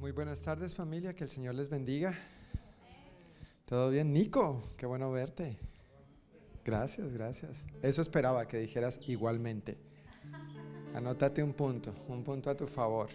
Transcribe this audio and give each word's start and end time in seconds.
Muy 0.00 0.12
buenas 0.12 0.40
tardes 0.42 0.76
familia, 0.76 1.12
que 1.12 1.24
el 1.24 1.30
Señor 1.30 1.56
les 1.56 1.68
bendiga. 1.68 2.16
¿Todo 3.64 3.90
bien? 3.90 4.12
Nico, 4.12 4.62
qué 4.76 4.86
bueno 4.86 5.10
verte. 5.10 5.58
Gracias, 6.64 7.12
gracias. 7.12 7.64
Eso 7.82 8.00
esperaba 8.00 8.46
que 8.46 8.58
dijeras 8.58 9.00
igualmente. 9.08 9.76
Anótate 10.94 11.42
un 11.42 11.52
punto, 11.52 11.92
un 12.06 12.22
punto 12.22 12.48
a 12.48 12.56
tu 12.56 12.68
favor. 12.68 13.08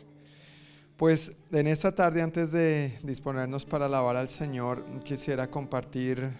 Pues 0.97 1.38
en 1.54 1.68
esta 1.68 1.96
tarde, 1.96 2.21
antes 2.21 2.52
de 2.52 3.00
disponernos 3.02 3.63
para 3.63 3.86
alabar 3.86 4.18
al 4.18 4.27
Señor, 4.27 4.84
quisiera 5.05 5.50
compartir 5.50 6.31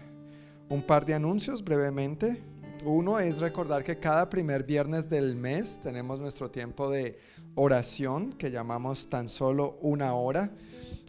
un 0.68 0.86
par 0.86 1.05
de 1.05 1.14
anuncios 1.14 1.64
brevemente. 1.64 2.44
Uno 2.86 3.18
es 3.18 3.40
recordar 3.40 3.84
que 3.84 3.98
cada 3.98 4.30
primer 4.30 4.64
viernes 4.64 5.08
del 5.08 5.38
mes 5.38 5.80
tenemos 5.82 6.20
nuestro 6.20 6.52
tiempo 6.52 6.92
de 6.92 7.18
oración 7.56 8.34
que 8.34 8.52
llamamos 8.52 9.10
tan 9.10 9.30
solo 9.30 9.78
una 9.82 10.16
hora. 10.16 10.52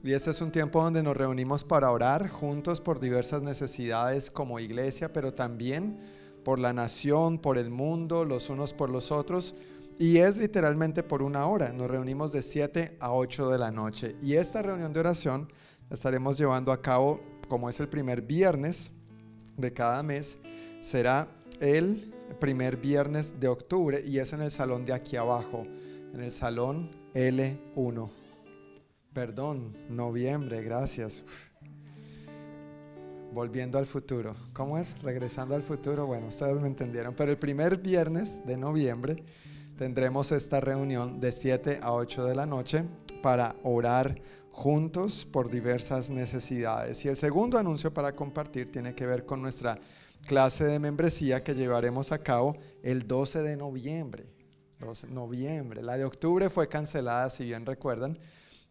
Y 0.04 0.12
este 0.12 0.30
es 0.30 0.40
un 0.40 0.52
tiempo 0.52 0.80
donde 0.80 1.02
nos 1.02 1.16
reunimos 1.16 1.64
para 1.64 1.90
orar 1.90 2.28
juntos 2.28 2.80
por 2.80 3.00
diversas 3.00 3.42
necesidades 3.42 4.30
como 4.30 4.60
iglesia, 4.60 5.12
pero 5.12 5.34
también 5.34 5.98
por 6.44 6.60
la 6.60 6.72
nación, 6.72 7.38
por 7.38 7.58
el 7.58 7.70
mundo, 7.70 8.24
los 8.24 8.50
unos 8.50 8.72
por 8.72 8.88
los 8.88 9.10
otros. 9.10 9.56
Y 9.98 10.18
es 10.18 10.36
literalmente 10.36 11.02
por 11.02 11.22
una 11.22 11.46
hora. 11.46 11.70
Nos 11.70 11.90
reunimos 11.90 12.30
de 12.30 12.42
7 12.42 12.98
a 13.00 13.12
8 13.12 13.50
de 13.50 13.58
la 13.58 13.72
noche. 13.72 14.14
Y 14.22 14.34
esta 14.34 14.62
reunión 14.62 14.92
de 14.92 15.00
oración 15.00 15.52
la 15.90 15.94
estaremos 15.94 16.38
llevando 16.38 16.70
a 16.70 16.80
cabo, 16.80 17.20
como 17.48 17.68
es 17.68 17.80
el 17.80 17.88
primer 17.88 18.22
viernes 18.22 18.92
de 19.56 19.72
cada 19.72 20.04
mes, 20.04 20.38
será 20.80 21.28
el 21.60 22.12
primer 22.40 22.76
viernes 22.76 23.40
de 23.40 23.48
octubre 23.48 24.02
y 24.04 24.18
es 24.18 24.32
en 24.32 24.42
el 24.42 24.50
salón 24.50 24.84
de 24.84 24.92
aquí 24.92 25.16
abajo 25.16 25.66
en 26.14 26.20
el 26.20 26.30
salón 26.30 26.90
L1. 27.12 28.10
Perdón, 29.12 29.76
noviembre, 29.90 30.62
gracias. 30.62 31.24
Volviendo 33.32 33.78
al 33.78 33.86
futuro. 33.86 34.36
¿Cómo 34.52 34.78
es? 34.78 35.00
Regresando 35.02 35.56
al 35.56 35.64
futuro. 35.64 36.06
Bueno, 36.06 36.28
ustedes 36.28 36.60
me 36.60 36.68
entendieron. 36.68 37.14
Pero 37.14 37.32
el 37.32 37.36
primer 37.36 37.78
viernes 37.78 38.46
de 38.46 38.56
noviembre 38.56 39.24
tendremos 39.76 40.30
esta 40.30 40.60
reunión 40.60 41.18
de 41.18 41.32
7 41.32 41.80
a 41.82 41.92
8 41.92 42.26
de 42.26 42.34
la 42.36 42.46
noche 42.46 42.84
para 43.20 43.56
orar 43.64 44.20
juntos 44.52 45.24
por 45.24 45.50
diversas 45.50 46.10
necesidades. 46.10 47.04
Y 47.04 47.08
el 47.08 47.16
segundo 47.16 47.58
anuncio 47.58 47.92
para 47.92 48.14
compartir 48.14 48.70
tiene 48.70 48.94
que 48.94 49.06
ver 49.06 49.26
con 49.26 49.42
nuestra 49.42 49.80
clase 50.24 50.64
de 50.64 50.78
membresía 50.78 51.44
que 51.44 51.54
llevaremos 51.54 52.12
a 52.12 52.22
cabo 52.22 52.56
el 52.82 53.06
12 53.06 53.42
de 53.42 53.56
noviembre 53.56 54.34
noviembre. 55.08 55.82
La 55.82 55.96
de 55.96 56.04
octubre 56.04 56.50
fue 56.50 56.68
cancelada, 56.68 57.30
si 57.30 57.44
bien 57.44 57.64
recuerdan, 57.64 58.18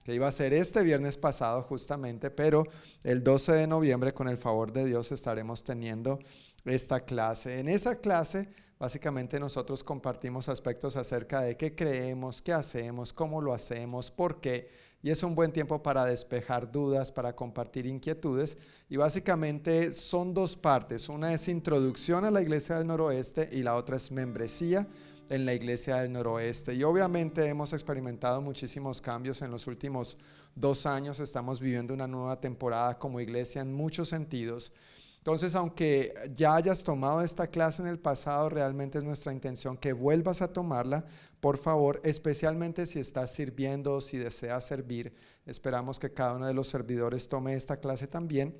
que 0.03 0.13
iba 0.13 0.27
a 0.27 0.31
ser 0.31 0.53
este 0.53 0.81
viernes 0.81 1.17
pasado 1.17 1.61
justamente, 1.63 2.29
pero 2.29 2.65
el 3.03 3.23
12 3.23 3.53
de 3.53 3.67
noviembre, 3.67 4.13
con 4.13 4.27
el 4.27 4.37
favor 4.37 4.71
de 4.71 4.85
Dios, 4.85 5.11
estaremos 5.11 5.63
teniendo 5.63 6.19
esta 6.65 7.01
clase. 7.01 7.59
En 7.59 7.69
esa 7.69 7.95
clase, 7.95 8.49
básicamente 8.77 9.39
nosotros 9.39 9.83
compartimos 9.83 10.49
aspectos 10.49 10.97
acerca 10.97 11.41
de 11.41 11.55
qué 11.55 11.73
creemos, 11.73 12.41
qué 12.41 12.53
hacemos, 12.53 13.13
cómo 13.13 13.41
lo 13.41 13.53
hacemos, 13.53 14.11
por 14.11 14.41
qué. 14.41 14.69
Y 15.03 15.11
es 15.11 15.21
un 15.21 15.35
buen 15.35 15.51
tiempo 15.51 15.83
para 15.83 16.05
despejar 16.05 16.71
dudas, 16.71 17.11
para 17.11 17.35
compartir 17.35 17.85
inquietudes. 17.85 18.57
Y 18.89 18.95
básicamente 18.95 19.91
son 19.91 20.33
dos 20.33 20.55
partes. 20.55 21.09
Una 21.09 21.33
es 21.33 21.49
introducción 21.49 22.23
a 22.23 22.31
la 22.31 22.41
Iglesia 22.41 22.77
del 22.77 22.87
Noroeste 22.87 23.49
y 23.51 23.63
la 23.63 23.75
otra 23.75 23.97
es 23.97 24.11
membresía 24.11 24.87
en 25.29 25.45
la 25.45 25.53
iglesia 25.53 25.97
del 25.97 26.11
noroeste. 26.11 26.73
Y 26.73 26.83
obviamente 26.83 27.47
hemos 27.47 27.73
experimentado 27.73 28.41
muchísimos 28.41 29.01
cambios 29.01 29.41
en 29.41 29.51
los 29.51 29.67
últimos 29.67 30.17
dos 30.55 30.85
años. 30.85 31.19
Estamos 31.19 31.59
viviendo 31.59 31.93
una 31.93 32.07
nueva 32.07 32.39
temporada 32.39 32.97
como 32.99 33.19
iglesia 33.19 33.61
en 33.61 33.73
muchos 33.73 34.09
sentidos. 34.09 34.73
Entonces, 35.23 35.55
aunque 35.55 36.13
ya 36.35 36.53
hayas 36.53 36.83
tomado 36.83 37.21
esta 37.21 37.48
clase 37.48 37.81
en 37.81 37.87
el 37.87 37.98
pasado, 37.98 38.49
realmente 38.49 38.98
es 38.98 39.05
nuestra 39.05 39.31
intención 39.31 39.77
que 39.77 39.93
vuelvas 39.93 40.42
a 40.42 40.52
tomarla, 40.52 41.05
por 41.39 41.58
favor, 41.58 42.02
especialmente 42.03 42.86
si 42.86 42.99
estás 42.99 43.31
sirviendo 43.31 43.93
o 43.93 44.02
si 44.02 44.17
deseas 44.17 44.65
servir. 44.65 45.15
Esperamos 45.45 45.98
que 45.98 46.11
cada 46.11 46.33
uno 46.33 46.45
de 46.45 46.53
los 46.53 46.67
servidores 46.67 47.30
tome 47.30 47.53
esta 47.53 47.77
clase 47.77 48.05
también. 48.05 48.53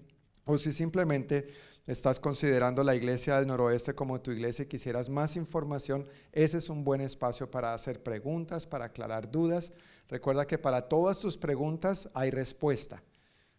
O 0.46 0.58
si 0.58 0.72
simplemente 0.72 1.50
estás 1.86 2.18
considerando 2.18 2.82
la 2.82 2.96
iglesia 2.96 3.36
del 3.36 3.48
noroeste 3.48 3.94
como 3.94 4.22
tu 4.22 4.32
iglesia 4.32 4.64
y 4.64 4.70
quisieras 4.70 5.10
más 5.10 5.36
información, 5.36 6.08
ese 6.32 6.60
es 6.60 6.70
un 6.70 6.86
buen 6.86 7.02
espacio 7.02 7.52
para 7.52 7.74
hacer 7.74 8.02
preguntas, 8.02 8.66
para 8.66 8.86
aclarar 8.86 9.30
dudas. 9.30 9.74
Recuerda 10.08 10.48
que 10.48 10.58
para 10.58 10.88
todas 10.88 11.20
tus 11.20 11.36
preguntas 11.36 12.10
hay 12.14 12.32
respuesta, 12.32 13.04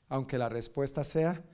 aunque 0.09 0.39
la 0.39 0.49
respuesta 0.49 1.05
sea, 1.05 1.45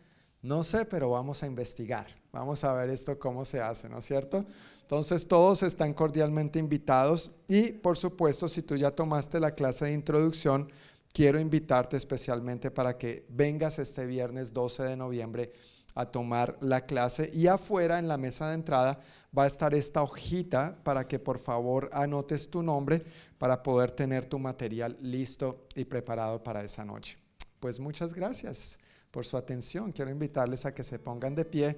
no 0.42 0.64
sé, 0.64 0.86
pero 0.86 1.10
vamos 1.10 1.42
a 1.42 1.46
investigar, 1.46 2.06
vamos 2.32 2.64
a 2.64 2.72
ver 2.72 2.90
esto 2.90 3.18
cómo 3.18 3.44
se 3.44 3.60
hace, 3.60 3.88
¿no 3.88 3.98
es 3.98 4.06
cierto? 4.06 4.46
Entonces 4.82 5.28
todos 5.28 5.62
están 5.62 5.92
cordialmente 5.92 6.58
invitados 6.58 7.32
y 7.46 7.72
por 7.72 7.96
supuesto 7.96 8.48
si 8.48 8.62
tú 8.62 8.76
ya 8.76 8.90
tomaste 8.90 9.38
la 9.38 9.54
clase 9.54 9.84
de 9.84 9.92
introducción, 9.92 10.70
quiero 11.12 11.38
invitarte 11.38 11.96
especialmente 11.96 12.70
para 12.70 12.96
que 12.96 13.26
vengas 13.28 13.78
este 13.78 14.06
viernes 14.06 14.52
12 14.52 14.82
de 14.84 14.96
noviembre 14.96 15.52
a 15.94 16.06
tomar 16.06 16.56
la 16.60 16.86
clase 16.86 17.30
y 17.34 17.46
afuera 17.46 17.98
en 17.98 18.08
la 18.08 18.16
mesa 18.16 18.48
de 18.48 18.54
entrada 18.54 18.98
va 19.36 19.44
a 19.44 19.46
estar 19.46 19.74
esta 19.74 20.02
hojita 20.02 20.78
para 20.82 21.06
que 21.06 21.18
por 21.18 21.38
favor 21.38 21.90
anotes 21.92 22.50
tu 22.50 22.62
nombre 22.62 23.04
para 23.38 23.62
poder 23.62 23.90
tener 23.90 24.24
tu 24.24 24.38
material 24.38 24.96
listo 25.02 25.66
y 25.74 25.84
preparado 25.84 26.42
para 26.42 26.64
esa 26.64 26.84
noche. 26.84 27.18
Pues 27.60 27.78
muchas 27.78 28.14
gracias 28.14 28.78
por 29.10 29.26
su 29.26 29.36
atención. 29.36 29.92
Quiero 29.92 30.10
invitarles 30.10 30.66
a 30.66 30.74
que 30.74 30.82
se 30.82 30.98
pongan 30.98 31.34
de 31.34 31.44
pie 31.44 31.76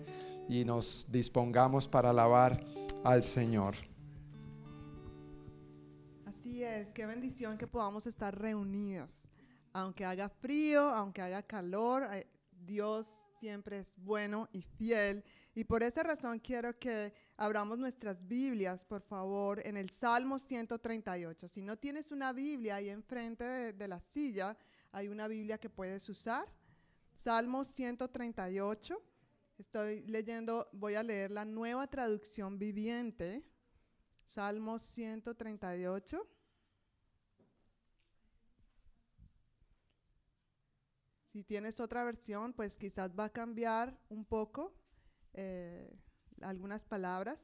y 0.49 0.65
nos 0.65 1.11
dispongamos 1.11 1.89
para 1.89 2.11
alabar 2.11 2.65
al 3.05 3.23
Señor. 3.23 3.75
Así 6.27 6.63
es, 6.63 6.91
qué 6.93 7.07
bendición 7.07 7.57
que 7.57 7.67
podamos 7.67 8.07
estar 8.07 8.39
reunidos. 8.39 9.27
Aunque 9.73 10.05
haga 10.05 10.29
frío, 10.29 10.83
aunque 10.83 11.23
haga 11.23 11.43
calor, 11.43 12.07
eh, 12.13 12.27
Dios 12.51 13.25
siempre 13.41 13.81
es 13.81 13.87
bueno 13.97 14.49
y 14.53 14.63
fiel. 14.63 15.25
Y 15.55 15.65
por 15.65 15.83
esa 15.83 16.03
razón 16.03 16.39
quiero 16.39 16.79
que 16.79 17.13
abramos 17.37 17.79
nuestras 17.79 18.27
Biblias, 18.27 18.85
por 18.85 19.03
favor, 19.03 19.61
en 19.67 19.77
el 19.77 19.91
Salmo 19.91 20.39
138. 20.39 21.49
Si 21.49 21.63
no 21.63 21.77
tienes 21.79 22.11
una 22.11 22.33
Biblia 22.33 22.77
ahí 22.77 22.89
enfrente 22.89 23.45
de, 23.45 23.73
de 23.73 23.89
la 23.89 24.01
silla, 24.01 24.57
hay 24.93 25.09
una 25.09 25.29
Biblia 25.29 25.59
que 25.59 25.71
puedes 25.71 26.09
usar. 26.09 26.47
Salmo 27.15 27.65
138. 27.65 29.03
Estoy 29.59 30.03
leyendo, 30.03 30.69
voy 30.73 30.95
a 30.95 31.03
leer 31.03 31.31
la 31.31 31.45
nueva 31.45 31.87
traducción 31.87 32.59
viviente. 32.59 33.45
Salmo 34.27 34.79
138. 34.79 36.27
Si 41.33 41.45
tienes 41.45 41.81
otra 41.81 42.05
versión, 42.05 42.53
pues 42.53 42.75
quizás 42.75 43.11
va 43.19 43.25
a 43.25 43.33
cambiar 43.33 43.99
un 44.09 44.25
poco 44.25 44.75
eh, 45.33 45.91
algunas 46.43 46.85
palabras. 46.85 47.39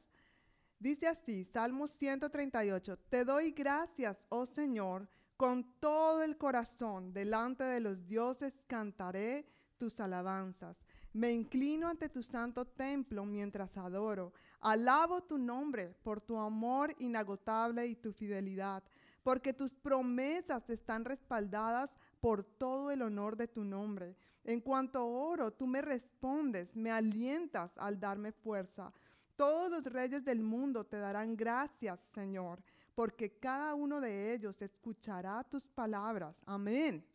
Dice 0.77 1.07
así, 1.07 1.43
Salmo 1.45 1.87
138, 1.87 2.97
Te 3.09 3.25
doy 3.25 3.51
gracias, 3.51 4.17
oh 4.29 4.45
Señor, 4.45 5.09
con 5.35 5.73
todo 5.79 6.23
el 6.23 6.37
corazón, 6.37 7.13
delante 7.13 7.63
de 7.63 7.79
los 7.79 8.07
dioses 8.07 8.53
cantaré 8.67 9.45
tus 9.79 9.99
alabanzas. 9.99 10.77
Me 11.13 11.31
inclino 11.31 11.87
ante 11.87 12.09
tu 12.09 12.21
santo 12.21 12.65
templo 12.65 13.25
mientras 13.25 13.75
adoro. 13.77 14.31
Alabo 14.59 15.21
tu 15.21 15.39
nombre 15.39 15.95
por 16.03 16.21
tu 16.21 16.37
amor 16.37 16.93
inagotable 16.99 17.87
y 17.87 17.95
tu 17.95 18.13
fidelidad, 18.13 18.83
porque 19.23 19.53
tus 19.53 19.73
promesas 19.73 20.69
están 20.69 21.05
respaldadas 21.05 21.89
por 22.19 22.43
todo 22.43 22.91
el 22.91 23.01
honor 23.01 23.35
de 23.35 23.47
tu 23.47 23.63
nombre. 23.63 24.15
En 24.43 24.61
cuanto 24.61 25.07
oro, 25.07 25.51
tú 25.51 25.65
me 25.65 25.81
respondes, 25.81 26.75
me 26.75 26.91
alientas 26.91 27.71
al 27.77 27.99
darme 27.99 28.31
fuerza. 28.31 28.91
Todos 29.35 29.71
los 29.71 29.83
reyes 29.85 30.23
del 30.25 30.41
mundo 30.41 30.85
te 30.85 30.97
darán 30.97 31.35
gracias, 31.35 31.99
Señor, 32.13 32.61
porque 32.93 33.31
cada 33.39 33.73
uno 33.73 34.01
de 34.01 34.33
ellos 34.33 34.61
escuchará 34.61 35.43
tus 35.43 35.65
palabras. 35.67 36.35
Amén. 36.45 37.05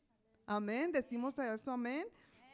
Amén. 0.46 0.90
Decimos 0.90 1.38
eso, 1.38 1.70
amén. 1.70 2.06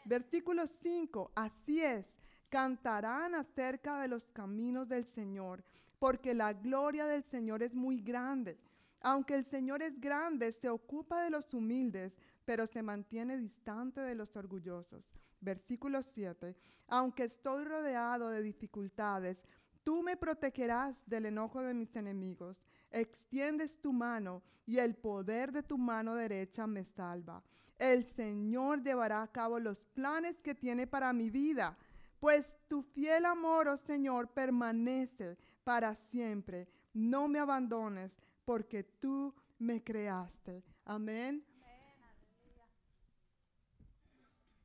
Versículo 0.05 0.67
5. 0.67 1.33
Así 1.35 1.83
es. 1.83 2.07
Cantarán 2.49 3.35
acerca 3.35 4.01
de 4.01 4.09
los 4.09 4.29
caminos 4.31 4.89
del 4.89 5.05
Señor, 5.05 5.63
porque 5.99 6.35
la 6.35 6.53
gloria 6.53 7.07
del 7.07 7.23
Señor 7.23 7.63
es 7.63 7.75
muy 7.75 8.01
grande. 8.01 8.59
Aunque 9.01 9.35
el 9.37 9.45
Señor 9.45 9.83
es 9.83 10.01
grande, 10.01 10.51
se 10.53 10.69
ocupa 10.69 11.23
de 11.23 11.31
los 11.31 11.55
humildes 11.55 12.13
pero 12.51 12.67
se 12.67 12.83
mantiene 12.83 13.39
distante 13.39 14.01
de 14.01 14.17
los 14.17 14.35
orgullosos. 14.35 15.05
Versículo 15.41 16.03
7. 16.03 16.57
Aunque 16.89 17.23
estoy 17.23 17.63
rodeado 17.63 18.29
de 18.29 18.43
dificultades, 18.43 19.39
tú 19.85 20.03
me 20.03 20.17
protegerás 20.17 20.97
del 21.07 21.27
enojo 21.27 21.63
de 21.63 21.75
mis 21.75 21.95
enemigos. 21.95 22.57
Extiendes 22.91 23.81
tu 23.81 23.93
mano 23.93 24.43
y 24.67 24.79
el 24.79 24.95
poder 24.95 25.53
de 25.53 25.63
tu 25.63 25.79
mano 25.79 26.15
derecha 26.15 26.67
me 26.67 26.85
salva. 26.85 27.43
El 27.79 28.05
Señor 28.05 28.83
llevará 28.83 29.23
a 29.23 29.33
cabo 29.33 29.59
los 29.59 29.79
planes 29.95 30.39
que 30.41 30.55
tiene 30.55 30.87
para 30.87 31.13
mi 31.13 31.31
vida, 31.31 31.79
pues 32.19 32.59
tu 32.69 32.83
fiel 32.83 33.25
amor, 33.25 33.69
oh 33.69 33.79
Señor, 33.79 34.29
permanece 34.29 35.39
para 35.65 35.95
siempre. 35.95 36.69
No 36.93 37.29
me 37.29 37.39
abandones, 37.39 38.13
porque 38.45 38.85
tú 38.85 39.35
me 39.59 39.83
creaste. 39.83 40.63
Amén. 40.85 41.45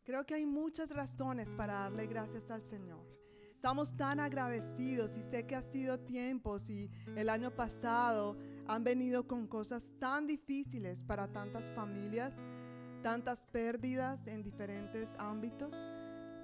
Creo 0.03 0.25
que 0.25 0.35
hay 0.35 0.45
muchas 0.45 0.89
razones 0.89 1.47
para 1.57 1.73
darle 1.73 2.05
gracias 2.05 2.49
al 2.51 2.61
Señor. 2.69 3.24
Estamos 3.55 3.97
tan 3.97 4.19
agradecidos 4.19 5.17
y 5.17 5.23
sé 5.23 5.47
que 5.47 5.55
ha 5.55 5.61
sido 5.63 5.99
tiempos 5.99 6.69
y 6.69 6.91
el 7.15 7.29
año 7.29 7.49
pasado 7.49 8.37
han 8.67 8.83
venido 8.83 9.27
con 9.27 9.47
cosas 9.47 9.89
tan 9.97 10.27
difíciles 10.27 11.03
para 11.03 11.27
tantas 11.31 11.71
familias, 11.71 12.33
tantas 13.01 13.39
pérdidas 13.51 14.27
en 14.27 14.43
diferentes 14.43 15.09
ámbitos, 15.17 15.73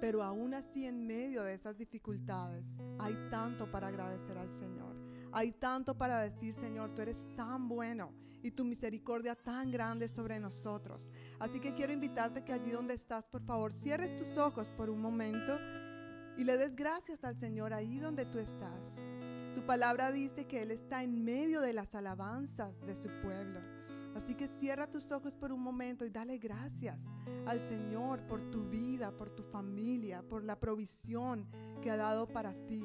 pero 0.00 0.22
aún 0.22 0.54
así 0.54 0.84
en 0.84 1.06
medio 1.06 1.44
de 1.44 1.54
esas 1.54 1.78
dificultades 1.78 2.66
hay 2.98 3.16
tanto 3.30 3.70
para 3.70 3.86
agradecer 3.86 4.36
al 4.36 4.52
Señor. 4.52 4.96
Hay 5.30 5.52
tanto 5.52 5.96
para 5.96 6.20
decir, 6.22 6.56
Señor, 6.56 6.92
tú 6.92 7.02
eres 7.02 7.28
tan 7.36 7.68
bueno 7.68 8.12
y 8.42 8.50
tu 8.50 8.64
misericordia 8.64 9.36
tan 9.36 9.70
grande 9.70 10.08
sobre 10.08 10.40
nosotros. 10.40 11.06
Así 11.38 11.60
que 11.60 11.74
quiero 11.74 11.92
invitarte 11.92 12.42
que 12.42 12.52
allí 12.52 12.70
donde 12.70 12.94
estás, 12.94 13.26
por 13.28 13.42
favor, 13.42 13.72
cierres 13.72 14.16
tus 14.16 14.36
ojos 14.36 14.66
por 14.76 14.90
un 14.90 15.00
momento 15.00 15.56
y 16.36 16.44
le 16.44 16.56
des 16.56 16.74
gracias 16.74 17.24
al 17.24 17.36
Señor 17.36 17.72
ahí 17.72 17.98
donde 17.98 18.24
tú 18.26 18.38
estás. 18.38 18.96
Su 19.54 19.62
palabra 19.62 20.10
dice 20.12 20.46
que 20.46 20.62
Él 20.62 20.70
está 20.70 21.02
en 21.02 21.24
medio 21.24 21.60
de 21.60 21.72
las 21.72 21.94
alabanzas 21.94 22.80
de 22.86 22.94
su 22.94 23.08
pueblo. 23.22 23.60
Así 24.14 24.34
que 24.34 24.48
cierra 24.48 24.90
tus 24.90 25.10
ojos 25.12 25.34
por 25.34 25.52
un 25.52 25.60
momento 25.60 26.04
y 26.04 26.10
dale 26.10 26.38
gracias 26.38 27.00
al 27.46 27.58
Señor 27.68 28.26
por 28.26 28.50
tu 28.50 28.68
vida, 28.68 29.10
por 29.10 29.30
tu 29.30 29.42
familia, 29.42 30.22
por 30.22 30.44
la 30.44 30.58
provisión 30.58 31.46
que 31.82 31.90
ha 31.90 31.96
dado 31.96 32.26
para 32.26 32.52
ti. 32.66 32.84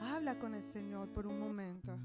Habla 0.00 0.38
con 0.38 0.54
el 0.54 0.64
Señor 0.72 1.12
por 1.12 1.26
un 1.26 1.38
momento. 1.38 1.98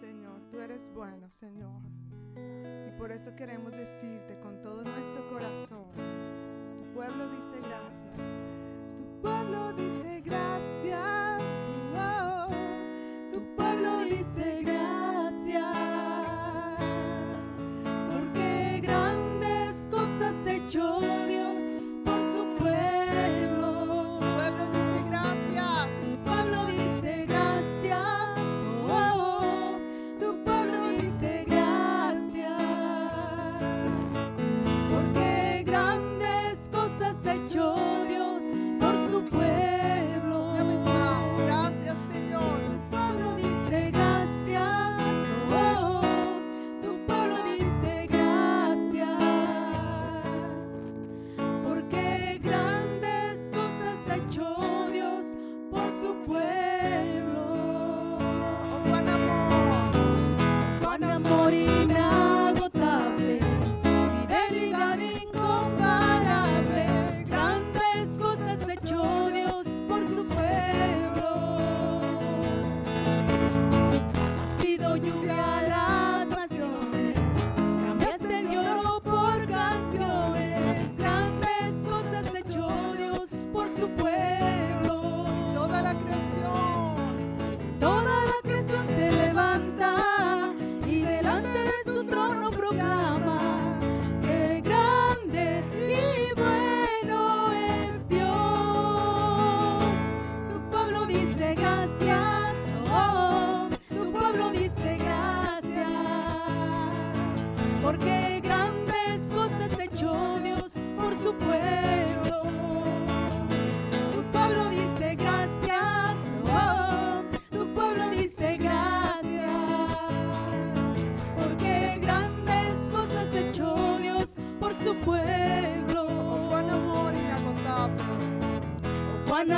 Señor. 0.00 0.40
Tú 0.50 0.60
eres 0.60 0.80
bueno, 0.94 1.28
Señor. 1.30 1.82
Y 2.34 2.98
por 2.98 3.12
eso 3.12 3.34
queremos 3.36 3.72
decirte 3.72 4.38
con 4.40 4.60
todo 4.62 4.82
nuestro 4.82 5.28
corazón, 5.28 5.92
tu 6.78 6.84
pueblo 6.94 7.28
dice 7.28 7.60
gracias. 7.60 8.16
Tu 8.96 9.20
pueblo 9.20 9.72
dice 9.74 9.89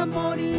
amor 0.03 0.35
inagotable, 0.35 0.52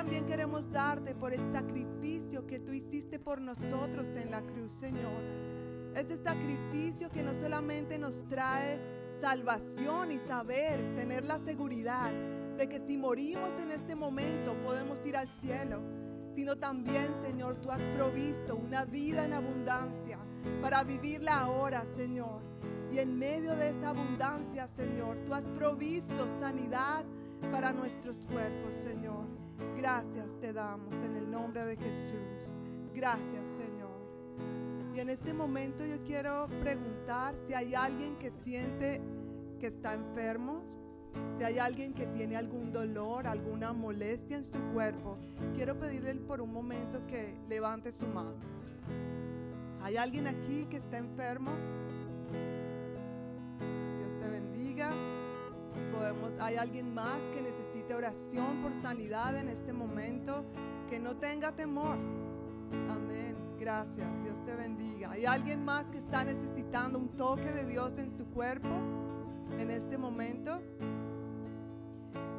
también 0.00 0.24
queremos 0.24 0.72
darte 0.72 1.14
por 1.14 1.34
el 1.34 1.52
sacrificio 1.52 2.46
que 2.46 2.58
tú 2.58 2.72
hiciste 2.72 3.18
por 3.18 3.38
nosotros 3.38 4.06
en 4.16 4.30
la 4.30 4.40
cruz, 4.40 4.72
Señor. 4.72 5.20
Ese 5.94 6.16
sacrificio 6.24 7.10
que 7.10 7.22
no 7.22 7.38
solamente 7.38 7.98
nos 7.98 8.26
trae 8.26 8.80
salvación 9.20 10.10
y 10.10 10.18
saber, 10.20 10.80
tener 10.96 11.26
la 11.26 11.38
seguridad 11.40 12.10
de 12.56 12.66
que 12.66 12.80
si 12.86 12.96
morimos 12.96 13.50
en 13.60 13.72
este 13.72 13.94
momento 13.94 14.54
podemos 14.64 15.04
ir 15.04 15.18
al 15.18 15.28
cielo, 15.28 15.82
sino 16.34 16.56
también, 16.56 17.10
Señor, 17.22 17.56
tú 17.56 17.70
has 17.70 17.82
provisto 17.94 18.56
una 18.56 18.86
vida 18.86 19.26
en 19.26 19.34
abundancia 19.34 20.18
para 20.62 20.82
vivirla 20.82 21.40
ahora, 21.40 21.84
Señor. 21.94 22.40
Y 22.90 23.00
en 23.00 23.18
medio 23.18 23.54
de 23.54 23.68
esa 23.68 23.90
abundancia, 23.90 24.66
Señor, 24.66 25.18
tú 25.26 25.34
has 25.34 25.44
provisto 25.58 26.26
sanidad 26.40 27.04
para 27.52 27.74
nuestros 27.74 28.16
cuerpos, 28.24 28.74
Señor. 28.82 29.39
Gracias 29.80 30.26
te 30.42 30.52
damos 30.52 30.92
en 31.02 31.16
el 31.16 31.30
nombre 31.30 31.64
de 31.64 31.74
Jesús. 31.74 32.20
Gracias, 32.94 33.42
Señor. 33.56 33.98
Y 34.94 35.00
en 35.00 35.08
este 35.08 35.32
momento 35.32 35.86
yo 35.86 36.04
quiero 36.04 36.48
preguntar 36.60 37.34
si 37.46 37.54
hay 37.54 37.74
alguien 37.74 38.18
que 38.18 38.30
siente 38.44 39.00
que 39.58 39.68
está 39.68 39.94
enfermo, 39.94 40.60
si 41.38 41.44
hay 41.44 41.58
alguien 41.58 41.94
que 41.94 42.06
tiene 42.08 42.36
algún 42.36 42.72
dolor, 42.72 43.26
alguna 43.26 43.72
molestia 43.72 44.36
en 44.36 44.44
su 44.44 44.58
cuerpo. 44.74 45.16
Quiero 45.54 45.78
pedirle 45.78 46.14
por 46.16 46.42
un 46.42 46.52
momento 46.52 47.00
que 47.06 47.34
levante 47.48 47.90
su 47.90 48.06
mano. 48.06 48.34
¿Hay 49.80 49.96
alguien 49.96 50.26
aquí 50.26 50.66
que 50.68 50.76
está 50.76 50.98
enfermo? 50.98 51.52
Dios 53.96 54.20
te 54.20 54.28
bendiga. 54.28 54.92
Podemos, 55.90 56.32
hay 56.38 56.56
alguien 56.56 56.92
más 56.92 57.18
que 57.32 57.40
necesite 57.90 57.94
oración 57.94 58.62
por 58.62 58.72
sanidad 58.82 59.36
en 59.36 59.48
este 59.48 59.72
momento, 59.72 60.44
que 60.88 60.98
no 60.98 61.16
tenga 61.16 61.52
temor. 61.52 61.98
Amén. 62.90 63.36
Gracias. 63.58 64.08
Dios 64.22 64.44
te 64.44 64.54
bendiga. 64.54 65.10
¿Hay 65.10 65.26
alguien 65.26 65.64
más 65.64 65.84
que 65.86 65.98
está 65.98 66.24
necesitando 66.24 66.98
un 66.98 67.08
toque 67.16 67.52
de 67.52 67.66
Dios 67.66 67.98
en 67.98 68.16
su 68.16 68.26
cuerpo 68.26 68.68
en 69.58 69.70
este 69.70 69.98
momento? 69.98 70.62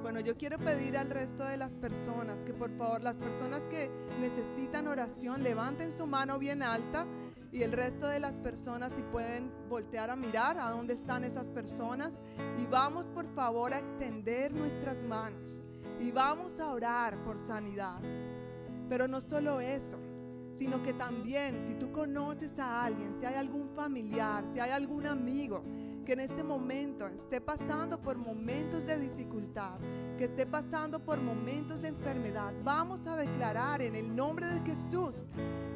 Bueno, 0.02 0.20
yo 0.20 0.36
quiero 0.36 0.58
pedir 0.58 0.98
al 0.98 1.10
resto 1.10 1.44
de 1.44 1.58
las 1.58 1.70
personas 1.72 2.38
que 2.46 2.54
por 2.54 2.76
favor, 2.76 3.04
las 3.04 3.16
personas 3.16 3.62
que 3.70 3.92
necesitan 4.20 4.88
oración, 4.88 5.44
levanten 5.44 5.96
su 5.96 6.08
mano 6.08 6.40
bien 6.40 6.64
alta 6.64 7.06
y 7.52 7.64
el 7.64 7.72
resto 7.72 8.08
de 8.08 8.20
las 8.20 8.34
personas 8.34 8.92
si 8.96 9.04
pueden 9.04 9.52
voltear 9.68 10.10
a 10.10 10.16
mirar 10.16 10.58
a 10.58 10.70
dónde 10.70 10.94
están 10.94 11.24
esas 11.24 11.46
personas 11.48 12.12
y 12.58 12.66
vamos 12.68 13.06
por 13.14 13.28
favor 13.36 13.74
a 13.74 13.80
extender 13.80 14.54
nuestras 14.54 15.04
manos 15.04 15.64
y 16.00 16.12
vamos 16.12 16.60
a 16.60 16.74
orar 16.74 17.22
por 17.24 17.38
sanidad. 17.46 18.02
Pero 18.90 19.08
no 19.08 19.22
solo 19.22 19.60
eso, 19.60 20.00
sino 20.58 20.82
que 20.82 20.94
también 20.94 21.66
si 21.68 21.76
tú 21.76 21.92
conoces 21.92 22.58
a 22.58 22.86
alguien, 22.86 23.18
si 23.20 23.26
hay 23.26 23.36
algún 23.36 23.70
familiar, 23.76 24.44
si 24.54 24.60
hay 24.60 24.72
algún 24.72 25.06
amigo 25.06 25.64
que 26.06 26.14
en 26.14 26.22
este 26.22 26.44
momento 26.44 27.08
esté 27.08 27.42
pasando 27.42 28.02
por 28.02 28.18
momentos 28.18 28.86
de 28.86 28.98
dificultad, 28.98 29.80
que 30.18 30.26
esté 30.26 30.46
pasando 30.46 31.04
por 31.04 31.22
momentos 31.22 31.82
de 31.82 31.90
enfermedad, 31.90 32.54
vamos 32.64 33.06
a 33.08 33.16
declarar 33.16 33.82
en 33.82 33.96
el 33.96 34.16
nombre 34.16 34.48
de 34.48 34.62
Jesús 34.62 35.16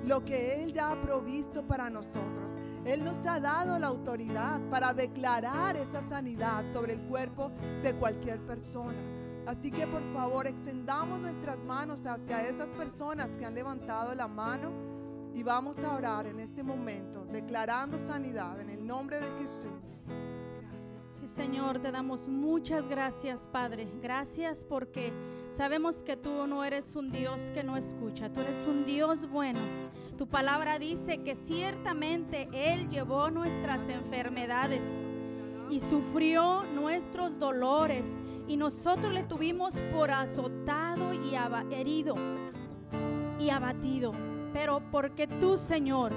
lo 0.06 0.24
que 0.24 0.64
Él 0.64 0.74
ya 0.74 0.92
ha 0.92 1.02
provisto 1.02 1.64
para 1.64 1.90
nosotros. 1.90 2.50
Él 2.86 3.04
nos 3.04 3.18
ha 3.26 3.40
dado 3.40 3.80
la 3.80 3.88
autoridad 3.88 4.62
para 4.70 4.94
declarar 4.94 5.76
esa 5.76 6.08
sanidad 6.08 6.64
sobre 6.72 6.94
el 6.94 7.02
cuerpo 7.08 7.52
de 7.82 7.96
cualquier 7.96 8.40
persona. 8.46 9.00
Así 9.48 9.72
que 9.72 9.88
por 9.88 10.02
favor 10.14 10.46
extendamos 10.48 11.20
nuestras 11.20 11.58
manos 11.60 12.06
hacia 12.06 12.48
esas 12.48 12.68
personas 12.68 13.30
que 13.38 13.46
han 13.46 13.56
levantado 13.56 14.14
la 14.14 14.28
mano 14.28 14.72
y 15.34 15.44
vamos 15.44 15.78
a 15.80 15.96
orar 15.96 16.28
en 16.28 16.40
este 16.40 16.64
momento, 16.64 17.26
declarando 17.26 18.00
sanidad 18.06 18.60
en 18.62 18.70
el 18.70 18.86
nombre 18.86 19.18
de 19.18 19.30
Jesús. 19.42 19.85
Sí, 21.15 21.29
Señor, 21.29 21.79
te 21.79 21.93
damos 21.93 22.27
muchas 22.27 22.89
gracias, 22.89 23.48
Padre. 23.48 23.88
Gracias 24.01 24.65
porque 24.65 25.13
sabemos 25.48 26.03
que 26.03 26.17
tú 26.17 26.45
no 26.45 26.62
eres 26.65 26.93
un 26.98 27.10
Dios 27.10 27.39
que 27.53 27.63
no 27.63 27.77
escucha, 27.77 28.34
tú 28.34 28.41
eres 28.41 28.67
un 28.67 28.84
Dios 28.84 29.29
bueno. 29.29 29.62
Tu 30.17 30.27
palabra 30.27 30.77
dice 30.77 31.19
que 31.19 31.38
ciertamente 31.38 32.50
Él 32.51 32.89
llevó 32.89 33.31
nuestras 33.31 33.79
enfermedades 33.88 35.05
y 35.69 35.79
sufrió 35.79 36.63
nuestros 36.74 37.39
dolores 37.39 38.19
y 38.50 38.57
nosotros 38.57 39.13
le 39.13 39.24
tuvimos 39.24 39.74
por 39.93 40.12
azotado 40.12 41.13
y 41.13 41.34
herido 41.74 42.15
y 43.39 43.51
abatido. 43.51 44.12
Pero 44.51 44.81
porque 44.91 45.27
tú, 45.27 45.57
Señor. 45.57 46.12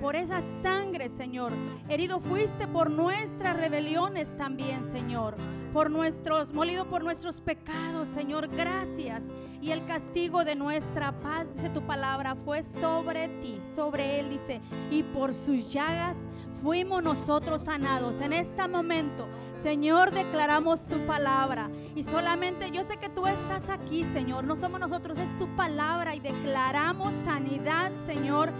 Por 0.00 0.16
esa 0.16 0.40
sangre, 0.62 1.08
Señor. 1.08 1.52
Herido 1.88 2.20
fuiste 2.20 2.66
por 2.66 2.90
nuestras 2.90 3.56
rebeliones 3.56 4.36
también, 4.36 4.84
Señor. 4.90 5.36
Por 5.72 5.90
nuestros, 5.90 6.52
molido 6.52 6.86
por 6.88 7.02
nuestros 7.02 7.40
pecados, 7.40 8.08
Señor. 8.08 8.48
Gracias. 8.48 9.30
Y 9.60 9.72
el 9.72 9.84
castigo 9.86 10.44
de 10.44 10.54
nuestra 10.54 11.12
paz, 11.20 11.48
dice 11.54 11.70
tu 11.70 11.82
palabra, 11.82 12.36
fue 12.36 12.62
sobre 12.62 13.28
ti, 13.40 13.60
sobre 13.74 14.20
él, 14.20 14.30
dice. 14.30 14.60
Y 14.90 15.02
por 15.02 15.34
sus 15.34 15.72
llagas 15.72 16.18
fuimos 16.62 17.02
nosotros 17.02 17.62
sanados. 17.62 18.20
En 18.20 18.32
este 18.32 18.66
momento, 18.68 19.26
Señor, 19.62 20.12
declaramos 20.12 20.86
tu 20.86 20.98
palabra. 21.06 21.70
Y 21.94 22.04
solamente 22.04 22.70
yo 22.70 22.84
sé 22.84 22.96
que 22.96 23.08
tú 23.08 23.26
estás 23.26 23.68
aquí, 23.68 24.04
Señor. 24.12 24.44
No 24.44 24.56
somos 24.56 24.80
nosotros, 24.80 25.18
es 25.18 25.36
tu 25.38 25.48
palabra. 25.56 26.14
Y 26.14 26.20
declaramos 26.20 27.12
sanidad, 27.24 27.90
Señor 28.06 28.52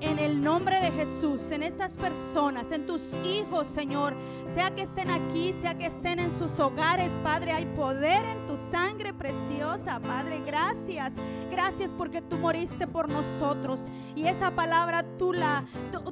en 0.00 0.18
el 0.18 0.42
nombre 0.42 0.80
de 0.80 0.90
Jesús, 0.90 1.50
en 1.50 1.62
estas 1.62 1.96
personas, 1.96 2.70
en 2.72 2.86
tus 2.86 3.12
hijos, 3.24 3.68
Señor, 3.68 4.14
sea 4.54 4.74
que 4.74 4.82
estén 4.82 5.10
aquí, 5.10 5.52
sea 5.52 5.76
que 5.76 5.86
estén 5.86 6.18
en 6.18 6.30
sus 6.38 6.58
hogares, 6.58 7.10
Padre, 7.22 7.52
hay 7.52 7.66
poder 7.66 8.24
en 8.24 8.46
tu 8.46 8.56
sangre 8.70 9.12
preciosa, 9.12 10.00
Padre, 10.00 10.42
gracias, 10.44 11.12
gracias 11.50 11.92
porque 11.92 12.22
tú 12.22 12.38
moriste 12.38 12.86
por 12.86 13.08
nosotros. 13.08 13.80
Y 14.16 14.26
esa 14.26 14.50
palabra 14.52 15.04
tú 15.18 15.32
la, 15.32 15.64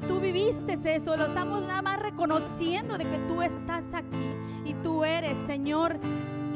tú, 0.07 0.21
viviste 0.21 0.79
eso, 0.85 1.17
lo 1.17 1.27
estamos 1.27 1.63
nada 1.63 1.83
más 1.83 1.99
reconociendo 2.01 2.99
de 2.99 3.05
que 3.05 3.19
tú 3.29 3.43
estás 3.43 3.85
aquí 3.95 4.35
y 4.65 4.75
tú 4.75 5.05
eres, 5.05 5.37
Señor, 5.47 5.99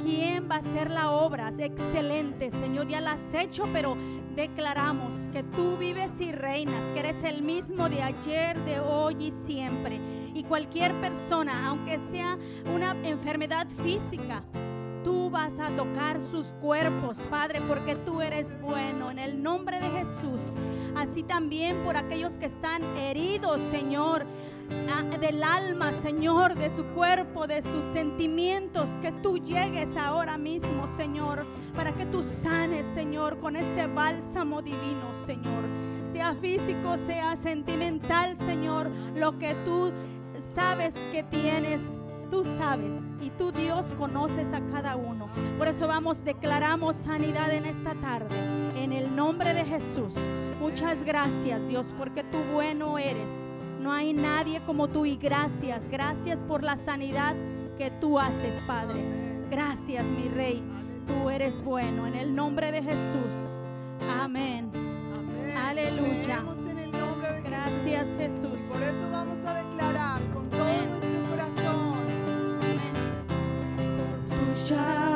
¿Quién 0.02 0.48
va 0.50 0.56
a 0.56 0.58
hacer 0.58 0.90
la 0.90 1.10
obra? 1.10 1.52
Excelente, 1.56 2.50
Señor, 2.50 2.88
ya 2.88 3.00
la 3.00 3.12
has 3.12 3.34
hecho, 3.34 3.68
pero 3.72 3.96
declaramos 4.34 5.12
que 5.32 5.42
tú 5.42 5.76
vives 5.76 6.12
y 6.20 6.32
reinas, 6.32 6.82
que 6.94 7.00
eres 7.00 7.22
el 7.24 7.42
mismo 7.42 7.88
de 7.88 8.02
ayer, 8.02 8.58
de 8.64 8.80
hoy 8.80 9.16
y 9.18 9.32
siempre. 9.46 10.00
Y 10.34 10.44
cualquier 10.44 10.92
persona, 10.94 11.66
aunque 11.66 11.98
sea 12.10 12.38
una 12.74 12.96
enfermedad 13.02 13.66
física, 13.82 14.42
tú 15.04 15.30
vas 15.30 15.58
a 15.58 15.68
tocar 15.76 16.20
sus 16.20 16.46
cuerpos, 16.60 17.18
Padre, 17.28 17.60
porque 17.68 17.96
tú 17.96 18.20
eres 18.20 18.60
bueno. 18.60 19.10
En 19.10 19.18
el 19.18 19.42
nombre 19.42 19.78
de 19.78 19.90
Jesús. 19.90 20.40
Así 20.96 21.22
también 21.22 21.76
por 21.84 21.96
aquellos 21.96 22.34
que 22.34 22.46
están 22.46 22.82
heridos, 22.96 23.60
Señor 23.70 24.26
ah, 24.90 25.02
del 25.18 25.42
alma, 25.42 25.92
Señor, 26.02 26.54
de 26.54 26.74
su 26.74 26.84
cuerpo, 26.94 27.46
de 27.46 27.62
sus 27.62 27.92
sentimientos, 27.92 28.88
que 29.00 29.12
tú 29.22 29.38
llegues 29.38 29.96
ahora 29.96 30.38
mismo, 30.38 30.88
Señor, 30.96 31.46
para 31.72 31.92
que 31.92 32.06
tú 32.06 32.22
sanes, 32.22 32.86
Señor, 32.94 33.38
con 33.38 33.56
ese 33.56 33.86
bálsamo 33.86 34.62
divino, 34.62 35.14
Señor. 35.26 35.64
Sea 36.12 36.34
físico, 36.34 36.96
sea 37.06 37.36
sentimental, 37.36 38.36
Señor, 38.36 38.90
lo 39.14 39.38
que 39.38 39.54
tú 39.64 39.92
sabes 40.54 40.94
que 41.10 41.22
tienes. 41.22 41.96
Tú 42.30 42.44
sabes 42.56 43.10
y 43.20 43.28
tú 43.28 43.52
Dios 43.52 43.94
conoces 43.98 44.54
a 44.54 44.60
cada 44.70 44.96
uno. 44.96 45.28
Por 45.58 45.68
eso 45.68 45.86
vamos, 45.86 46.24
declaramos 46.24 46.96
sanidad 46.96 47.52
en 47.52 47.66
esta 47.66 47.94
tarde. 47.96 48.34
En 48.76 48.94
el 48.94 49.14
nombre 49.14 49.52
de 49.52 49.64
Jesús. 49.64 50.14
Muchas 50.58 51.04
gracias 51.04 51.66
Dios 51.68 51.88
porque 51.98 52.24
tú 52.24 52.38
bueno 52.54 52.96
eres. 52.96 53.30
No 53.80 53.92
hay 53.92 54.14
nadie 54.14 54.62
como 54.64 54.88
tú 54.88 55.04
y 55.04 55.16
gracias, 55.16 55.88
gracias 55.90 56.42
por 56.42 56.62
la 56.62 56.76
sanidad 56.76 57.34
que 57.76 57.90
tú 57.90 58.18
haces, 58.18 58.62
Padre. 58.66 59.02
Gracias, 59.50 60.04
mi 60.06 60.28
Rey. 60.28 60.62
Tú 61.06 61.30
eres 61.30 61.62
bueno. 61.62 62.06
En 62.06 62.14
el 62.14 62.34
nombre 62.34 62.72
de 62.72 62.82
Jesús. 62.82 63.62
Amén. 64.20 64.70
Amén. 65.16 65.56
Aleluya. 65.56 66.42
Creemos 66.42 66.58
en 66.70 66.78
el 66.78 66.92
nombre 66.92 67.32
de 67.32 67.40
Gracias, 67.42 68.08
Jesús. 68.16 68.50
Jesús. 68.50 68.72
Por 68.72 68.82
eso 68.82 69.10
vamos 69.10 69.44
a 69.46 69.54
declarar 69.54 70.22
con 70.32 70.44
todo 70.50 70.62
Amén. 70.62 70.90
nuestro 70.90 71.30
corazón. 71.30 71.98
Amén. 72.62 72.80
tus 74.30 74.68
llagas 74.68 75.11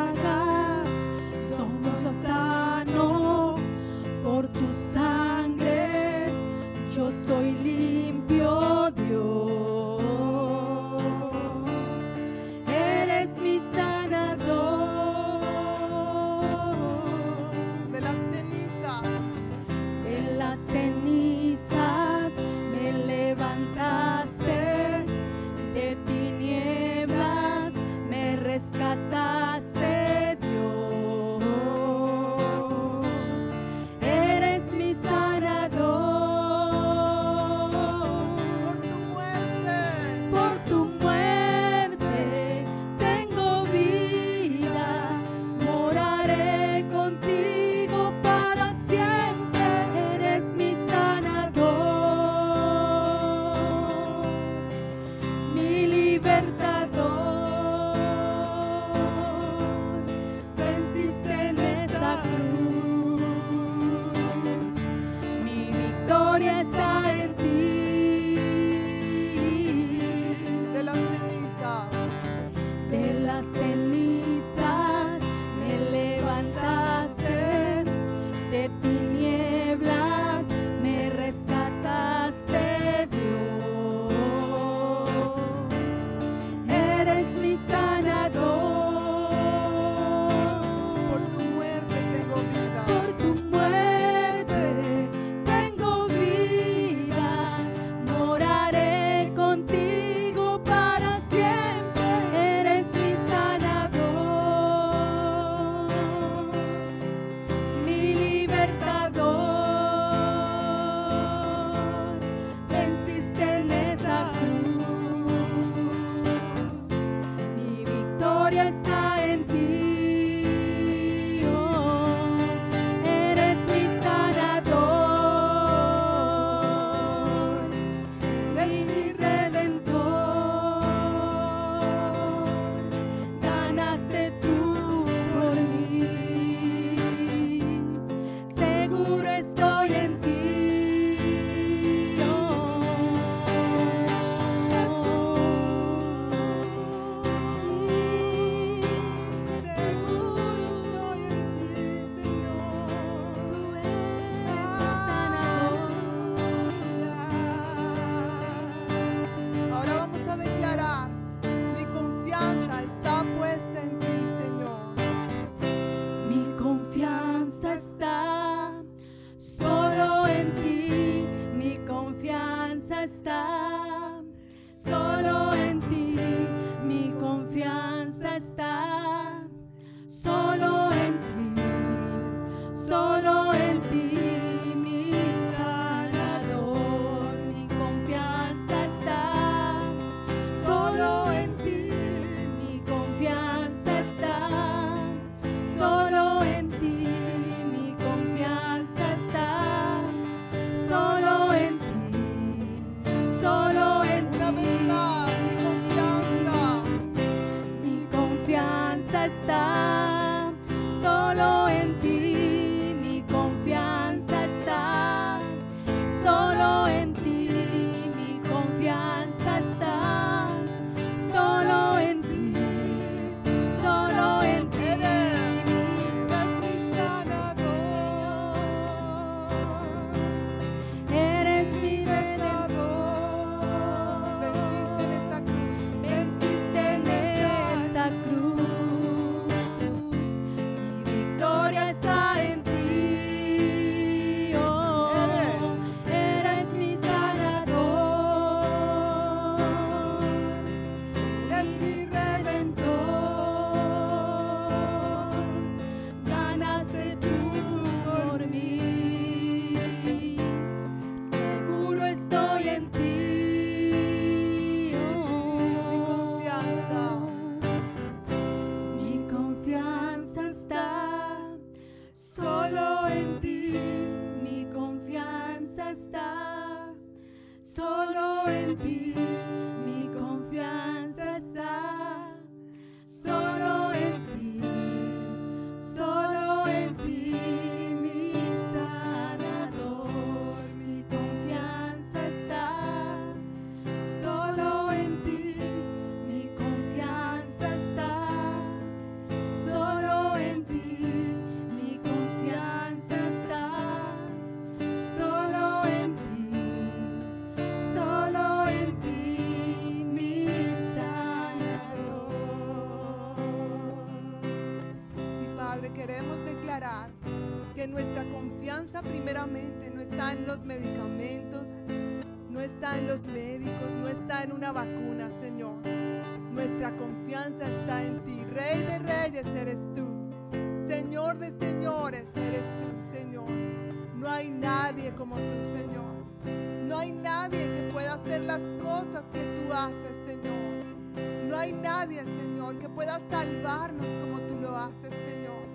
Señor. 345.02 345.66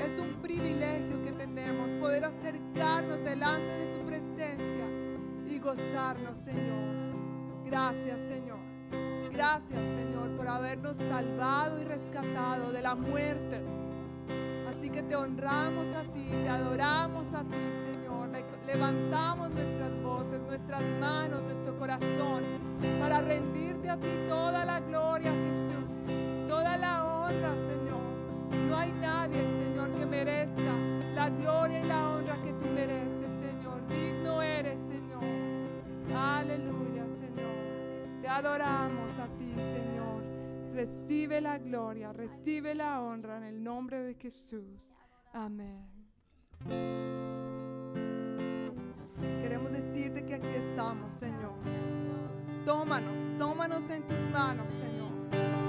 Es 0.00 0.20
un 0.20 0.40
privilegio 0.40 1.22
que 1.24 1.32
tenemos 1.32 1.88
poder 2.00 2.24
acercarnos 2.24 3.22
delante 3.24 3.78
de 3.78 3.86
tu 3.88 4.06
presencia 4.06 4.86
y 5.48 5.58
gozarnos, 5.58 6.38
Señor. 6.44 7.64
Gracias, 7.64 8.18
Señor. 8.28 8.60
Gracias, 9.32 9.80
Señor, 9.96 10.36
por 10.36 10.46
habernos 10.46 10.96
salvado 10.96 11.80
y 11.80 11.84
rescatado 11.84 12.70
de 12.70 12.82
la 12.82 12.94
muerte. 12.94 13.60
Así 14.70 14.88
que 14.88 15.02
te 15.02 15.16
honramos 15.16 15.88
a 15.96 16.02
ti, 16.12 16.28
te 16.30 16.48
adoramos 16.48 17.24
a 17.34 17.42
ti, 17.42 17.56
Señor. 17.86 18.28
Levantamos 18.66 19.50
nuestras 19.50 20.02
voces, 20.02 20.40
nuestras 20.40 20.82
manos, 21.00 21.42
nuestro 21.42 21.76
corazón, 21.78 22.42
para 23.00 23.20
rendirte 23.20 23.90
a 23.90 23.96
ti 23.96 24.08
toda 24.28 24.64
la 24.64 24.80
gloria, 24.80 25.30
Jesús. 25.30 25.73
nadie, 29.26 29.42
Señor, 29.64 29.90
que 29.94 30.06
merezca 30.06 30.74
la 31.14 31.30
gloria 31.30 31.80
y 31.80 31.84
la 31.84 32.10
honra 32.10 32.36
que 32.44 32.52
tú 32.52 32.66
mereces, 32.74 33.30
Señor. 33.40 33.86
Digno 33.88 34.42
eres, 34.42 34.78
Señor. 34.88 35.22
Aleluya, 36.16 37.04
Señor. 37.14 38.20
Te 38.20 38.28
adoramos 38.28 39.18
a 39.18 39.26
ti, 39.38 39.54
Señor. 39.54 40.22
Recibe 40.74 41.40
la 41.40 41.58
gloria, 41.58 42.12
recibe 42.12 42.74
la 42.74 43.00
honra 43.00 43.38
en 43.38 43.44
el 43.44 43.62
nombre 43.62 44.00
de 44.02 44.14
Jesús. 44.14 44.80
Amén. 45.32 45.86
Queremos 49.42 49.72
decirte 49.72 50.24
que 50.24 50.34
aquí 50.34 50.48
estamos, 50.48 51.14
Señor. 51.14 51.54
Tómanos, 52.66 53.12
tómanos 53.38 53.90
en 53.90 54.02
tus 54.06 54.18
manos, 54.32 54.66
Señor. 54.80 55.63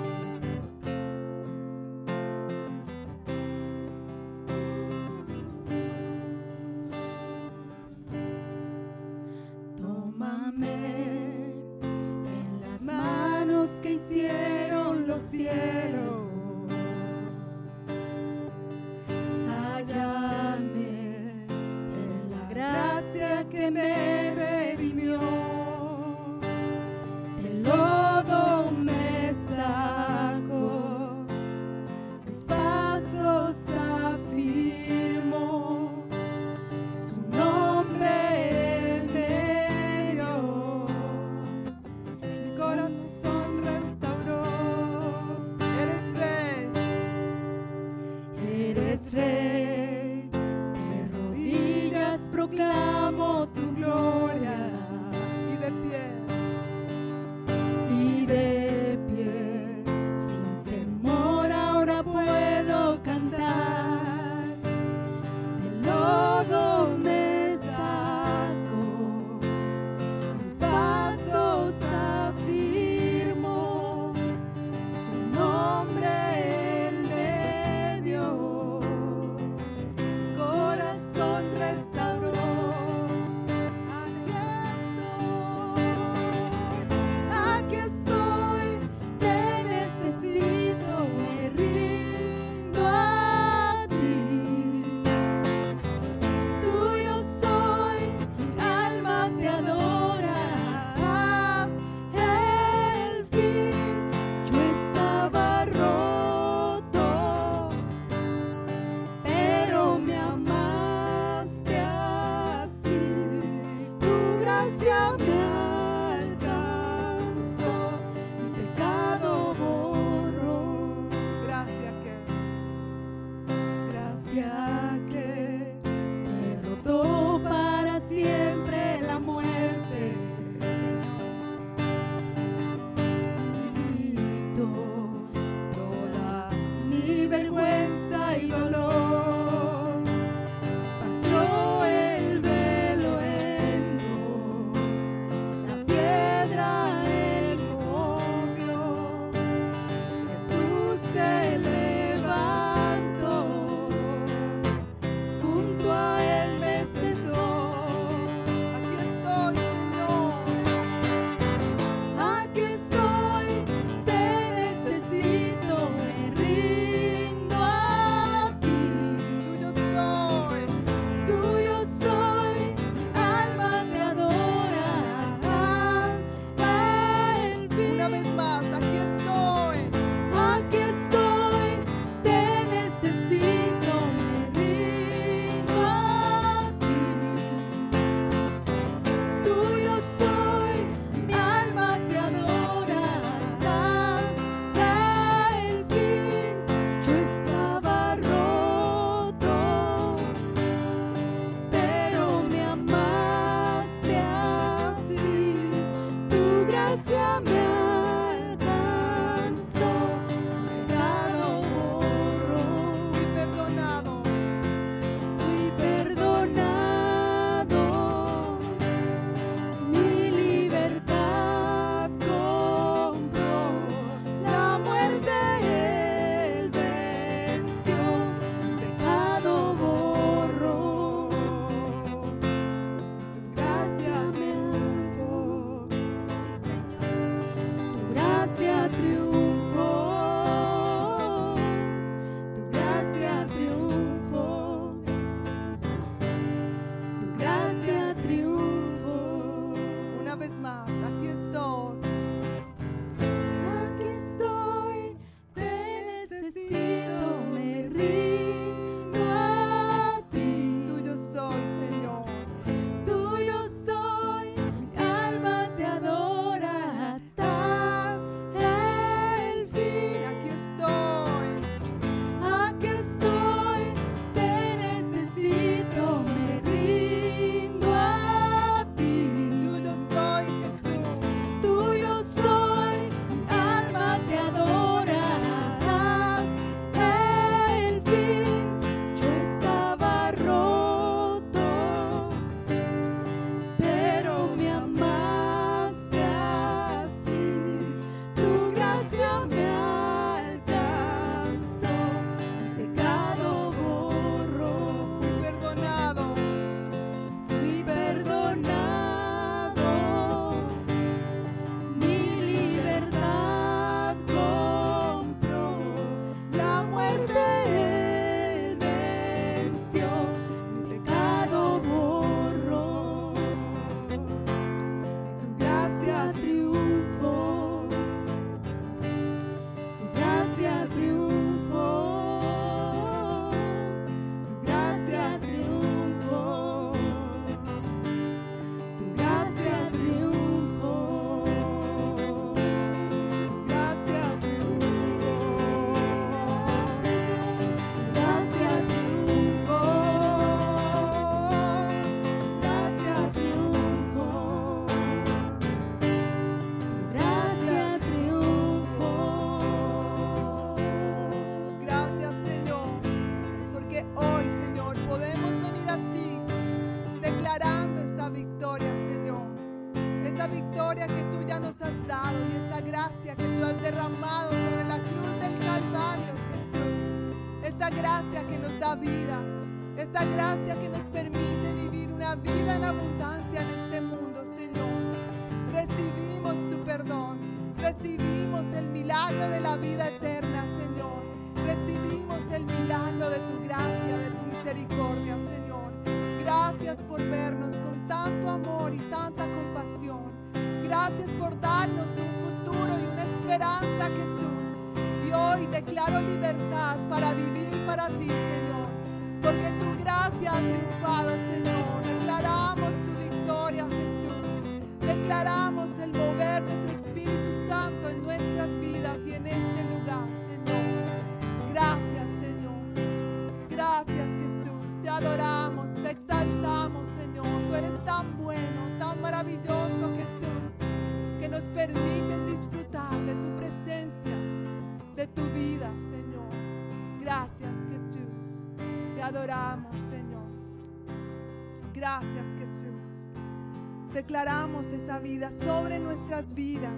Declaramos 444.15 444.85
esta 444.93 445.19
vida 445.19 445.51
sobre 445.65 445.99
nuestras 445.99 446.53
vidas. 446.53 446.95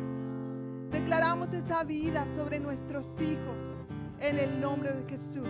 Declaramos 0.92 1.52
esta 1.52 1.84
vida 1.84 2.28
sobre 2.36 2.60
nuestros 2.60 3.08
hijos 3.20 3.58
en 4.20 4.38
el 4.38 4.62
nombre 4.62 4.92
de 4.92 5.04
Jesús. 5.10 5.50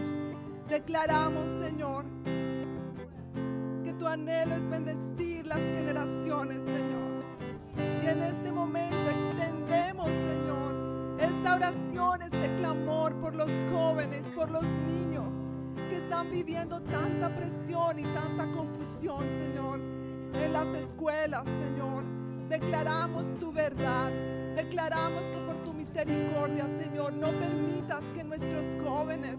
Declaramos, 0.70 1.62
Señor, 1.62 2.06
que 3.84 3.92
tu 4.00 4.08
anhelo 4.08 4.56
es 4.56 4.70
bendecir 4.70 5.46
las 5.46 5.60
generaciones, 5.60 6.58
Señor. 6.60 7.26
Y 8.02 8.08
en 8.08 8.22
este 8.22 8.50
momento 8.54 9.10
extendemos, 9.10 10.08
Señor, 10.08 11.18
esta 11.20 11.56
oración, 11.56 12.22
este 12.22 12.56
clamor 12.60 13.14
por 13.16 13.36
los 13.36 13.52
jóvenes, 13.74 14.24
por 14.34 14.50
los 14.52 14.64
niños 14.64 15.26
que 15.90 15.98
están 15.98 16.32
viviendo 16.32 16.80
tanta 16.84 17.28
presión 17.36 18.00
y 18.00 18.04
tanta 18.04 18.50
confusión, 18.54 19.26
Señor, 19.44 19.97
en 20.43 20.54
las 20.54 20.67
escuelas, 20.76 21.43
Señor. 21.45 22.04
Declaramos 22.50 23.38
tu 23.39 23.52
verdad. 23.52 24.12
Declaramos 24.56 25.21
que 25.34 25.39
por 25.39 25.63
tu 25.63 25.73
misericordia, 25.73 26.65
Señor, 26.80 27.13
no 27.13 27.32
permitas 27.39 28.04
que 28.15 28.23
nuestros 28.23 28.63
jóvenes 28.84 29.38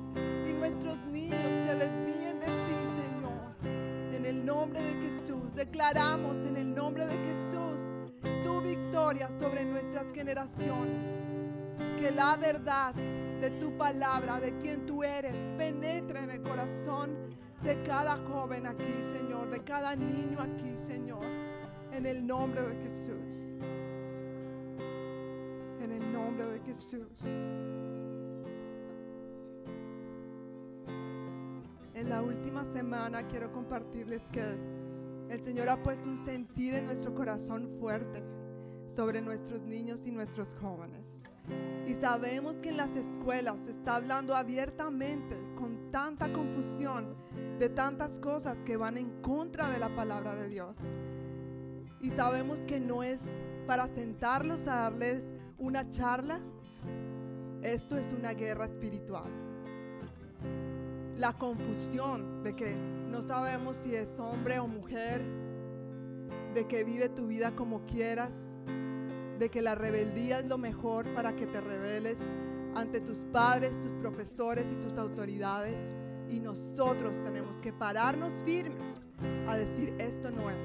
y 0.49 0.53
nuestros 0.53 0.99
niños 1.07 1.39
se 1.67 1.75
desvíen 1.75 2.41
de 2.41 2.47
ti, 2.47 2.79
Señor. 3.01 4.15
En 4.15 4.27
el 4.27 4.45
nombre 4.45 4.81
de 4.81 4.93
Jesús, 4.93 5.55
declaramos 5.55 6.37
en 6.47 6.57
el 6.57 6.75
nombre 6.75 7.07
de 7.07 7.17
Jesús 7.17 7.79
tu 8.45 8.61
victoria 8.61 9.29
sobre 9.41 9.65
nuestras 9.65 10.07
generaciones. 10.15 10.97
Que 11.99 12.11
la 12.11 12.37
verdad 12.37 12.95
de 13.41 13.51
tu 13.61 13.77
palabra, 13.77 14.41
de 14.41 14.57
quien 14.59 14.87
tú 14.87 15.03
eres, 15.03 15.35
penetre 15.57 16.21
en 16.21 16.31
el 16.31 16.43
corazón 16.43 17.17
de 17.63 17.83
cada 17.83 18.17
joven 18.29 18.67
aquí, 18.67 19.03
Señor, 19.03 19.51
de 19.51 19.63
cada 19.63 19.97
niño 19.97 20.41
aquí, 20.41 20.77
Señor. 20.77 21.25
En 21.93 22.07
el 22.07 22.27
nombre 22.27 22.63
de 22.63 22.77
Jesús. 22.89 23.59
En 25.81 25.93
el 25.93 26.13
nombre 26.13 26.47
de 26.47 26.61
Jesús. 26.61 27.09
En 31.95 32.09
la 32.09 32.23
última 32.23 32.65
semana 32.73 33.27
quiero 33.27 33.51
compartirles 33.53 34.23
que 34.31 34.43
el 35.31 35.41
Señor 35.43 35.69
ha 35.69 35.83
puesto 35.83 36.09
un 36.09 36.25
sentir 36.25 36.75
en 36.75 36.87
nuestro 36.87 37.15
corazón 37.15 37.69
fuerte 37.81 38.23
sobre 38.95 39.21
nuestros 39.21 39.63
niños 39.63 40.07
y 40.07 40.13
nuestros 40.13 40.55
jóvenes. 40.55 41.07
Y 41.87 41.95
sabemos 41.95 42.55
que 42.63 42.69
en 42.71 42.77
las 42.77 42.95
escuelas 42.95 43.57
se 43.65 43.73
está 43.73 43.97
hablando 43.97 44.37
abiertamente, 44.37 45.37
con 45.57 45.91
tanta 45.91 46.33
confusión, 46.33 47.17
de 47.59 47.69
tantas 47.69 48.19
cosas 48.19 48.57
que 48.65 48.77
van 48.77 48.99
en 48.99 49.21
contra 49.21 49.71
de 49.71 49.79
la 49.79 49.95
palabra 49.95 50.35
de 50.37 50.49
Dios. 50.49 50.79
Y 52.01 52.11
sabemos 52.11 52.61
que 52.67 52.79
no 52.79 53.03
es 53.03 53.19
para 53.67 53.89
sentarlos 53.89 54.67
a 54.69 54.83
darles 54.83 55.23
una 55.59 55.91
charla. 55.91 56.41
Esto 57.63 57.97
es 57.97 58.13
una 58.13 58.33
guerra 58.35 58.67
espiritual. 58.67 59.31
La 61.17 61.33
confusión 61.33 62.45
de 62.45 62.55
que 62.55 62.77
no 62.77 63.23
sabemos 63.23 63.77
si 63.83 63.97
es 63.97 64.09
hombre 64.21 64.61
o 64.61 64.69
mujer, 64.69 65.21
de 66.55 66.67
que 66.69 66.85
vive 66.85 67.09
tu 67.09 67.27
vida 67.27 67.57
como 67.57 67.85
quieras, 67.87 68.31
de 69.39 69.49
que 69.49 69.63
la 69.63 69.75
rebeldía 69.75 70.39
es 70.39 70.47
lo 70.47 70.59
mejor 70.59 71.13
para 71.15 71.35
que 71.35 71.47
te 71.47 71.61
rebeles 71.61 72.17
ante 72.77 73.01
tus 73.01 73.19
padres, 73.33 73.81
tus 73.81 73.93
profesores 74.01 74.67
y 74.73 74.77
tus 74.77 74.97
autoridades. 74.97 75.98
Y 76.31 76.41
nosotros 76.41 77.13
tenemos 77.25 77.57
que 77.59 77.73
pararnos 77.73 78.31
firmes 78.45 78.99
a 79.49 79.57
decir 79.57 79.95
esto 79.99 80.31
no 80.31 80.51
es. 80.51 80.57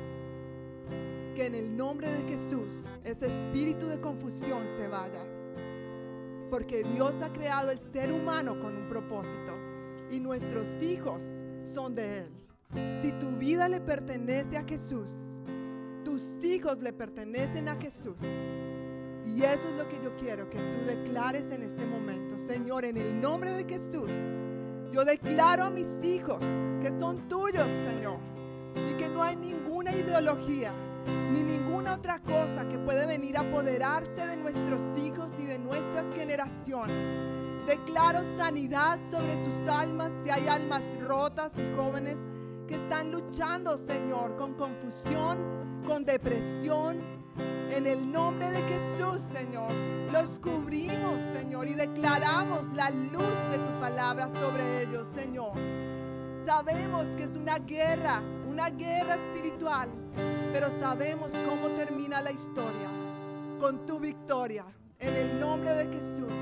Que 1.35 1.45
en 1.45 1.55
el 1.55 1.75
nombre 1.75 2.07
de 2.07 2.23
Jesús 2.27 2.67
ese 3.03 3.27
espíritu 3.27 3.87
de 3.87 3.99
confusión 3.99 4.65
se 4.77 4.87
vaya. 4.87 5.25
Porque 6.49 6.83
Dios 6.83 7.13
ha 7.23 7.31
creado 7.33 7.71
el 7.71 7.79
ser 7.91 8.11
humano 8.11 8.59
con 8.59 8.75
un 8.75 8.87
propósito 8.87 9.53
y 10.11 10.19
nuestros 10.19 10.67
hijos 10.81 11.23
son 11.73 11.95
de 11.95 12.19
Él. 12.19 12.31
Si 13.01 13.11
tu 13.13 13.29
vida 13.37 13.67
le 13.67 13.81
pertenece 13.81 14.57
a 14.57 14.63
Jesús, 14.63 15.09
tus 16.03 16.43
hijos 16.43 16.79
le 16.79 16.93
pertenecen 16.93 17.67
a 17.69 17.75
Jesús. 17.75 18.15
Y 19.25 19.41
eso 19.41 19.69
es 19.69 19.77
lo 19.77 19.87
que 19.87 19.99
yo 20.03 20.15
quiero 20.17 20.49
que 20.49 20.57
tú 20.57 20.85
declares 20.85 21.45
en 21.51 21.63
este 21.63 21.85
momento. 21.85 22.35
Señor, 22.47 22.85
en 22.85 22.97
el 22.97 23.19
nombre 23.19 23.51
de 23.51 23.63
Jesús, 23.63 24.11
yo 24.93 25.03
declaro 25.03 25.63
a 25.63 25.69
mis 25.71 25.87
hijos 26.03 26.37
que 26.81 26.93
son 26.99 27.27
tuyos, 27.27 27.65
Señor. 27.87 28.19
Y 28.75 28.93
que 28.93 29.09
no 29.09 29.23
hay 29.23 29.35
ninguna 29.35 29.91
ideología 29.91 30.71
ni 31.33 31.41
ninguna 31.41 31.95
otra 31.95 32.19
cosa 32.19 32.69
que 32.69 32.77
puede 32.77 33.07
venir 33.07 33.35
a 33.37 33.41
apoderarse 33.41 34.27
de 34.27 34.37
nuestros 34.37 34.79
hijos 34.99 35.29
ni 35.39 35.47
de 35.47 35.57
nuestras 35.57 36.05
generaciones. 36.15 36.95
Declaro 37.65 38.19
sanidad 38.37 38.99
sobre 39.09 39.33
sus 39.43 39.67
almas 39.67 40.11
si 40.23 40.29
hay 40.29 40.47
almas 40.47 40.83
rotas 41.01 41.51
y 41.57 41.75
jóvenes 41.75 42.17
que 42.67 42.75
están 42.75 43.11
luchando, 43.11 43.77
Señor, 43.77 44.37
con 44.37 44.53
confusión, 44.53 45.81
con 45.87 46.05
depresión. 46.05 47.22
En 47.37 47.87
el 47.87 48.11
nombre 48.11 48.51
de 48.51 48.61
Jesús, 48.61 49.19
Señor, 49.33 49.71
los 50.11 50.39
cubrimos, 50.39 51.19
Señor, 51.33 51.67
y 51.67 51.73
declaramos 51.73 52.71
la 52.73 52.91
luz 52.91 53.33
de 53.51 53.57
tu 53.57 53.79
palabra 53.79 54.29
sobre 54.39 54.83
ellos, 54.83 55.07
Señor. 55.15 55.53
Sabemos 56.45 57.05
que 57.17 57.23
es 57.23 57.35
una 57.35 57.57
guerra, 57.57 58.21
una 58.47 58.69
guerra 58.69 59.15
espiritual, 59.15 59.89
pero 60.51 60.67
sabemos 60.79 61.29
cómo 61.47 61.69
termina 61.75 62.21
la 62.21 62.31
historia, 62.31 62.89
con 63.59 63.85
tu 63.85 63.99
victoria, 63.99 64.65
en 64.99 65.15
el 65.15 65.39
nombre 65.39 65.73
de 65.73 65.85
Jesús. 65.85 66.33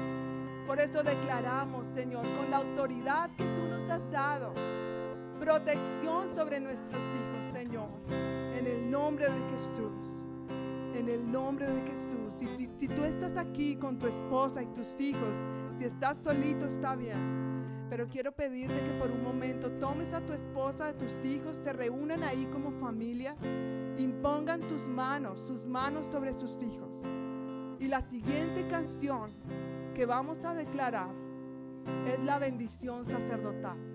Por 0.67 0.79
eso 0.79 1.03
declaramos, 1.03 1.87
Señor, 1.95 2.23
con 2.37 2.51
la 2.51 2.57
autoridad 2.57 3.29
que 3.37 3.43
tú 3.43 3.67
nos 3.69 3.89
has 3.89 4.11
dado, 4.11 4.53
protección 5.39 6.35
sobre 6.35 6.59
nuestros 6.59 6.99
hijos, 6.99 7.57
Señor, 7.57 7.89
en 8.57 8.67
el 8.67 8.91
nombre 8.91 9.25
de 9.25 9.39
Jesús. 9.51 10.00
En 10.95 11.09
el 11.09 11.31
nombre 11.31 11.65
de 11.65 11.81
Jesús. 11.81 12.21
Si, 12.77 12.87
tú 12.87 13.03
estás 13.03 13.37
aquí 13.37 13.75
con 13.75 13.99
tu 13.99 14.07
esposa 14.07 14.63
y 14.63 14.65
tus 14.67 14.99
hijos, 14.99 15.35
si 15.77 15.85
estás 15.85 16.17
solito 16.23 16.65
está 16.65 16.95
bien. 16.95 17.87
Pero 17.89 18.07
quiero 18.07 18.31
pedirte 18.31 18.75
que 18.75 18.99
por 18.99 19.11
un 19.11 19.23
momento 19.23 19.69
tomes 19.73 20.13
a 20.13 20.21
tu 20.21 20.33
esposa, 20.33 20.87
a 20.87 20.93
tus 20.93 21.23
hijos, 21.25 21.61
te 21.63 21.73
reúnan 21.73 22.23
ahí 22.23 22.45
como 22.51 22.71
familia, 22.79 23.35
impongan 23.97 24.61
tus 24.67 24.87
manos, 24.87 25.39
sus 25.45 25.65
manos 25.65 26.07
sobre 26.11 26.33
sus 26.33 26.57
hijos. 26.63 26.89
Y 27.79 27.87
la 27.87 28.01
siguiente 28.09 28.65
canción 28.67 29.31
que 29.93 30.05
vamos 30.05 30.43
a 30.45 30.55
declarar 30.55 31.09
es 32.07 32.19
la 32.23 32.39
bendición 32.39 33.05
sacerdotal. 33.05 33.90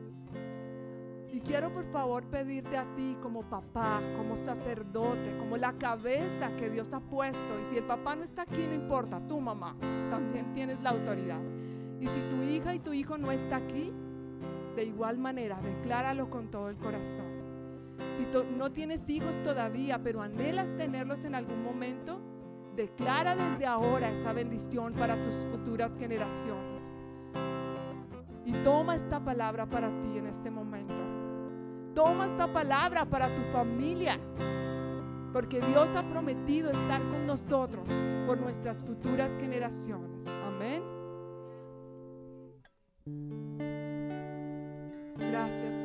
Y 1.32 1.40
quiero 1.40 1.72
por 1.72 1.84
favor 1.92 2.24
pedirte 2.24 2.76
a 2.76 2.84
ti 2.94 3.16
como 3.20 3.42
papá, 3.42 4.00
como 4.16 4.38
sacerdote, 4.38 5.36
como 5.38 5.56
la 5.56 5.72
cabeza 5.74 6.54
que 6.56 6.70
Dios 6.70 6.92
ha 6.92 7.00
puesto. 7.00 7.38
Y 7.60 7.72
si 7.72 7.78
el 7.78 7.84
papá 7.84 8.16
no 8.16 8.24
está 8.24 8.42
aquí, 8.42 8.66
no 8.66 8.74
importa, 8.74 9.20
tu 9.28 9.40
mamá 9.40 9.76
también 10.10 10.54
tienes 10.54 10.80
la 10.82 10.90
autoridad. 10.90 11.40
Y 12.00 12.06
si 12.06 12.20
tu 12.30 12.42
hija 12.42 12.74
y 12.74 12.78
tu 12.78 12.92
hijo 12.92 13.18
no 13.18 13.32
está 13.32 13.56
aquí, 13.56 13.92
de 14.76 14.84
igual 14.84 15.18
manera, 15.18 15.58
decláralo 15.60 16.30
con 16.30 16.50
todo 16.50 16.68
el 16.68 16.76
corazón. 16.76 17.36
Si 18.16 18.26
no 18.56 18.70
tienes 18.70 19.08
hijos 19.08 19.42
todavía, 19.42 20.02
pero 20.02 20.22
anhelas 20.22 20.66
tenerlos 20.76 21.24
en 21.24 21.34
algún 21.34 21.62
momento, 21.62 22.20
declara 22.76 23.34
desde 23.34 23.66
ahora 23.66 24.10
esa 24.10 24.32
bendición 24.32 24.92
para 24.92 25.16
tus 25.22 25.34
futuras 25.50 25.90
generaciones. 25.98 26.82
Y 28.44 28.52
toma 28.64 28.96
esta 28.96 29.24
palabra 29.24 29.66
para 29.66 29.88
ti 29.88 30.18
en 30.18 30.26
este 30.26 30.50
momento. 30.50 31.05
Toma 31.96 32.26
esta 32.26 32.46
palabra 32.46 33.06
para 33.06 33.34
tu 33.34 33.40
familia. 33.50 34.20
Porque 35.32 35.62
Dios 35.62 35.88
ha 35.96 36.02
prometido 36.02 36.70
estar 36.70 37.00
con 37.00 37.26
nosotros 37.26 37.88
por 38.26 38.38
nuestras 38.38 38.84
futuras 38.84 39.30
generaciones. 39.40 40.10
Amén. 40.46 40.82
Gracias, 45.16 45.75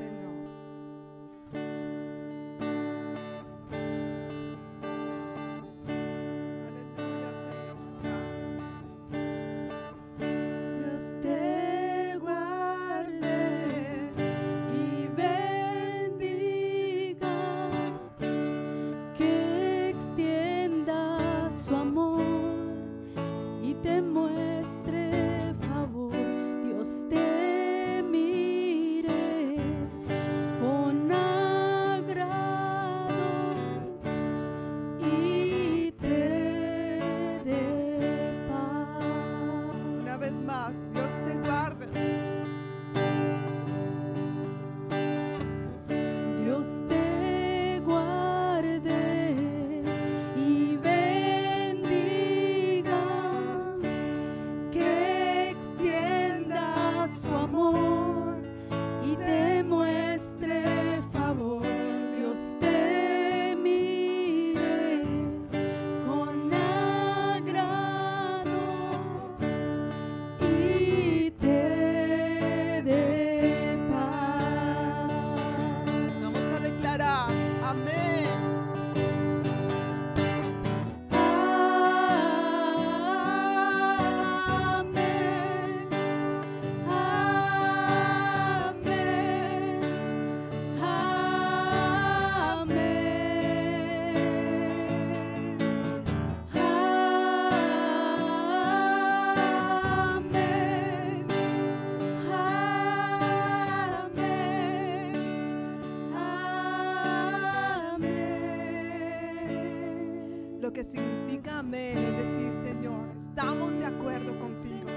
amén 111.71 111.95
decir, 111.95 112.51
Señor, 112.65 113.05
estamos 113.17 113.71
de 113.79 113.85
acuerdo 113.85 114.37
contigo. 114.39 114.89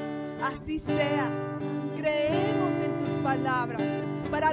Así 0.43 0.81
sea. 0.81 1.31
Creemos 1.97 2.75
en 2.85 2.99
tus 2.99 3.09
palabras 3.23 3.81
para 4.29 4.53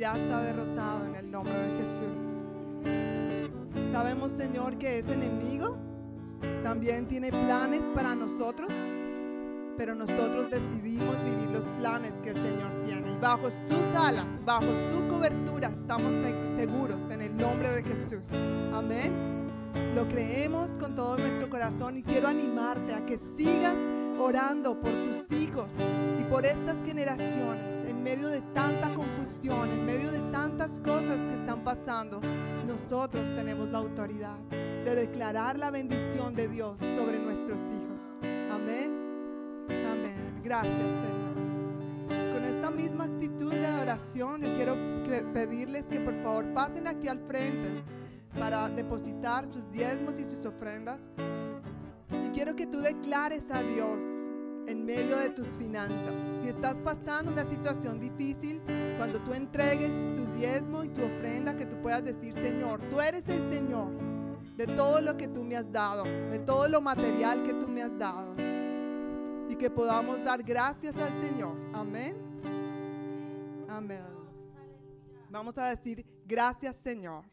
ya 0.00 0.16
está 0.16 0.40
derrotado 0.40 1.04
en 1.08 1.14
el 1.14 1.30
nombre 1.30 1.52
de 1.52 1.68
Jesús. 1.76 2.16
Sabemos, 3.92 4.32
Señor, 4.32 4.78
que 4.78 5.00
ese 5.00 5.12
enemigo 5.12 5.76
también 6.62 7.06
tiene 7.06 7.30
planes 7.30 7.82
para 7.94 8.14
nosotros, 8.14 8.70
pero 9.76 9.94
nosotros 9.94 10.50
decidimos 10.50 11.14
vivir 11.22 11.50
los 11.52 11.64
planes 11.78 12.14
que 12.22 12.30
el 12.30 12.36
Señor 12.36 12.72
tiene. 12.86 13.12
Y 13.12 13.18
bajo 13.20 13.50
sus 13.50 13.94
alas, 13.94 14.26
bajo 14.46 14.64
su 14.90 15.06
cobertura, 15.08 15.68
estamos 15.68 16.12
se- 16.24 16.56
seguros 16.56 16.96
en 17.10 17.20
el 17.20 17.36
nombre 17.36 17.68
de 17.68 17.82
Jesús. 17.82 18.20
Amén. 18.72 19.12
Lo 19.94 20.08
creemos 20.08 20.68
con 20.80 20.94
todo 20.94 21.18
nuestro 21.18 21.50
corazón 21.50 21.98
y 21.98 22.02
quiero 22.02 22.28
animarte 22.28 22.94
a 22.94 23.04
que 23.04 23.18
sigas 23.36 23.74
orando 24.18 24.80
por 24.80 24.90
tus 24.92 25.38
hijos 25.38 25.66
y 26.18 26.24
por 26.24 26.46
estas 26.46 26.76
generaciones 26.86 27.79
en 27.90 28.04
medio 28.04 28.28
de 28.28 28.40
tanta 28.54 28.88
confusión, 28.94 29.68
en 29.68 29.84
medio 29.84 30.12
de 30.12 30.20
tantas 30.30 30.78
cosas 30.80 31.18
que 31.18 31.34
están 31.34 31.64
pasando. 31.64 32.20
Nosotros 32.66 33.22
tenemos 33.34 33.68
la 33.68 33.78
autoridad 33.78 34.38
de 34.84 34.94
declarar 34.94 35.58
la 35.58 35.72
bendición 35.72 36.34
de 36.36 36.46
Dios 36.46 36.78
sobre 36.78 37.18
nuestros 37.18 37.58
hijos. 37.58 38.00
Amén. 38.52 38.92
Amén. 39.68 40.40
Gracias, 40.44 40.76
Señor. 40.76 42.32
Con 42.32 42.44
esta 42.44 42.70
misma 42.70 43.04
actitud 43.04 43.52
de 43.52 43.66
adoración, 43.66 44.40
yo 44.40 44.54
quiero 44.54 44.76
pedirles 45.34 45.84
que 45.86 45.98
por 45.98 46.14
favor 46.22 46.46
pasen 46.54 46.86
aquí 46.86 47.08
al 47.08 47.18
frente 47.26 47.82
para 48.38 48.68
depositar 48.68 49.46
sus 49.52 49.68
diezmos 49.72 50.14
y 50.16 50.30
sus 50.30 50.46
ofrendas. 50.46 51.00
Y 52.08 52.30
quiero 52.30 52.54
que 52.54 52.68
tú 52.68 52.80
declares 52.80 53.44
a 53.50 53.60
Dios 53.62 54.29
en 54.66 54.84
medio 54.84 55.16
de 55.16 55.30
tus 55.30 55.48
finanzas. 55.48 56.14
Si 56.42 56.48
estás 56.48 56.74
pasando 56.84 57.32
una 57.32 57.48
situación 57.48 57.98
difícil, 58.00 58.60
cuando 58.98 59.18
tú 59.20 59.34
entregues 59.34 59.90
tu 60.16 60.26
diezmo 60.38 60.84
y 60.84 60.88
tu 60.88 61.02
ofrenda, 61.02 61.56
que 61.56 61.66
tú 61.66 61.76
puedas 61.82 62.04
decir, 62.04 62.34
Señor, 62.34 62.80
tú 62.90 63.00
eres 63.00 63.22
el 63.28 63.50
Señor 63.50 63.88
de 64.56 64.66
todo 64.66 65.00
lo 65.00 65.16
que 65.16 65.28
tú 65.28 65.42
me 65.42 65.56
has 65.56 65.70
dado, 65.72 66.04
de 66.04 66.38
todo 66.40 66.68
lo 66.68 66.80
material 66.80 67.42
que 67.42 67.54
tú 67.54 67.66
me 67.66 67.82
has 67.82 67.98
dado. 67.98 68.34
Y 69.48 69.56
que 69.56 69.70
podamos 69.70 70.22
dar 70.22 70.42
gracias 70.42 70.94
al 70.96 71.22
Señor. 71.22 71.56
Amén. 71.72 72.16
Amén. 73.68 74.04
Vamos 75.30 75.56
a 75.58 75.68
decir, 75.68 76.04
gracias 76.26 76.76
Señor. 76.76 77.24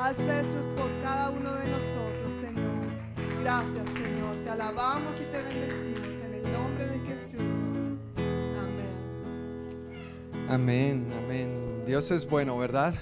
Has 0.00 0.14
hecho 0.14 0.58
por 0.76 0.88
cada 1.02 1.28
uno 1.28 1.54
de 1.54 1.64
nosotros, 1.66 2.32
Señor. 2.40 3.42
Gracias, 3.42 3.84
Señor. 3.84 4.36
Te 4.44 4.50
alabamos 4.50 5.12
y 5.20 5.24
te 5.30 5.42
bendecimos 5.42 6.24
en 6.24 6.34
el 6.34 6.52
nombre 6.52 6.86
de 6.86 6.98
Jesús. 7.00 7.40
Amén. 10.48 10.48
Amén, 10.48 11.06
amén. 11.24 11.84
Dios 11.86 12.10
es 12.10 12.28
bueno, 12.28 12.56
¿verdad? 12.56 12.94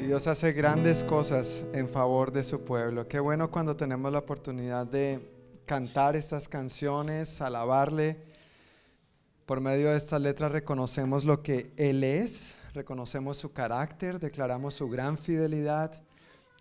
Y 0.00 0.06
Dios 0.06 0.26
hace 0.26 0.52
grandes 0.52 1.04
cosas 1.04 1.64
en 1.72 1.88
favor 1.88 2.32
de 2.32 2.42
su 2.42 2.64
pueblo. 2.64 3.06
Qué 3.06 3.20
bueno 3.20 3.50
cuando 3.52 3.76
tenemos 3.76 4.10
la 4.10 4.18
oportunidad 4.18 4.86
de 4.86 5.20
cantar 5.64 6.16
estas 6.16 6.48
canciones, 6.48 7.40
alabarle. 7.40 8.33
Por 9.46 9.60
medio 9.60 9.90
de 9.90 9.98
estas 9.98 10.22
letras 10.22 10.52
reconocemos 10.52 11.22
lo 11.26 11.42
que 11.42 11.70
Él 11.76 12.02
es, 12.02 12.56
reconocemos 12.72 13.36
su 13.36 13.52
carácter, 13.52 14.18
declaramos 14.18 14.72
su 14.72 14.88
gran 14.88 15.18
fidelidad 15.18 16.02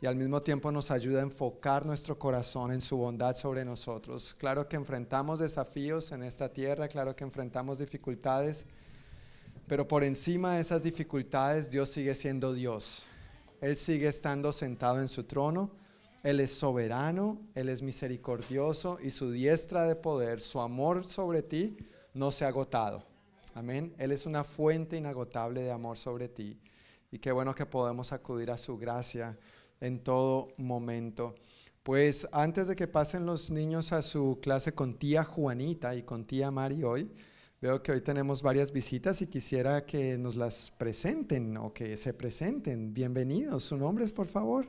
y 0.01 0.05
al 0.05 0.17
mismo 0.17 0.41
tiempo 0.41 0.69
nos 0.69 0.91
ayuda 0.91 1.21
a 1.21 1.23
enfocar 1.23 1.85
nuestro 1.85 2.19
corazón 2.19 2.73
en 2.73 2.81
su 2.81 2.97
bondad 2.97 3.37
sobre 3.37 3.63
nosotros. 3.63 4.33
Claro 4.33 4.67
que 4.67 4.75
enfrentamos 4.75 5.39
desafíos 5.39 6.11
en 6.11 6.23
esta 6.23 6.51
tierra, 6.51 6.89
claro 6.89 7.15
que 7.15 7.23
enfrentamos 7.23 7.79
dificultades, 7.79 8.65
pero 9.65 9.87
por 9.87 10.03
encima 10.03 10.55
de 10.55 10.61
esas 10.61 10.83
dificultades 10.83 11.71
Dios 11.71 11.87
sigue 11.87 12.13
siendo 12.15 12.51
Dios. 12.51 13.05
Él 13.61 13.77
sigue 13.77 14.09
estando 14.09 14.51
sentado 14.51 14.99
en 14.99 15.07
su 15.07 15.23
trono. 15.23 15.71
Él 16.21 16.41
es 16.41 16.51
soberano, 16.51 17.39
Él 17.55 17.69
es 17.69 17.81
misericordioso 17.81 18.97
y 19.01 19.11
su 19.11 19.31
diestra 19.31 19.85
de 19.85 19.95
poder, 19.95 20.41
su 20.41 20.59
amor 20.59 21.05
sobre 21.05 21.43
ti 21.43 21.77
no 22.13 22.31
se 22.31 22.45
ha 22.45 22.49
agotado. 22.49 23.03
Amén. 23.53 23.93
Él 23.97 24.11
es 24.11 24.25
una 24.25 24.43
fuente 24.43 24.97
inagotable 24.97 25.61
de 25.61 25.71
amor 25.71 25.97
sobre 25.97 26.27
ti. 26.27 26.59
Y 27.11 27.19
qué 27.19 27.31
bueno 27.31 27.53
que 27.53 27.65
podemos 27.65 28.11
acudir 28.11 28.49
a 28.51 28.57
su 28.57 28.77
gracia 28.77 29.37
en 29.79 29.99
todo 30.03 30.49
momento. 30.57 31.35
Pues 31.83 32.27
antes 32.31 32.67
de 32.67 32.75
que 32.75 32.87
pasen 32.87 33.25
los 33.25 33.51
niños 33.51 33.91
a 33.93 34.01
su 34.01 34.39
clase 34.41 34.73
con 34.73 34.95
tía 34.95 35.23
Juanita 35.23 35.95
y 35.95 36.03
con 36.03 36.25
tía 36.25 36.49
Mari 36.49 36.83
hoy, 36.83 37.11
Veo 37.63 37.81
que 37.81 37.93
hoy 37.93 38.01
tenemos 38.01 38.41
varias 38.41 38.73
visitas 38.73 39.21
y 39.21 39.27
quisiera 39.27 39.85
que 39.85 40.17
nos 40.17 40.35
las 40.35 40.69
presenten 40.71 41.55
o 41.55 41.71
que 41.71 41.95
se 41.95 42.13
presenten. 42.13 42.93
Bienvenidos. 42.93 43.63
¿Sus 43.63 43.79
nombres, 43.79 44.11
por 44.11 44.27
favor? 44.27 44.67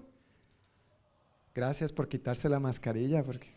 Gracias 1.53 1.93
por 1.93 2.07
quitarse 2.07 2.49
la 2.49 2.61
mascarilla. 2.61 3.25
Porque... 3.25 3.53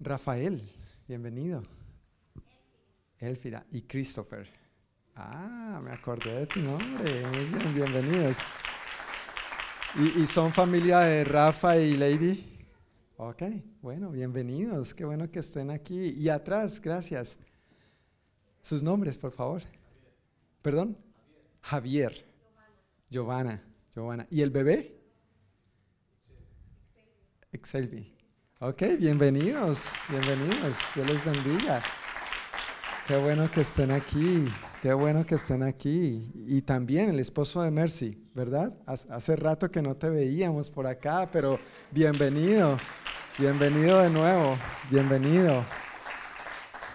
Rafael, 0.00 0.68
bienvenido. 1.10 1.64
Elfira 3.18 3.66
y 3.72 3.82
Christopher. 3.82 4.48
Ah, 5.16 5.80
me 5.82 5.90
acordé 5.90 6.32
de 6.32 6.46
tu 6.46 6.60
nombre. 6.60 7.26
Muy 7.26 7.46
bien, 7.46 7.74
bienvenidos. 7.74 8.38
¿Y, 9.96 10.24
son 10.28 10.52
familia 10.52 11.00
de 11.00 11.24
Rafa 11.24 11.76
y 11.78 11.96
Lady? 11.96 12.64
Ok, 13.16 13.42
bueno, 13.82 14.12
bienvenidos. 14.12 14.94
Qué 14.94 15.04
bueno 15.04 15.28
que 15.28 15.40
estén 15.40 15.72
aquí. 15.72 16.10
Y 16.10 16.28
atrás, 16.28 16.80
gracias. 16.80 17.38
Sus 18.62 18.80
nombres, 18.80 19.18
por 19.18 19.32
favor. 19.32 19.62
¿Perdón? 20.62 20.96
Javier. 21.60 22.24
Giovanna. 23.10 23.60
Giovanna. 23.92 24.28
¿Y 24.30 24.42
el 24.42 24.50
bebé? 24.50 24.96
Excelvi. 27.50 28.19
Ok, 28.62 28.82
bienvenidos. 28.98 29.92
Bienvenidos. 30.10 30.76
Dios 30.94 31.06
les 31.06 31.24
bendiga. 31.24 31.82
Qué 33.08 33.16
bueno 33.16 33.50
que 33.50 33.62
estén 33.62 33.90
aquí. 33.90 34.52
Qué 34.82 34.92
bueno 34.92 35.24
que 35.24 35.36
estén 35.36 35.62
aquí. 35.62 36.30
Y 36.46 36.60
también 36.60 37.08
el 37.08 37.20
esposo 37.20 37.62
de 37.62 37.70
Mercy, 37.70 38.22
¿verdad? 38.34 38.74
Hace 38.84 39.36
rato 39.36 39.70
que 39.70 39.80
no 39.80 39.96
te 39.96 40.10
veíamos 40.10 40.70
por 40.70 40.86
acá, 40.86 41.26
pero 41.32 41.58
bienvenido. 41.90 42.76
Bienvenido 43.38 43.98
de 44.02 44.10
nuevo. 44.10 44.58
Bienvenido. 44.90 45.64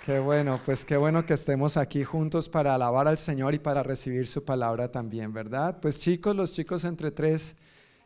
Qué 0.05 0.20
bueno, 0.20 0.59
pues 0.63 0.86
qué 0.86 0.97
bueno 0.97 1.26
que 1.26 1.34
estemos 1.34 1.78
aquí 1.78 2.03
juntos 2.03 2.47
para 2.47 2.76
alabar 2.76 3.07
al 3.07 3.18
Señor 3.18 3.55
y 3.55 3.57
para 3.57 3.82
recibir 3.82 4.28
su 4.28 4.45
palabra 4.45 4.91
también, 4.91 5.34
¿verdad? 5.34 5.80
Pues 5.82 5.99
chicos, 5.99 6.36
los 6.36 6.53
chicos 6.53 6.84
entre 6.84 7.09
3 7.09 7.55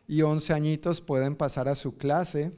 y 0.07 0.21
11 0.21 0.53
añitos 0.53 1.01
pueden 1.01 1.35
pasar 1.35 1.67
a 1.67 1.75
su 1.75 1.97
clase. 1.97 2.53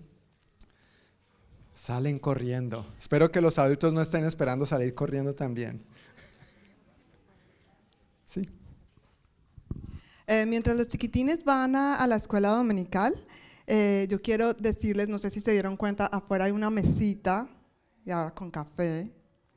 Salen 1.73 2.19
corriendo. 2.19 2.85
Espero 2.99 3.31
que 3.31 3.41
los 3.41 3.57
adultos 3.57 3.93
no 3.93 4.01
estén 4.01 4.25
esperando 4.25 4.65
salir 4.65 4.93
corriendo 4.93 5.33
también. 5.33 5.83
Sí. 8.25 8.49
Eh, 10.27 10.45
mientras 10.45 10.77
los 10.77 10.87
chiquitines 10.87 11.43
van 11.43 11.75
a, 11.75 12.05
la 12.07 12.15
escuela 12.15 12.49
dominical, 12.49 13.13
eh, 13.67 14.07
yo 14.09 14.21
quiero 14.21 14.53
decirles, 14.53 15.09
no 15.09 15.19
sé 15.19 15.29
si 15.29 15.41
se 15.41 15.51
dieron 15.51 15.75
cuenta, 15.75 16.05
afuera 16.05 16.45
hay 16.45 16.51
una 16.51 16.69
mesita 16.69 17.49
y 18.05 18.11
ahora 18.11 18.33
con 18.33 18.51
café. 18.51 19.11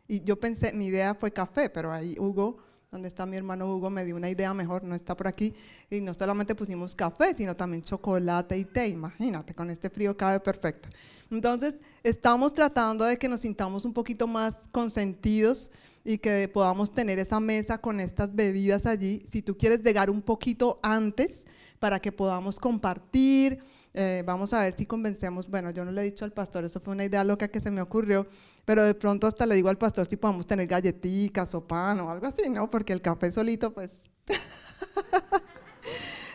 Y 0.08 0.22
yo 0.24 0.38
pensé, 0.38 0.72
mi 0.72 0.86
idea 0.86 1.14
fue 1.14 1.32
café, 1.32 1.70
pero 1.70 1.92
ahí 1.92 2.16
Hugo, 2.18 2.58
donde 2.94 3.08
está 3.08 3.26
mi 3.26 3.36
hermano 3.36 3.66
Hugo, 3.66 3.90
me 3.90 4.04
dio 4.04 4.14
una 4.14 4.30
idea 4.30 4.54
mejor, 4.54 4.84
no 4.84 4.94
está 4.94 5.16
por 5.16 5.26
aquí. 5.26 5.52
Y 5.90 6.00
no 6.00 6.14
solamente 6.14 6.54
pusimos 6.54 6.94
café, 6.94 7.34
sino 7.34 7.56
también 7.56 7.82
chocolate 7.82 8.56
y 8.56 8.64
té. 8.64 8.86
Imagínate, 8.86 9.52
con 9.52 9.68
este 9.68 9.90
frío 9.90 10.16
cabe 10.16 10.38
perfecto. 10.38 10.88
Entonces, 11.28 11.74
estamos 12.04 12.52
tratando 12.52 13.04
de 13.04 13.18
que 13.18 13.28
nos 13.28 13.40
sintamos 13.40 13.84
un 13.84 13.92
poquito 13.92 14.28
más 14.28 14.54
consentidos 14.70 15.72
y 16.04 16.18
que 16.18 16.48
podamos 16.48 16.94
tener 16.94 17.18
esa 17.18 17.40
mesa 17.40 17.78
con 17.78 17.98
estas 17.98 18.32
bebidas 18.32 18.86
allí. 18.86 19.26
Si 19.28 19.42
tú 19.42 19.58
quieres 19.58 19.82
llegar 19.82 20.08
un 20.08 20.22
poquito 20.22 20.78
antes 20.80 21.46
para 21.80 21.98
que 21.98 22.12
podamos 22.12 22.60
compartir, 22.60 23.58
eh, 23.92 24.22
vamos 24.24 24.52
a 24.52 24.62
ver 24.62 24.76
si 24.76 24.86
convencemos, 24.86 25.48
bueno, 25.48 25.70
yo 25.70 25.84
no 25.84 25.90
le 25.90 26.00
he 26.00 26.04
dicho 26.04 26.24
al 26.24 26.32
pastor, 26.32 26.64
eso 26.64 26.80
fue 26.80 26.92
una 26.94 27.04
idea 27.04 27.24
loca 27.24 27.48
que 27.48 27.60
se 27.60 27.72
me 27.72 27.80
ocurrió, 27.82 28.28
pero 28.64 28.84
de 28.84 28.94
pronto 28.94 29.26
hasta 29.26 29.46
le 29.46 29.54
digo 29.54 29.68
al 29.68 29.78
pastor 29.78 30.06
si 30.08 30.16
podemos 30.16 30.46
tener 30.46 30.66
galletitas 30.66 31.54
o 31.54 31.66
pan 31.66 32.00
o 32.00 32.10
algo 32.10 32.26
así, 32.26 32.48
¿no? 32.48 32.70
Porque 32.70 32.92
el 32.92 33.02
café 33.02 33.32
solito, 33.32 33.72
pues... 33.72 33.90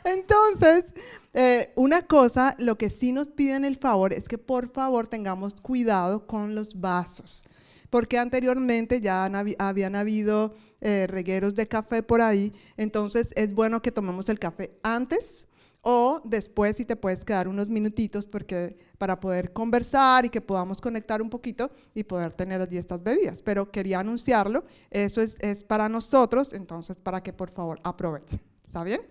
Entonces, 0.03 0.85
eh, 1.33 1.73
una 1.75 2.03
cosa, 2.03 2.55
lo 2.57 2.77
que 2.77 2.89
sí 2.89 3.11
nos 3.11 3.27
piden 3.27 3.65
el 3.65 3.77
favor 3.77 4.13
es 4.13 4.23
que 4.23 4.37
por 4.37 4.71
favor 4.71 5.07
tengamos 5.07 5.59
cuidado 5.61 6.25
con 6.25 6.55
los 6.55 6.79
vasos, 6.79 7.43
porque 7.89 8.17
anteriormente 8.17 9.01
ya 9.01 9.25
habían 9.25 9.95
habido 9.95 10.55
eh, 10.81 11.05
regueros 11.07 11.53
de 11.55 11.67
café 11.67 12.01
por 12.01 12.21
ahí, 12.21 12.53
entonces 12.77 13.27
es 13.35 13.53
bueno 13.53 13.81
que 13.81 13.91
tomemos 13.91 14.29
el 14.29 14.39
café 14.39 14.71
antes 14.83 15.48
o 15.81 16.21
después 16.25 16.75
si 16.75 16.85
te 16.85 16.95
puedes 16.95 17.23
quedar 17.23 17.47
unos 17.47 17.69
minutitos 17.69 18.25
porque 18.25 18.77
para 18.97 19.19
poder 19.19 19.53
conversar 19.53 20.25
y 20.25 20.29
que 20.29 20.41
podamos 20.41 20.81
conectar 20.81 21.21
un 21.21 21.29
poquito 21.29 21.71
y 21.93 22.03
poder 22.03 22.33
tener 22.33 22.61
allí 22.61 22.77
estas 22.77 23.01
bebidas. 23.01 23.41
Pero 23.41 23.71
quería 23.71 23.99
anunciarlo, 23.99 24.65
eso 24.89 25.21
es, 25.21 25.35
es 25.39 25.63
para 25.63 25.87
nosotros, 25.87 26.53
entonces 26.53 26.97
para 26.97 27.23
que 27.23 27.33
por 27.33 27.51
favor 27.51 27.79
aprovechen. 27.83 28.41
¿Está 28.65 28.83
bien? 28.83 29.01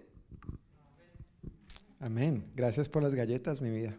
Amén. 2.00 2.44
Gracias 2.54 2.88
por 2.88 3.02
las 3.02 3.14
galletas, 3.14 3.60
mi 3.60 3.70
vida. 3.70 3.96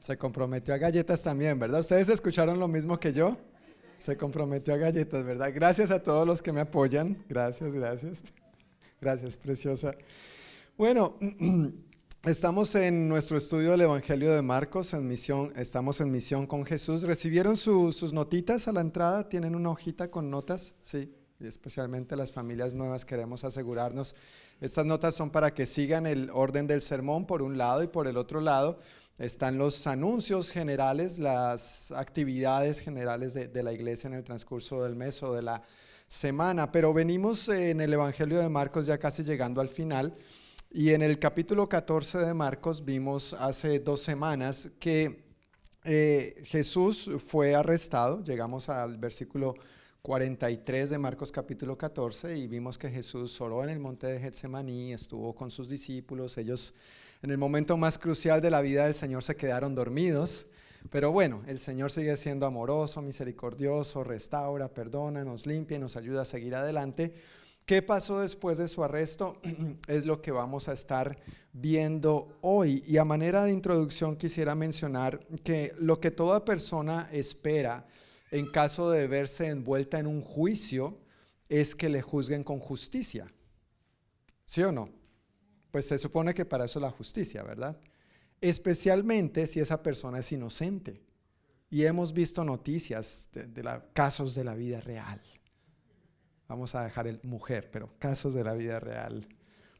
Se 0.00 0.16
comprometió 0.16 0.72
a 0.72 0.78
galletas 0.78 1.22
también, 1.22 1.58
¿verdad? 1.58 1.80
¿Ustedes 1.80 2.08
escucharon 2.08 2.60
lo 2.60 2.68
mismo 2.68 2.98
que 2.98 3.12
yo? 3.12 3.36
Se 3.98 4.16
comprometió 4.16 4.72
a 4.74 4.76
galletas, 4.76 5.24
¿verdad? 5.24 5.50
Gracias 5.52 5.90
a 5.90 6.02
todos 6.02 6.26
los 6.26 6.42
que 6.42 6.52
me 6.52 6.60
apoyan. 6.60 7.24
Gracias, 7.28 7.72
gracias. 7.72 8.22
Gracias, 9.00 9.36
preciosa. 9.36 9.94
Bueno, 10.78 11.16
estamos 12.24 12.74
en 12.74 13.08
nuestro 13.08 13.38
estudio 13.38 13.70
del 13.70 13.80
Evangelio 13.80 14.34
de 14.34 14.42
Marcos, 14.42 14.92
en 14.92 15.08
misión, 15.08 15.50
estamos 15.56 16.02
en 16.02 16.10
misión 16.10 16.46
con 16.46 16.66
Jesús. 16.66 17.04
¿Recibieron 17.04 17.56
sus 17.56 18.12
notitas 18.12 18.68
a 18.68 18.72
la 18.72 18.82
entrada? 18.82 19.26
¿Tienen 19.26 19.56
una 19.56 19.70
hojita 19.70 20.10
con 20.10 20.30
notas? 20.30 20.74
Sí, 20.82 21.14
especialmente 21.40 22.14
las 22.14 22.30
familias 22.30 22.74
nuevas 22.74 23.06
queremos 23.06 23.42
asegurarnos. 23.42 24.16
Estas 24.60 24.84
notas 24.84 25.14
son 25.14 25.30
para 25.30 25.54
que 25.54 25.64
sigan 25.64 26.06
el 26.06 26.28
orden 26.30 26.66
del 26.66 26.82
sermón 26.82 27.26
por 27.26 27.40
un 27.40 27.56
lado 27.56 27.82
y 27.82 27.86
por 27.86 28.06
el 28.06 28.18
otro 28.18 28.42
lado 28.42 28.78
están 29.16 29.56
los 29.56 29.86
anuncios 29.86 30.50
generales, 30.50 31.18
las 31.18 31.90
actividades 31.92 32.80
generales 32.80 33.32
de, 33.32 33.48
de 33.48 33.62
la 33.62 33.72
iglesia 33.72 34.08
en 34.08 34.14
el 34.14 34.24
transcurso 34.24 34.82
del 34.82 34.94
mes 34.94 35.22
o 35.22 35.32
de 35.32 35.40
la 35.40 35.62
semana. 36.06 36.70
Pero 36.70 36.92
venimos 36.92 37.48
en 37.48 37.80
el 37.80 37.94
Evangelio 37.94 38.38
de 38.38 38.50
Marcos 38.50 38.84
ya 38.84 38.98
casi 38.98 39.22
llegando 39.24 39.62
al 39.62 39.70
final. 39.70 40.14
Y 40.70 40.92
en 40.92 41.02
el 41.02 41.18
capítulo 41.18 41.68
14 41.68 42.18
de 42.18 42.34
Marcos 42.34 42.84
vimos 42.84 43.34
hace 43.34 43.78
dos 43.78 44.02
semanas 44.02 44.70
que 44.80 45.24
eh, 45.84 46.42
Jesús 46.44 47.08
fue 47.24 47.54
arrestado. 47.54 48.22
Llegamos 48.24 48.68
al 48.68 48.98
versículo 48.98 49.54
43 50.02 50.90
de 50.90 50.98
Marcos 50.98 51.30
capítulo 51.30 51.78
14 51.78 52.36
y 52.36 52.48
vimos 52.48 52.78
que 52.78 52.90
Jesús 52.90 53.40
oró 53.40 53.62
en 53.62 53.70
el 53.70 53.78
monte 53.78 54.08
de 54.08 54.20
Getsemaní, 54.20 54.92
estuvo 54.92 55.34
con 55.34 55.50
sus 55.50 55.68
discípulos. 55.70 56.36
Ellos 56.36 56.74
en 57.22 57.30
el 57.30 57.38
momento 57.38 57.76
más 57.76 57.96
crucial 57.96 58.40
de 58.40 58.50
la 58.50 58.60
vida 58.60 58.84
del 58.84 58.94
Señor 58.94 59.22
se 59.22 59.36
quedaron 59.36 59.74
dormidos. 59.74 60.46
Pero 60.90 61.10
bueno, 61.10 61.42
el 61.46 61.58
Señor 61.58 61.90
sigue 61.90 62.16
siendo 62.16 62.44
amoroso, 62.44 63.02
misericordioso, 63.02 64.04
restaura, 64.04 64.68
perdona, 64.68 65.24
nos 65.24 65.46
limpia 65.46 65.76
y 65.76 65.80
nos 65.80 65.96
ayuda 65.96 66.22
a 66.22 66.24
seguir 66.24 66.54
adelante. 66.54 67.14
¿Qué 67.66 67.82
pasó 67.82 68.20
después 68.20 68.58
de 68.58 68.68
su 68.68 68.84
arresto? 68.84 69.40
Es 69.88 70.06
lo 70.06 70.22
que 70.22 70.30
vamos 70.30 70.68
a 70.68 70.72
estar 70.72 71.18
viendo 71.52 72.38
hoy. 72.40 72.84
Y 72.86 72.96
a 72.98 73.04
manera 73.04 73.42
de 73.42 73.50
introducción 73.50 74.16
quisiera 74.16 74.54
mencionar 74.54 75.18
que 75.42 75.74
lo 75.80 75.98
que 75.98 76.12
toda 76.12 76.44
persona 76.44 77.08
espera 77.10 77.88
en 78.30 78.52
caso 78.52 78.90
de 78.90 79.08
verse 79.08 79.48
envuelta 79.48 79.98
en 79.98 80.06
un 80.06 80.22
juicio 80.22 81.00
es 81.48 81.74
que 81.74 81.88
le 81.88 82.02
juzguen 82.02 82.44
con 82.44 82.60
justicia. 82.60 83.32
¿Sí 84.44 84.62
o 84.62 84.70
no? 84.70 84.88
Pues 85.72 85.88
se 85.88 85.98
supone 85.98 86.34
que 86.34 86.44
para 86.44 86.66
eso 86.66 86.78
es 86.78 86.82
la 86.82 86.90
justicia, 86.92 87.42
¿verdad? 87.42 87.80
Especialmente 88.40 89.44
si 89.48 89.58
esa 89.58 89.82
persona 89.82 90.20
es 90.20 90.30
inocente. 90.30 91.02
Y 91.68 91.84
hemos 91.84 92.12
visto 92.12 92.44
noticias 92.44 93.30
de, 93.32 93.80
casos 93.92 94.36
de 94.36 94.44
la 94.44 94.54
vida 94.54 94.80
real. 94.80 95.20
Vamos 96.48 96.74
a 96.74 96.84
dejar 96.84 97.06
el 97.06 97.20
mujer, 97.22 97.70
pero 97.70 97.90
casos 97.98 98.34
de 98.34 98.44
la 98.44 98.54
vida 98.54 98.78
real. 98.78 99.26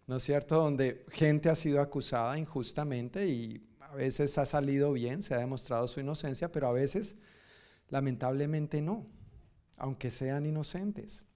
¿No 0.06 0.16
es 0.16 0.22
cierto? 0.22 0.56
Donde 0.56 1.04
gente 1.10 1.48
ha 1.48 1.54
sido 1.54 1.80
acusada 1.80 2.38
injustamente 2.38 3.26
y 3.26 3.66
a 3.80 3.94
veces 3.94 4.36
ha 4.38 4.46
salido 4.46 4.92
bien, 4.92 5.22
se 5.22 5.34
ha 5.34 5.38
demostrado 5.38 5.86
su 5.88 6.00
inocencia, 6.00 6.50
pero 6.50 6.68
a 6.68 6.72
veces 6.72 7.16
lamentablemente 7.88 8.82
no, 8.82 9.06
aunque 9.76 10.10
sean 10.10 10.46
inocentes. 10.46 11.26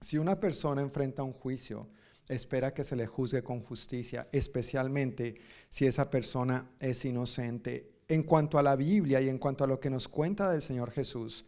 Si 0.00 0.18
una 0.18 0.40
persona 0.40 0.82
enfrenta 0.82 1.22
un 1.22 1.32
juicio, 1.32 1.88
espera 2.28 2.74
que 2.74 2.84
se 2.84 2.96
le 2.96 3.06
juzgue 3.06 3.42
con 3.42 3.60
justicia, 3.60 4.28
especialmente 4.32 5.36
si 5.68 5.86
esa 5.86 6.10
persona 6.10 6.70
es 6.80 7.04
inocente. 7.04 8.00
En 8.08 8.24
cuanto 8.24 8.58
a 8.58 8.62
la 8.62 8.76
Biblia 8.76 9.20
y 9.20 9.28
en 9.28 9.38
cuanto 9.38 9.64
a 9.64 9.66
lo 9.66 9.78
que 9.78 9.90
nos 9.90 10.08
cuenta 10.08 10.50
del 10.50 10.62
Señor 10.62 10.90
Jesús, 10.90 11.46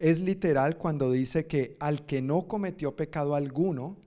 es 0.00 0.20
literal 0.20 0.78
cuando 0.78 1.12
dice 1.12 1.46
que 1.46 1.76
al 1.78 2.06
que 2.06 2.22
no 2.22 2.48
cometió 2.48 2.96
pecado 2.96 3.34
alguno, 3.34 3.98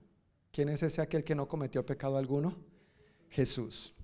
¿quién 0.50 0.68
es 0.68 0.82
ese 0.82 1.00
aquel 1.00 1.24
que 1.24 1.36
no 1.36 1.48
cometió 1.48 1.86
pecado 1.86 2.18
alguno? 2.18 2.56
Jesús. 3.30 3.94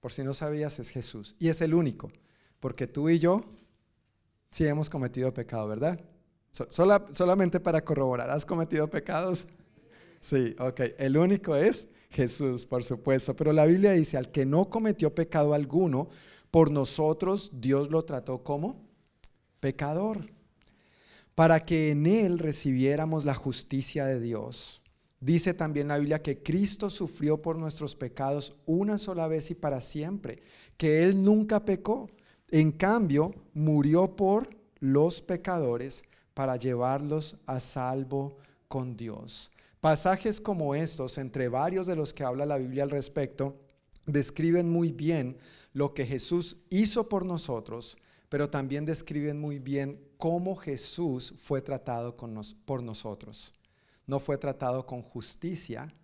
Por 0.00 0.12
si 0.12 0.22
no 0.22 0.32
sabías, 0.32 0.78
es 0.78 0.88
Jesús. 0.88 1.34
Y 1.38 1.48
es 1.48 1.60
el 1.60 1.74
único, 1.74 2.10
porque 2.60 2.86
tú 2.86 3.10
y 3.10 3.18
yo 3.18 3.44
sí 4.50 4.64
hemos 4.64 4.88
cometido 4.88 5.34
pecado, 5.34 5.68
¿verdad? 5.68 6.00
solamente 6.50 7.60
para 7.60 7.82
corroborar, 7.82 8.30
¿has 8.30 8.44
cometido 8.44 8.88
pecados? 8.88 9.46
Sí, 10.20 10.54
ok. 10.58 10.80
El 10.98 11.16
único 11.16 11.56
es 11.56 11.88
Jesús, 12.10 12.66
por 12.66 12.84
supuesto. 12.84 13.34
Pero 13.34 13.52
la 13.52 13.64
Biblia 13.64 13.92
dice, 13.92 14.18
al 14.18 14.30
que 14.30 14.44
no 14.44 14.68
cometió 14.68 15.14
pecado 15.14 15.54
alguno, 15.54 16.10
por 16.50 16.70
nosotros 16.70 17.50
Dios 17.54 17.90
lo 17.90 18.04
trató 18.04 18.44
como 18.44 18.86
pecador, 19.60 20.26
para 21.34 21.64
que 21.64 21.90
en 21.90 22.06
él 22.06 22.38
recibiéramos 22.38 23.24
la 23.24 23.34
justicia 23.34 24.06
de 24.06 24.20
Dios. 24.20 24.82
Dice 25.22 25.54
también 25.54 25.86
la 25.86 25.98
Biblia 25.98 26.20
que 26.20 26.42
Cristo 26.42 26.90
sufrió 26.90 27.40
por 27.40 27.56
nuestros 27.56 27.94
pecados 27.94 28.56
una 28.66 28.98
sola 28.98 29.28
vez 29.28 29.52
y 29.52 29.54
para 29.54 29.80
siempre, 29.80 30.42
que 30.76 31.04
Él 31.04 31.22
nunca 31.22 31.64
pecó. 31.64 32.10
En 32.50 32.72
cambio, 32.72 33.32
murió 33.54 34.16
por 34.16 34.50
los 34.80 35.22
pecadores 35.22 36.02
para 36.34 36.56
llevarlos 36.56 37.36
a 37.46 37.60
salvo 37.60 38.36
con 38.66 38.96
Dios. 38.96 39.52
Pasajes 39.80 40.40
como 40.40 40.74
estos, 40.74 41.18
entre 41.18 41.48
varios 41.48 41.86
de 41.86 41.94
los 41.94 42.12
que 42.12 42.24
habla 42.24 42.44
la 42.44 42.58
Biblia 42.58 42.82
al 42.82 42.90
respecto, 42.90 43.60
describen 44.06 44.68
muy 44.68 44.90
bien 44.90 45.36
lo 45.72 45.94
que 45.94 46.04
Jesús 46.04 46.64
hizo 46.68 47.08
por 47.08 47.24
nosotros, 47.24 47.96
pero 48.32 48.48
también 48.48 48.86
describen 48.86 49.38
muy 49.38 49.58
bien 49.58 50.00
cómo 50.16 50.56
Jesús 50.56 51.34
fue 51.38 51.60
tratado 51.60 52.16
por 52.16 52.82
nosotros. 52.82 53.54
No 54.06 54.18
fue 54.20 54.38
tratado 54.38 54.86
con 54.86 55.02
justicia, 55.02 55.94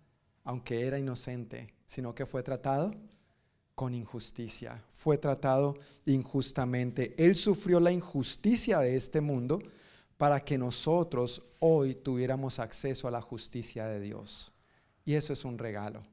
aunque 0.43 0.85
era 0.85 0.99
inocente, 0.99 1.73
sino 1.87 2.13
que 2.13 2.27
fue 2.27 2.43
tratado 2.43 2.93
con 3.73 3.95
injusticia. 3.95 4.79
Fue 4.91 5.17
tratado 5.17 5.79
injustamente. 6.05 7.15
Él 7.17 7.33
sufrió 7.33 7.79
la 7.79 7.91
injusticia 7.91 8.77
de 8.77 8.95
este 8.95 9.21
mundo 9.21 9.63
para 10.15 10.39
que 10.45 10.59
nosotros 10.59 11.41
hoy 11.57 11.95
tuviéramos 11.95 12.59
acceso 12.59 13.07
a 13.07 13.11
la 13.11 13.23
justicia 13.23 13.87
de 13.87 13.99
Dios. 14.01 14.53
Y 15.03 15.15
eso 15.15 15.33
es 15.33 15.45
un 15.45 15.57
regalo. 15.57 16.03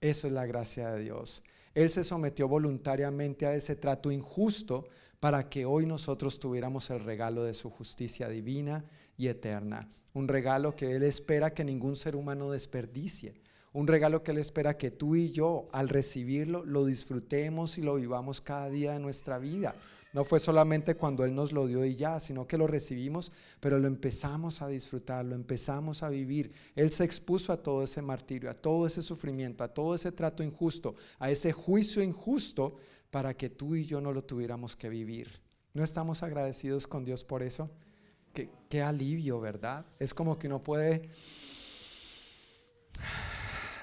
Eso 0.00 0.26
es 0.26 0.32
la 0.32 0.46
gracia 0.46 0.90
de 0.90 1.04
Dios. 1.04 1.44
Él 1.74 1.90
se 1.90 2.02
sometió 2.02 2.48
voluntariamente 2.48 3.46
a 3.46 3.54
ese 3.54 3.76
trato 3.76 4.10
injusto 4.10 4.88
para 5.20 5.50
que 5.50 5.66
hoy 5.66 5.86
nosotros 5.86 6.40
tuviéramos 6.40 6.88
el 6.90 7.04
regalo 7.04 7.44
de 7.44 7.54
su 7.54 7.70
justicia 7.70 8.28
divina 8.28 8.84
y 9.16 9.28
eterna. 9.28 9.88
Un 10.14 10.26
regalo 10.26 10.74
que 10.74 10.96
Él 10.96 11.02
espera 11.02 11.52
que 11.52 11.62
ningún 11.62 11.94
ser 11.94 12.16
humano 12.16 12.50
desperdicie. 12.50 13.34
Un 13.72 13.86
regalo 13.86 14.24
que 14.24 14.32
Él 14.32 14.38
espera 14.38 14.76
que 14.76 14.90
tú 14.90 15.14
y 15.14 15.30
yo 15.30 15.68
al 15.72 15.88
recibirlo 15.88 16.64
lo 16.64 16.86
disfrutemos 16.86 17.78
y 17.78 17.82
lo 17.82 17.94
vivamos 17.96 18.40
cada 18.40 18.68
día 18.68 18.94
de 18.94 18.98
nuestra 18.98 19.38
vida. 19.38 19.76
No 20.12 20.24
fue 20.24 20.40
solamente 20.40 20.96
cuando 20.96 21.24
Él 21.24 21.34
nos 21.34 21.52
lo 21.52 21.68
dio 21.68 21.84
y 21.84 21.94
ya, 21.94 22.18
sino 22.18 22.46
que 22.48 22.58
lo 22.58 22.66
recibimos, 22.66 23.30
pero 23.60 23.78
lo 23.78 23.86
empezamos 23.86 24.60
a 24.60 24.66
disfrutar, 24.66 25.24
lo 25.24 25.36
empezamos 25.36 26.02
a 26.02 26.08
vivir. 26.08 26.50
Él 26.74 26.90
se 26.90 27.04
expuso 27.04 27.52
a 27.52 27.62
todo 27.62 27.84
ese 27.84 28.02
martirio, 28.02 28.50
a 28.50 28.54
todo 28.54 28.86
ese 28.86 29.02
sufrimiento, 29.02 29.62
a 29.62 29.68
todo 29.68 29.94
ese 29.94 30.10
trato 30.10 30.42
injusto, 30.42 30.96
a 31.20 31.30
ese 31.30 31.52
juicio 31.52 32.02
injusto, 32.02 32.78
para 33.10 33.36
que 33.36 33.50
tú 33.50 33.76
y 33.76 33.84
yo 33.84 34.00
no 34.00 34.12
lo 34.12 34.22
tuviéramos 34.22 34.76
que 34.76 34.88
vivir. 34.88 35.40
¿No 35.74 35.84
estamos 35.84 36.22
agradecidos 36.22 36.86
con 36.86 37.04
Dios 37.04 37.24
por 37.24 37.42
eso? 37.42 37.70
Qué, 38.32 38.50
qué 38.68 38.82
alivio, 38.82 39.40
¿verdad? 39.40 39.86
Es 39.98 40.14
como 40.14 40.38
que 40.38 40.46
uno 40.46 40.62
puede 40.62 41.10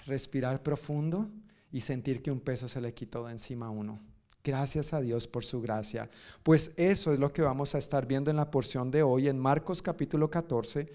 respirar 0.05 0.63
profundo 0.63 1.29
y 1.71 1.81
sentir 1.81 2.21
que 2.21 2.31
un 2.31 2.39
peso 2.39 2.67
se 2.67 2.81
le 2.81 2.93
quitó 2.93 3.25
de 3.25 3.33
encima 3.33 3.67
a 3.67 3.71
uno. 3.71 3.99
Gracias 4.43 4.93
a 4.93 5.01
Dios 5.01 5.27
por 5.27 5.43
su 5.43 5.61
gracia. 5.61 6.09
Pues 6.43 6.73
eso 6.77 7.11
es 7.11 7.19
lo 7.19 7.33
que 7.33 7.41
vamos 7.41 7.75
a 7.75 7.77
estar 7.77 8.05
viendo 8.07 8.31
en 8.31 8.37
la 8.37 8.49
porción 8.49 8.89
de 8.91 9.03
hoy 9.03 9.27
en 9.27 9.37
Marcos 9.37 9.81
capítulo 9.81 10.29
14, 10.29 10.89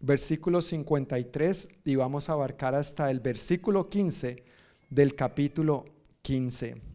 versículo 0.00 0.62
53 0.62 1.80
y 1.84 1.96
vamos 1.96 2.28
a 2.28 2.32
abarcar 2.32 2.74
hasta 2.74 3.10
el 3.10 3.20
versículo 3.20 3.90
15 3.90 4.42
del 4.88 5.14
capítulo 5.14 5.84
15. 6.22 6.93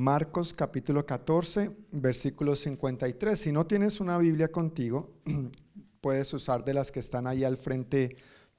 Marcos 0.00 0.54
capítulo 0.54 1.04
14, 1.04 1.76
versículo 1.92 2.56
53. 2.56 3.38
Si 3.38 3.52
no 3.52 3.66
tienes 3.66 4.00
una 4.00 4.16
Biblia 4.16 4.50
contigo, 4.50 5.10
puedes 6.00 6.32
usar 6.32 6.64
de 6.64 6.72
las 6.72 6.90
que 6.90 7.00
están 7.00 7.26
ahí 7.26 7.44
al 7.44 7.58
frente 7.58 8.16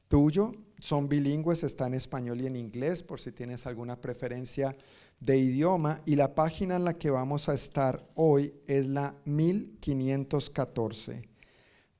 tuyo. 0.07 0.51
Son 0.77 1.09
bilingües, 1.09 1.63
está 1.63 1.87
en 1.87 1.95
español 1.95 2.41
y 2.41 2.45
en 2.45 2.55
inglés, 2.55 3.01
por 3.01 3.19
si 3.19 3.31
tienes 3.31 3.65
alguna 3.65 3.99
preferencia 3.99 4.77
de 5.19 5.39
idioma 5.39 6.03
y 6.05 6.15
la 6.15 6.35
página 6.35 6.75
en 6.75 6.85
la 6.85 6.99
que 6.99 7.09
vamos 7.09 7.49
a 7.49 7.55
estar 7.55 8.07
hoy 8.13 8.53
es 8.67 8.85
la 8.85 9.15
1514. 9.25 11.27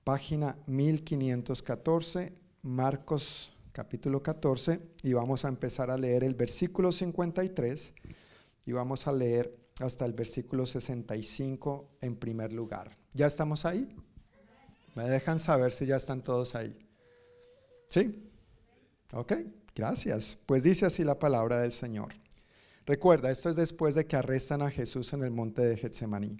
Página 0.03 0.55
1514, 0.67 2.31
Marcos 2.61 3.51
capítulo 3.71 4.21
14 4.21 4.81
y 5.01 5.13
vamos 5.13 5.45
a 5.45 5.47
empezar 5.47 5.89
a 5.89 5.97
leer 5.97 6.23
el 6.23 6.35
versículo 6.35 6.91
53 6.91 7.95
y 8.65 8.71
vamos 8.71 9.07
a 9.07 9.11
leer 9.11 9.57
hasta 9.79 10.05
el 10.05 10.13
versículo 10.13 10.65
65 10.65 11.97
en 12.01 12.15
primer 12.15 12.53
lugar. 12.53 12.97
¿Ya 13.13 13.25
estamos 13.25 13.65
ahí? 13.65 13.95
Me 14.95 15.09
dejan 15.09 15.39
saber 15.39 15.71
si 15.71 15.85
ya 15.85 15.95
están 15.95 16.21
todos 16.21 16.55
ahí. 16.55 16.77
¿Sí? 17.89 18.29
Ok, 19.13 19.33
gracias. 19.75 20.37
Pues 20.45 20.63
dice 20.63 20.85
así 20.85 21.03
la 21.03 21.19
palabra 21.19 21.61
del 21.61 21.71
Señor. 21.71 22.13
Recuerda, 22.85 23.31
esto 23.31 23.49
es 23.49 23.55
después 23.55 23.95
de 23.95 24.05
que 24.05 24.15
arrestan 24.15 24.61
a 24.61 24.71
Jesús 24.71 25.13
en 25.13 25.23
el 25.23 25.31
monte 25.31 25.61
de 25.61 25.77
Getsemaní. 25.77 26.37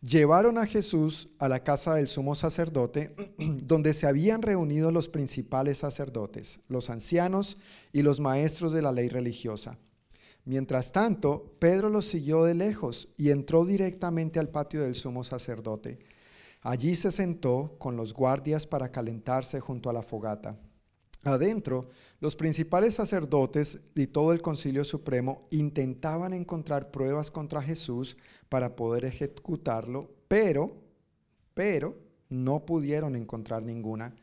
Llevaron 0.00 0.58
a 0.58 0.66
Jesús 0.66 1.30
a 1.38 1.48
la 1.48 1.64
casa 1.64 1.94
del 1.94 2.06
sumo 2.06 2.34
sacerdote, 2.34 3.14
donde 3.38 3.92
se 3.92 4.06
habían 4.06 4.42
reunido 4.42 4.92
los 4.92 5.08
principales 5.08 5.78
sacerdotes, 5.78 6.60
los 6.68 6.90
ancianos 6.90 7.58
y 7.92 8.02
los 8.02 8.20
maestros 8.20 8.72
de 8.72 8.82
la 8.82 8.92
ley 8.92 9.08
religiosa. 9.08 9.78
Mientras 10.46 10.92
tanto, 10.92 11.56
Pedro 11.58 11.90
los 11.90 12.06
siguió 12.06 12.44
de 12.44 12.54
lejos 12.54 13.08
y 13.16 13.30
entró 13.30 13.64
directamente 13.64 14.38
al 14.38 14.48
patio 14.48 14.80
del 14.80 14.94
sumo 14.94 15.24
sacerdote. 15.24 15.98
Allí 16.62 16.94
se 16.94 17.10
sentó 17.10 17.74
con 17.78 17.96
los 17.96 18.14
guardias 18.14 18.64
para 18.64 18.92
calentarse 18.92 19.58
junto 19.58 19.90
a 19.90 19.92
la 19.92 20.02
fogata. 20.02 20.56
Adentro, 21.24 21.88
los 22.20 22.36
principales 22.36 22.94
sacerdotes 22.94 23.90
y 23.96 24.06
todo 24.06 24.32
el 24.32 24.40
concilio 24.40 24.84
supremo 24.84 25.48
intentaban 25.50 26.32
encontrar 26.32 26.92
pruebas 26.92 27.32
contra 27.32 27.60
Jesús 27.60 28.16
para 28.48 28.76
poder 28.76 29.04
ejecutarlo, 29.04 30.14
pero, 30.28 30.76
pero, 31.54 31.96
no 32.28 32.64
pudieron 32.64 33.16
encontrar 33.16 33.64
ninguna. 33.64 34.14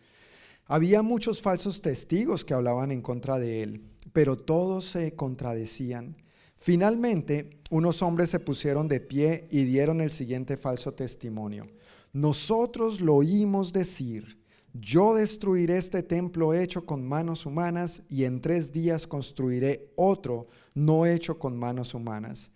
Había 0.67 1.01
muchos 1.01 1.41
falsos 1.41 1.81
testigos 1.81 2.45
que 2.45 2.53
hablaban 2.53 2.91
en 2.91 3.01
contra 3.01 3.37
de 3.39 3.63
él, 3.63 3.92
pero 4.13 4.37
todos 4.37 4.85
se 4.85 5.15
contradecían. 5.15 6.15
Finalmente, 6.55 7.59
unos 7.69 8.01
hombres 8.01 8.29
se 8.29 8.39
pusieron 8.39 8.87
de 8.87 9.01
pie 9.01 9.47
y 9.51 9.65
dieron 9.65 9.99
el 9.99 10.11
siguiente 10.11 10.55
falso 10.55 10.93
testimonio. 10.93 11.67
Nosotros 12.13 13.01
lo 13.01 13.15
oímos 13.15 13.73
decir 13.73 14.43
yo 14.73 15.13
destruiré 15.13 15.77
este 15.77 16.01
templo 16.01 16.55
hecho 16.55 16.83
con 16.83 17.07
manos 17.07 17.45
humanas 17.45 18.01
y 18.09 18.23
en 18.23 18.41
tres 18.41 18.73
días 18.73 19.05
construiré 19.05 19.93
otro 19.95 20.47
no 20.73 21.05
hecho 21.05 21.37
con 21.37 21.55
manos 21.55 21.93
humanas. 21.93 22.49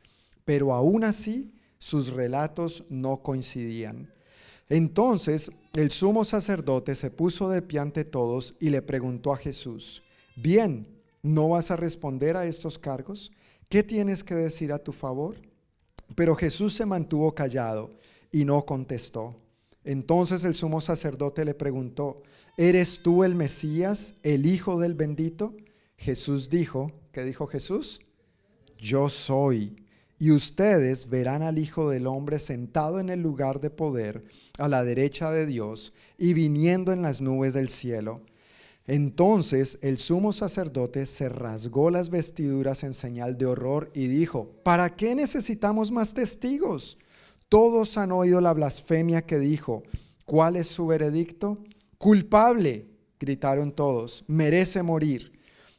Pero 0.43 0.73
aún 0.73 1.03
así 1.03 1.53
sus 1.77 2.09
relatos 2.09 2.85
no 2.89 3.21
coincidían. 3.21 4.11
Entonces 4.67 5.51
el 5.75 5.91
sumo 5.91 6.25
sacerdote 6.25 6.95
se 6.95 7.11
puso 7.11 7.49
de 7.49 7.61
pie 7.61 7.79
ante 7.81 8.03
todos 8.03 8.55
y 8.59 8.71
le 8.71 8.81
preguntó 8.81 9.31
a 9.31 9.37
Jesús, 9.37 10.01
bien, 10.35 10.87
¿no 11.21 11.49
vas 11.49 11.71
a 11.71 11.75
responder 11.75 12.37
a 12.37 12.45
estos 12.45 12.77
cargos? 12.77 13.31
¿Qué 13.69 13.83
tienes 13.83 14.23
que 14.23 14.35
decir 14.35 14.71
a 14.71 14.79
tu 14.79 14.91
favor? 14.91 15.35
Pero 16.15 16.35
Jesús 16.35 16.73
se 16.73 16.85
mantuvo 16.85 17.33
callado 17.35 17.97
y 18.31 18.45
no 18.45 18.65
contestó. 18.65 19.35
Entonces 19.83 20.43
el 20.43 20.55
sumo 20.55 20.81
sacerdote 20.81 21.45
le 21.45 21.53
preguntó, 21.53 22.23
¿eres 22.57 23.01
tú 23.01 23.23
el 23.23 23.35
Mesías, 23.35 24.19
el 24.23 24.45
Hijo 24.45 24.79
del 24.79 24.95
bendito? 24.95 25.55
Jesús 25.97 26.49
dijo, 26.49 26.91
¿qué 27.11 27.23
dijo 27.23 27.47
Jesús? 27.47 28.01
Yo 28.77 29.09
soy. 29.09 29.75
Y 30.19 30.31
ustedes 30.31 31.09
verán 31.09 31.41
al 31.41 31.59
Hijo 31.59 31.89
del 31.89 32.07
Hombre 32.07 32.39
sentado 32.39 32.99
en 32.99 33.09
el 33.09 33.21
lugar 33.21 33.61
de 33.61 33.69
poder, 33.69 34.25
a 34.57 34.67
la 34.67 34.83
derecha 34.83 35.31
de 35.31 35.45
Dios, 35.45 35.93
y 36.17 36.33
viniendo 36.33 36.91
en 36.91 37.01
las 37.01 37.21
nubes 37.21 37.53
del 37.53 37.69
cielo. 37.69 38.21
Entonces 38.87 39.79
el 39.81 39.97
sumo 39.97 40.31
sacerdote 40.31 41.05
se 41.05 41.27
rasgó 41.27 41.91
las 41.91 42.09
vestiduras 42.09 42.85
en 42.85 42.93
señal 42.93 43.37
de 43.37 43.45
horror 43.45 43.91
y 43.93 44.07
dijo, 44.07 44.55
¿para 44.63 44.95
qué 44.95 45.13
necesitamos 45.13 45.91
más 45.91 46.13
testigos? 46.13 46.97
Todos 47.49 47.97
han 47.97 48.13
oído 48.13 48.39
la 48.39 48.53
blasfemia 48.53 49.25
que 49.25 49.39
dijo. 49.39 49.83
¿Cuál 50.25 50.55
es 50.55 50.67
su 50.67 50.87
veredicto? 50.87 51.63
Culpable, 51.97 52.87
gritaron 53.19 53.73
todos, 53.73 54.23
merece 54.27 54.83
morir. 54.83 55.33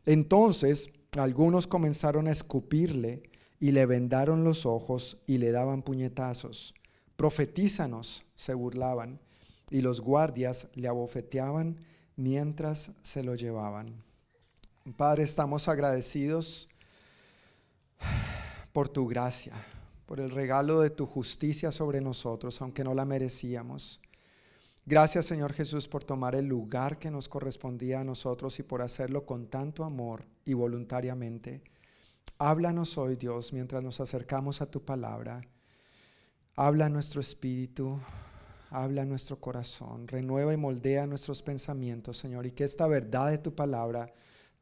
Entonces 0.05 0.91
algunos 1.17 1.67
comenzaron 1.67 2.29
a 2.29 2.33
escupirle 2.33 3.23
y 3.59 3.73
le 3.73 3.87
vendaron 3.87 4.45
los 4.45 4.67
ojos 4.67 5.23
y 5.27 5.39
le 5.39 5.51
daban 5.51 5.83
puñetazos. 5.83 6.75
Profetízanos, 7.17 8.23
se 8.37 8.55
burlaban, 8.55 9.19
y 9.71 9.81
los 9.81 10.01
guardias 10.01 10.69
le 10.75 10.89
abofeteaban 10.89 11.77
mientras 12.19 12.91
se 13.01 13.23
lo 13.23 13.37
llevaban. 13.37 14.03
Padre, 14.97 15.23
estamos 15.23 15.69
agradecidos 15.69 16.69
por 18.73 18.89
tu 18.89 19.07
gracia, 19.07 19.55
por 20.05 20.19
el 20.19 20.31
regalo 20.31 20.81
de 20.81 20.91
tu 20.91 21.07
justicia 21.07 21.71
sobre 21.71 22.01
nosotros, 22.01 22.61
aunque 22.61 22.83
no 22.83 22.93
la 22.93 23.05
merecíamos. 23.05 24.01
Gracias 24.85 25.27
Señor 25.27 25.53
Jesús 25.53 25.87
por 25.87 26.03
tomar 26.03 26.35
el 26.35 26.47
lugar 26.47 26.99
que 26.99 27.11
nos 27.11 27.29
correspondía 27.29 28.01
a 28.01 28.05
nosotros 28.05 28.59
y 28.59 28.63
por 28.63 28.83
hacerlo 28.83 29.25
con 29.25 29.47
tanto 29.47 29.85
amor 29.85 30.25
y 30.45 30.55
voluntariamente. 30.55 31.63
Háblanos 32.39 32.99
hoy 32.99 33.17
Dios 33.17 33.53
mientras 33.53 33.83
nos 33.83 34.01
acercamos 34.01 34.61
a 34.61 34.71
tu 34.71 34.85
palabra. 34.85 35.43
Habla 36.57 36.89
nuestro 36.89 37.21
espíritu, 37.21 38.01
habla 38.71 39.05
nuestro 39.05 39.41
corazón, 39.41 40.09
renueva 40.09 40.53
y 40.53 40.57
moldea 40.57 41.07
nuestros 41.07 41.43
pensamientos, 41.43 42.17
Señor, 42.17 42.47
y 42.47 42.53
que 42.53 42.65
esta 42.65 42.87
verdad 42.87 43.31
de 43.31 43.39
tu 43.39 43.55
palabra 43.55 44.13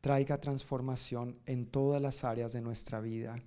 traiga 0.00 0.38
transformación 0.38 1.38
en 1.46 1.66
todas 1.66 2.00
las 2.00 2.24
áreas 2.24 2.52
de 2.52 2.61
nuestra 2.61 3.00
vida. 3.00 3.40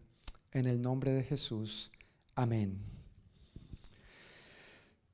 En 0.51 0.65
el 0.65 0.81
nombre 0.81 1.11
de 1.11 1.23
Jesús. 1.23 1.91
Amén. 2.35 2.79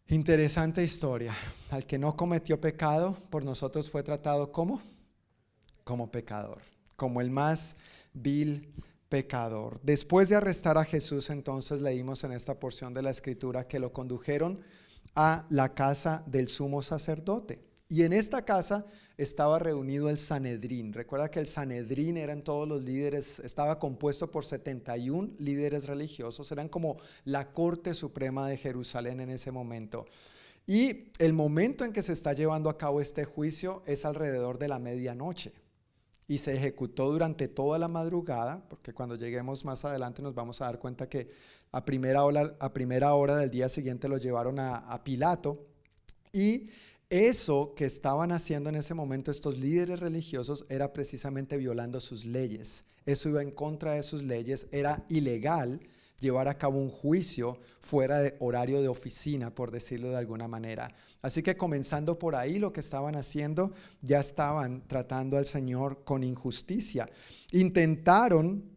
Interesante 0.08 0.84
historia. 0.84 1.36
Al 1.72 1.86
que 1.86 1.98
no 1.98 2.16
cometió 2.16 2.60
pecado, 2.60 3.18
por 3.30 3.43
nosotros 3.43 3.89
fue 3.89 4.04
tratado 4.04 4.52
como 4.52 4.82
como 5.86 6.12
pecador, 6.12 6.62
como 6.98 7.22
el 7.22 7.30
más 7.30 7.78
vil 8.14 8.74
pecador. 9.08 9.80
Después 9.84 10.28
de 10.28 10.36
arrestar 10.36 10.78
a 10.78 10.84
Jesús, 10.84 11.30
entonces 11.30 11.82
leímos 11.82 12.24
en 12.26 12.34
esta 12.34 12.60
porción 12.60 12.93
de 12.93 13.04
la 13.04 13.12
escritura 13.12 13.68
que 13.68 13.80
lo 13.80 13.93
condujeron 13.93 14.62
a 15.16 15.45
la 15.49 15.74
casa 15.74 16.24
del 16.28 16.49
sumo 16.49 16.82
sacerdote. 16.82 17.63
Y 17.88 18.03
en 18.03 18.13
esta 18.13 18.43
casa 18.43 18.86
estaba 19.18 19.59
reunido 19.59 20.09
el 20.09 20.18
Sanedrín. 20.18 20.91
Recuerda 20.91 21.30
que 21.30 21.39
el 21.39 21.47
Sanedrín 21.47 22.18
eran 22.18 22.43
todos 22.43 22.68
los 22.68 22.84
líderes, 22.84 23.39
estaba 23.39 23.80
compuesto 23.80 24.30
por 24.32 24.43
71 24.43 25.36
líderes 25.38 25.86
religiosos, 25.88 26.51
eran 26.51 26.68
como 26.68 26.97
la 27.24 27.53
corte 27.53 27.93
suprema 27.93 28.49
de 28.49 28.57
Jerusalén 28.57 29.20
en 29.20 29.30
ese 29.30 29.51
momento. 29.51 30.05
Y 30.68 31.11
el 31.20 31.34
momento 31.34 31.86
en 31.86 31.93
que 31.93 32.01
se 32.01 32.13
está 32.13 32.34
llevando 32.34 32.70
a 32.70 32.78
cabo 32.78 32.99
este 32.99 33.24
juicio 33.24 33.84
es 33.86 34.03
alrededor 34.03 34.57
de 34.57 34.68
la 34.68 34.80
medianoche 34.80 35.53
y 36.28 36.39
se 36.39 36.55
ejecutó 36.55 37.11
durante 37.11 37.47
toda 37.47 37.78
la 37.78 37.88
madrugada, 37.88 38.68
porque 38.68 38.93
cuando 38.93 39.16
lleguemos 39.16 39.63
más 39.63 39.86
adelante 39.86 40.24
nos 40.24 40.34
vamos 40.34 40.59
a 40.59 40.66
dar 40.66 40.80
cuenta 40.80 41.07
que 41.07 41.30
a 41.76 41.84
primera 41.84 42.24
hora, 42.24 42.56
a 42.62 42.72
primera 42.72 43.14
hora 43.16 43.36
del 43.36 43.52
día 43.52 43.68
siguiente 43.68 44.08
lo 44.08 44.18
llevaron 44.18 44.60
a, 44.60 44.78
a 44.78 45.04
Pilato 45.04 45.68
y 46.32 46.70
eso 47.10 47.74
que 47.76 47.84
estaban 47.84 48.32
haciendo 48.32 48.70
en 48.70 48.78
ese 48.78 48.94
momento 48.94 49.30
estos 49.30 49.58
líderes 49.58 50.00
religiosos 50.00 50.66
era 50.70 50.94
precisamente 50.94 51.58
violando 51.58 52.00
sus 52.00 52.24
leyes. 52.24 52.86
Eso 53.06 53.28
iba 53.28 53.42
en 53.42 53.52
contra 53.52 53.96
de 53.96 54.04
sus 54.04 54.24
leyes, 54.24 54.70
era 54.72 55.06
ilegal 55.10 55.82
llevar 56.22 56.48
a 56.48 56.58
cabo 56.58 56.80
un 56.80 56.90
juicio 56.90 57.60
fuera 57.82 58.20
de 58.20 58.38
horario 58.40 58.82
de 58.82 58.88
oficina, 58.88 59.54
por 59.54 59.70
decirlo 59.70 60.12
de 60.12 60.18
alguna 60.18 60.48
manera. 60.48 60.96
Así 61.22 61.44
que 61.44 61.58
comenzando 61.58 62.18
por 62.18 62.36
ahí, 62.36 62.58
lo 62.58 62.72
que 62.72 62.80
estaban 62.80 63.16
haciendo, 63.16 63.74
ya 64.02 64.22
estaban 64.22 64.88
tratando 64.88 65.36
al 65.36 65.46
Señor 65.46 66.06
con 66.06 66.24
injusticia. 66.24 67.10
Intentaron 67.52 68.75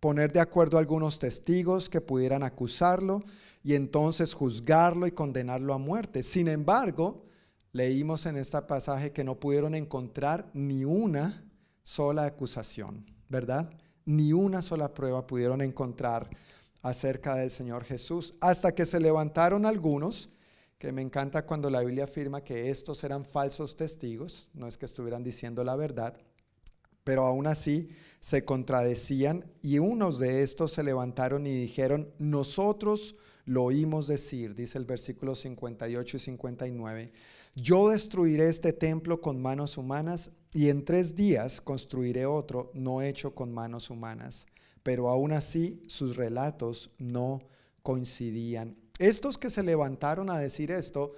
poner 0.00 0.32
de 0.32 0.40
acuerdo 0.40 0.78
algunos 0.78 1.18
testigos 1.18 1.88
que 1.88 2.00
pudieran 2.00 2.42
acusarlo 2.42 3.22
y 3.62 3.74
entonces 3.74 4.34
juzgarlo 4.34 5.06
y 5.06 5.12
condenarlo 5.12 5.74
a 5.74 5.78
muerte. 5.78 6.22
Sin 6.22 6.48
embargo, 6.48 7.24
leímos 7.72 8.26
en 8.26 8.36
este 8.36 8.60
pasaje 8.62 9.12
que 9.12 9.24
no 9.24 9.40
pudieron 9.40 9.74
encontrar 9.74 10.50
ni 10.54 10.84
una 10.84 11.44
sola 11.82 12.24
acusación, 12.24 13.04
¿verdad? 13.28 13.70
Ni 14.04 14.32
una 14.32 14.62
sola 14.62 14.94
prueba 14.94 15.26
pudieron 15.26 15.60
encontrar 15.60 16.30
acerca 16.82 17.34
del 17.34 17.50
Señor 17.50 17.84
Jesús, 17.84 18.34
hasta 18.40 18.74
que 18.74 18.86
se 18.86 19.00
levantaron 19.00 19.66
algunos, 19.66 20.30
que 20.78 20.92
me 20.92 21.02
encanta 21.02 21.44
cuando 21.44 21.68
la 21.68 21.80
Biblia 21.80 22.04
afirma 22.04 22.44
que 22.44 22.70
estos 22.70 23.02
eran 23.02 23.24
falsos 23.24 23.76
testigos, 23.76 24.48
no 24.54 24.68
es 24.68 24.76
que 24.76 24.86
estuvieran 24.86 25.24
diciendo 25.24 25.64
la 25.64 25.74
verdad, 25.74 26.16
pero 27.06 27.22
aún 27.22 27.46
así 27.46 27.88
se 28.18 28.44
contradecían 28.44 29.46
y 29.62 29.78
unos 29.78 30.18
de 30.18 30.42
estos 30.42 30.72
se 30.72 30.82
levantaron 30.82 31.46
y 31.46 31.54
dijeron, 31.54 32.12
nosotros 32.18 33.14
lo 33.44 33.62
oímos 33.62 34.08
decir, 34.08 34.56
dice 34.56 34.76
el 34.76 34.84
versículo 34.84 35.36
58 35.36 36.16
y 36.16 36.20
59, 36.20 37.12
yo 37.54 37.88
destruiré 37.88 38.48
este 38.48 38.72
templo 38.72 39.20
con 39.20 39.40
manos 39.40 39.78
humanas 39.78 40.32
y 40.52 40.68
en 40.68 40.84
tres 40.84 41.14
días 41.14 41.60
construiré 41.60 42.26
otro 42.26 42.72
no 42.74 43.00
hecho 43.00 43.34
con 43.34 43.54
manos 43.54 43.88
humanas 43.90 44.46
pero 44.86 45.08
aún 45.08 45.32
así 45.32 45.82
sus 45.88 46.14
relatos 46.14 46.92
no 46.98 47.42
coincidían. 47.82 48.76
Estos 49.00 49.36
que 49.36 49.50
se 49.50 49.64
levantaron 49.64 50.30
a 50.30 50.38
decir 50.38 50.70
esto, 50.70 51.14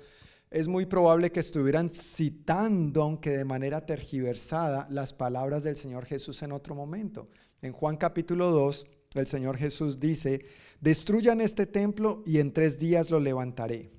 es 0.50 0.68
muy 0.68 0.86
probable 0.86 1.30
que 1.30 1.40
estuvieran 1.40 1.90
citando, 1.90 3.02
aunque 3.02 3.30
de 3.30 3.44
manera 3.44 3.84
tergiversada, 3.84 4.86
las 4.90 5.12
palabras 5.12 5.64
del 5.64 5.76
Señor 5.76 6.06
Jesús 6.06 6.42
en 6.42 6.52
otro 6.52 6.74
momento. 6.74 7.28
En 7.60 7.72
Juan 7.72 7.96
capítulo 7.96 8.50
2, 8.50 8.86
el 9.14 9.26
Señor 9.26 9.56
Jesús 9.56 10.00
dice, 10.00 10.44
destruyan 10.80 11.40
este 11.40 11.66
templo 11.66 12.22
y 12.24 12.38
en 12.38 12.52
tres 12.52 12.78
días 12.78 13.10
lo 13.10 13.20
levantaré. 13.20 13.90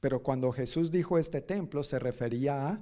Pero 0.00 0.22
cuando 0.22 0.52
Jesús 0.52 0.90
dijo 0.90 1.18
este 1.18 1.40
templo, 1.40 1.82
se 1.82 1.98
refería 1.98 2.68
a 2.68 2.80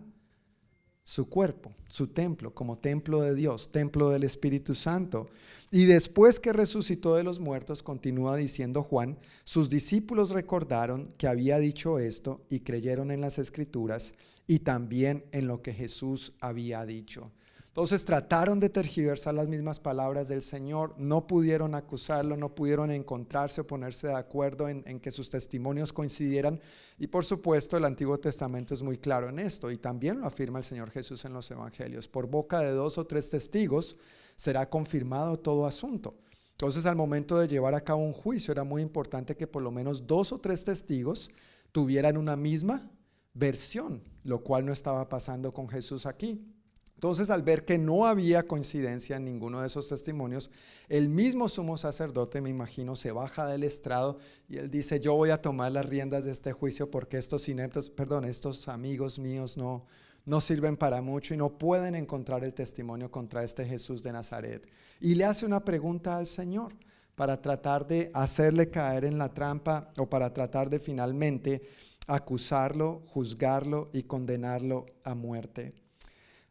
su 1.07 1.29
cuerpo, 1.29 1.73
su 1.87 2.09
templo, 2.09 2.53
como 2.53 2.79
templo 2.79 3.23
de 3.23 3.37
Dios, 3.37 3.71
templo 3.71 4.11
del 4.11 4.25
Espíritu 4.25 4.75
Santo. 4.75 5.31
Y 5.71 5.85
después 5.85 6.41
que 6.41 6.53
resucitó 6.53 7.15
de 7.15 7.23
los 7.23 7.39
muertos, 7.39 7.85
continúa 7.85 8.37
diciendo 8.37 8.83
Juan, 8.83 9.17
sus 9.45 9.71
discípulos 9.71 10.31
recordaron 10.31 11.15
que 11.17 11.29
había 11.29 11.61
dicho 11.61 12.01
esto 12.01 12.45
y 12.51 12.61
creyeron 12.61 13.13
en 13.13 13.21
las 13.21 13.39
escrituras 13.39 14.15
y 14.49 14.59
también 14.59 15.25
en 15.31 15.47
lo 15.47 15.63
que 15.63 15.73
Jesús 15.73 16.33
había 16.41 16.85
dicho. 16.85 17.31
Entonces 17.77 18.07
trataron 18.07 18.59
de 18.59 18.71
tergiversar 18.71 19.35
las 19.35 19.49
mismas 19.49 19.79
palabras 19.81 20.29
del 20.29 20.41
Señor, 20.41 20.95
no 20.97 21.27
pudieron 21.27 21.75
acusarlo, 21.75 22.35
no 22.35 22.55
pudieron 22.55 22.91
encontrarse 22.91 23.61
o 23.61 23.67
ponerse 23.67 24.07
de 24.07 24.15
acuerdo 24.15 24.67
en, 24.71 24.99
que 24.99 25.11
sus 25.11 25.29
testimonios 25.29 25.93
coincidieran. 25.93 26.59
Y 26.99 27.09
por 27.09 27.27
supuesto 27.27 27.77
el 27.77 27.85
Antiguo 27.85 28.19
Testamento 28.19 28.73
es 28.73 28.83
muy 28.83 28.97
claro 28.97 29.29
en 29.29 29.39
esto 29.39 29.71
y 29.71 29.77
también 29.77 30.21
lo 30.21 30.27
afirma 30.27 30.61
el 30.61 30.65
Señor 30.65 30.91
Jesús 30.91 31.27
en 31.27 31.35
los 31.35 31.51
Evangelios. 31.51 32.09
Por 32.09 32.29
boca 32.29 32.61
de 32.61 32.71
dos 32.71 32.97
o 32.97 33.07
tres 33.07 33.29
testigos 33.29 33.99
será 34.37 34.71
confirmado 34.71 35.39
todo 35.39 35.67
asunto. 35.67 36.17
Entonces 36.53 36.87
al 36.87 36.97
momento 36.97 37.39
de 37.39 37.47
llevar 37.47 37.75
a 37.75 37.85
cabo 37.85 38.03
un 38.03 38.15
juicio 38.15 38.53
era 38.53 38.65
muy 38.65 38.81
importante 38.81 39.37
que 39.37 39.47
por 39.47 39.61
lo 39.61 39.71
menos 39.71 40.07
dos 40.07 40.33
o 40.33 40.39
tres 40.39 40.65
testigos 40.65 41.31
tuvieran 41.73 42.17
una 42.17 42.37
misma 42.37 42.91
versión, 43.35 44.03
lo 44.25 44.43
cual 44.43 44.65
no 44.65 44.73
estaba 44.73 45.11
pasando 45.11 45.53
con 45.53 45.69
Jesús 45.69 46.07
aquí. 46.07 46.56
Entonces, 46.97 47.29
al 47.29 47.43
ver 47.43 47.67
que 47.67 47.77
no 47.77 48.07
había 48.07 48.47
coincidencia 48.47 49.17
en 49.17 49.27
ninguno 49.27 49.61
de 49.61 49.67
esos 49.67 49.87
testimonios, 49.87 50.51
el 50.89 51.11
mismo 51.11 51.47
sumo 51.47 51.77
sacerdote, 51.77 52.41
me 52.41 52.49
imagino, 52.49 52.97
se 52.97 53.13
baja 53.13 53.47
del 53.47 53.65
estrado 53.65 54.19
y 54.49 54.57
él 54.57 54.71
dice, 54.71 54.99
yo 54.99 55.15
voy 55.15 55.29
a 55.29 55.43
tomar 55.43 55.73
las 55.73 55.85
riendas 55.85 56.25
de 56.25 56.33
este 56.33 56.53
juicio 56.53 56.91
porque 56.91 57.19
estos 57.19 57.51
ineptos, 57.51 57.91
perdón, 57.91 58.25
estos 58.25 58.67
amigos 58.69 59.19
míos 59.19 59.59
no, 59.59 59.85
no 60.25 60.41
sirven 60.41 60.79
para 60.79 61.03
mucho 61.03 61.35
y 61.35 61.37
no 61.37 61.59
pueden 61.59 61.95
encontrar 61.97 62.43
el 62.45 62.55
testimonio 62.55 63.11
contra 63.11 63.45
este 63.45 63.67
Jesús 63.67 64.03
de 64.03 64.13
Nazaret. 64.13 64.67
Y 64.99 65.17
le 65.17 65.27
hace 65.27 65.45
una 65.45 65.63
pregunta 65.63 66.17
al 66.17 66.27
Señor 66.27 66.73
para 67.15 67.43
tratar 67.43 67.87
de 67.87 68.11
hacerle 68.15 68.71
caer 68.71 69.05
en 69.05 69.19
la 69.19 69.35
trampa 69.35 69.93
o 69.99 70.09
para 70.09 70.33
tratar 70.33 70.71
de 70.71 70.81
finalmente 70.81 71.61
acusarlo, 72.07 73.03
juzgarlo 73.07 73.91
y 73.93 74.05
condenarlo 74.05 74.87
a 75.05 75.15
muerte. 75.15 75.86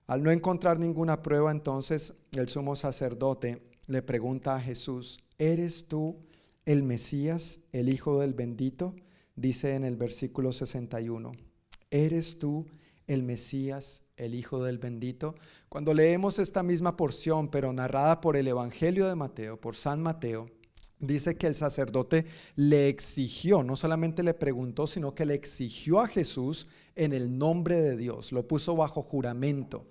Al 0.07 0.21
no 0.21 0.29
encontrar 0.29 0.79
ninguna 0.79 1.23
prueba, 1.23 1.51
entonces 1.51 2.25
el 2.33 2.47
sumo 2.47 2.75
sacerdote 2.75 3.61
le 3.87 4.03
pregunta 4.03 4.55
a 4.55 4.61
Jesús, 4.61 5.19
¿eres 5.39 5.87
tú 5.87 6.17
el 6.65 6.83
Mesías, 6.83 7.65
el 7.71 7.89
Hijo 7.89 8.19
del 8.19 8.33
bendito? 8.33 8.95
Dice 9.35 9.75
en 9.75 9.83
el 9.83 9.95
versículo 9.95 10.51
61, 10.51 11.31
¿eres 11.89 12.37
tú 12.37 12.67
el 13.07 13.23
Mesías, 13.23 14.03
el 14.15 14.35
Hijo 14.35 14.63
del 14.63 14.77
bendito? 14.77 15.35
Cuando 15.69 15.93
leemos 15.93 16.37
esta 16.37 16.61
misma 16.61 16.95
porción, 16.95 17.49
pero 17.49 17.73
narrada 17.73 18.21
por 18.21 18.37
el 18.37 18.47
Evangelio 18.47 19.07
de 19.07 19.15
Mateo, 19.15 19.59
por 19.59 19.75
San 19.75 20.03
Mateo, 20.03 20.51
dice 20.99 21.37
que 21.37 21.47
el 21.47 21.55
sacerdote 21.55 22.25
le 22.55 22.89
exigió, 22.89 23.63
no 23.63 23.75
solamente 23.75 24.23
le 24.23 24.33
preguntó, 24.33 24.87
sino 24.87 25.13
que 25.13 25.25
le 25.25 25.33
exigió 25.33 25.99
a 25.99 26.07
Jesús 26.07 26.67
en 26.95 27.13
el 27.13 27.37
nombre 27.37 27.81
de 27.81 27.97
Dios, 27.97 28.31
lo 28.31 28.47
puso 28.47 28.75
bajo 28.75 29.01
juramento. 29.01 29.87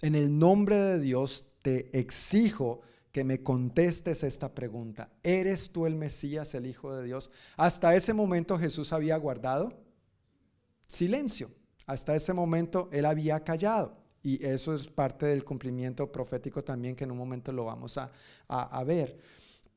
En 0.00 0.14
el 0.14 0.38
nombre 0.38 0.76
de 0.76 1.00
Dios 1.00 1.54
te 1.62 1.98
exijo 1.98 2.82
que 3.10 3.24
me 3.24 3.42
contestes 3.42 4.22
esta 4.22 4.54
pregunta. 4.54 5.10
¿Eres 5.24 5.70
tú 5.70 5.86
el 5.86 5.96
Mesías, 5.96 6.54
el 6.54 6.66
Hijo 6.66 6.94
de 6.94 7.04
Dios? 7.04 7.30
Hasta 7.56 7.96
ese 7.96 8.14
momento 8.14 8.58
Jesús 8.58 8.92
había 8.92 9.16
guardado 9.16 9.72
silencio. 10.86 11.50
Hasta 11.86 12.14
ese 12.14 12.32
momento 12.32 12.88
él 12.92 13.06
había 13.06 13.42
callado. 13.42 13.96
Y 14.22 14.44
eso 14.44 14.74
es 14.74 14.86
parte 14.86 15.26
del 15.26 15.44
cumplimiento 15.44 16.12
profético 16.12 16.62
también 16.62 16.94
que 16.94 17.04
en 17.04 17.10
un 17.10 17.18
momento 17.18 17.50
lo 17.50 17.64
vamos 17.64 17.98
a, 17.98 18.12
a 18.46 18.84
ver 18.84 19.18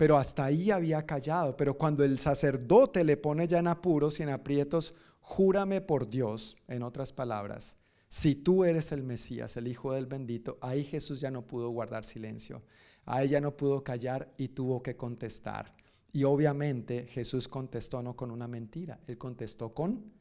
pero 0.02 0.18
hasta 0.18 0.46
ahí 0.46 0.72
había 0.72 1.06
callado. 1.06 1.56
Pero 1.56 1.78
cuando 1.78 2.04
el 2.04 2.18
sacerdote 2.18 3.04
le 3.04 3.18
pone 3.18 3.48
ya 3.48 3.60
en 3.60 3.68
apuros 3.68 4.20
y 4.20 4.24
en 4.24 4.30
aprietos, 4.30 4.96
júrame 5.20 5.80
por 5.80 6.10
Dios, 6.10 6.58
en 6.68 6.82
otras 6.82 7.14
palabras, 7.14 7.78
si 8.10 8.34
tú 8.34 8.64
eres 8.64 8.92
el 8.92 9.04
Mesías, 9.04 9.58
el 9.58 9.68
Hijo 9.68 9.94
del 9.94 10.08
bendito, 10.08 10.58
ahí 10.60 10.84
Jesús 10.84 11.22
ya 11.22 11.30
no 11.30 11.46
pudo 11.46 11.70
guardar 11.70 12.04
silencio, 12.04 12.64
ahí 13.06 13.30
ya 13.30 13.40
no 13.40 13.56
pudo 13.56 13.84
callar 13.84 14.34
y 14.40 14.48
tuvo 14.48 14.82
que 14.82 14.98
contestar. 14.98 15.76
Y 16.12 16.24
obviamente 16.24 17.06
Jesús 17.06 17.48
contestó 17.48 18.02
no 18.02 18.16
con 18.16 18.32
una 18.32 18.48
mentira, 18.48 19.00
él 19.06 19.20
contestó 19.20 19.72
con 19.72 20.12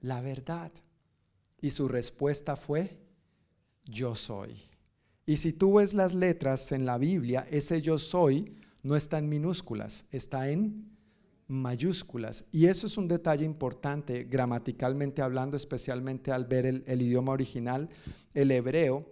la 0.00 0.22
verdad. 0.22 0.72
Y 1.60 1.72
su 1.72 1.88
respuesta 1.88 2.56
fue, 2.56 2.96
yo 3.84 4.14
soy. 4.14 4.56
Y 5.26 5.36
si 5.36 5.52
tú 5.52 5.74
ves 5.74 5.92
las 5.92 6.14
letras 6.14 6.72
en 6.72 6.86
la 6.86 6.96
Biblia, 6.96 7.46
ese 7.50 7.82
yo 7.82 7.98
soy 7.98 8.56
no 8.82 8.96
está 8.96 9.18
en 9.18 9.28
minúsculas, 9.28 10.06
está 10.10 10.48
en 10.48 10.90
mayúsculas. 11.50 12.46
Y 12.52 12.66
eso 12.66 12.86
es 12.86 12.96
un 12.96 13.08
detalle 13.08 13.44
importante 13.44 14.24
gramaticalmente 14.24 15.20
hablando, 15.20 15.56
especialmente 15.56 16.30
al 16.30 16.44
ver 16.44 16.66
el, 16.66 17.02
idioma 17.02 17.32
original, 17.32 17.88
el 18.34 18.50
hebreo. 18.52 19.06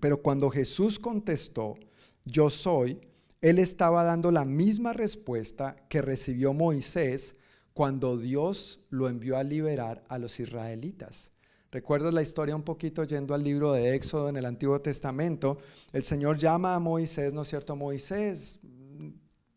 Pero 0.00 0.22
cuando 0.22 0.50
Jesús 0.50 0.98
contestó, 0.98 1.76
yo 2.24 2.50
soy, 2.50 3.00
él 3.40 3.58
estaba 3.58 4.04
dando 4.04 4.30
la 4.32 4.44
misma 4.44 4.92
respuesta 4.92 5.76
que 5.88 6.00
recibió 6.00 6.54
Moisés 6.54 7.38
cuando 7.74 8.16
Dios 8.16 8.86
lo 8.90 9.08
envió 9.08 9.36
a 9.36 9.44
liberar 9.44 10.02
a 10.08 10.18
los 10.18 10.40
israelitas. 10.40 11.32
Recuerdo 11.70 12.10
la 12.10 12.22
historia 12.22 12.54
un 12.54 12.62
poquito 12.62 13.02
yendo 13.04 13.34
al 13.34 13.42
libro 13.42 13.72
de 13.72 13.94
Éxodo 13.94 14.28
en 14.28 14.36
el 14.36 14.44
Antiguo 14.44 14.80
Testamento. 14.80 15.58
El 15.92 16.04
Señor 16.04 16.36
llama 16.36 16.74
a 16.74 16.78
Moisés, 16.78 17.32
¿no 17.32 17.42
es 17.42 17.48
cierto? 17.48 17.74
Moisés, 17.76 18.60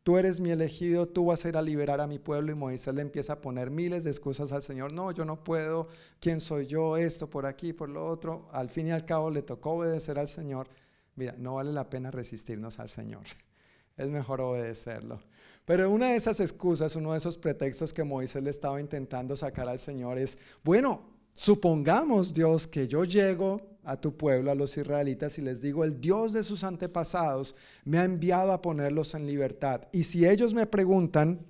tú 0.06 0.20
eres 0.20 0.40
mi 0.40 0.52
elegido, 0.52 1.08
tú 1.08 1.26
vas 1.26 1.44
a 1.44 1.50
ir 1.50 1.58
a 1.58 1.64
liberar 1.64 2.00
a 2.00 2.06
mi 2.06 2.20
pueblo. 2.20 2.52
Y 2.52 2.56
Moisés 2.56 2.94
le 2.94 3.02
empieza 3.02 3.34
a 3.34 3.42
poner 3.42 3.72
miles 3.72 4.04
de 4.04 4.12
excusas 4.12 4.52
al 4.52 4.62
Señor. 4.62 4.94
No, 4.94 5.12
yo 5.12 5.26
no 5.26 5.44
puedo, 5.44 5.88
¿quién 6.20 6.40
soy 6.40 6.68
yo? 6.68 6.96
Esto 6.96 7.28
por 7.28 7.48
aquí, 7.48 7.74
por 7.74 7.90
lo 7.90 8.06
otro. 8.06 8.48
Al 8.52 8.70
fin 8.70 8.86
y 8.86 8.92
al 8.92 9.04
cabo 9.04 9.32
le 9.32 9.42
tocó 9.42 9.72
obedecer 9.72 10.20
al 10.20 10.28
Señor. 10.28 10.68
Mira, 11.16 11.34
no 11.40 11.56
vale 11.56 11.74
la 11.74 11.90
pena 11.90 12.12
resistirnos 12.12 12.80
al 12.80 12.88
Señor. 12.88 13.24
Es 13.98 14.10
mejor 14.10 14.42
obedecerlo. 14.42 15.22
Pero 15.64 15.90
una 15.90 16.10
de 16.10 16.18
esas 16.18 16.42
excusas, 16.42 16.98
uno 16.98 17.14
de 17.14 17.18
esos 17.18 17.38
pretextos 17.38 17.94
que 17.94 18.04
Moisés 18.04 18.44
le 18.44 18.50
estaba 18.50 18.82
intentando 18.82 19.38
sacar 19.38 19.70
al 19.70 19.80
Señor 19.80 20.18
es, 20.20 20.38
bueno, 20.66 21.02
supongamos 21.34 22.34
Dios 22.34 22.68
que 22.68 22.90
yo 22.90 23.06
llego 23.06 23.62
a 23.86 24.00
tu 24.00 24.18
pueblo, 24.18 24.52
a 24.52 24.56
los 24.56 24.78
israelitas, 24.78 25.38
y 25.38 25.42
les 25.42 25.62
digo, 25.62 25.84
el 25.84 26.02
Dios 26.02 26.34
de 26.34 26.44
sus 26.44 26.64
antepasados 26.64 27.56
me 27.84 28.00
ha 28.00 28.04
enviado 28.04 28.52
a 28.52 28.62
ponerlos 28.62 29.14
en 29.14 29.26
libertad. 29.26 29.82
Y 29.92 30.04
si 30.04 30.28
ellos 30.28 30.54
me 30.54 30.66
preguntan, 30.66 31.46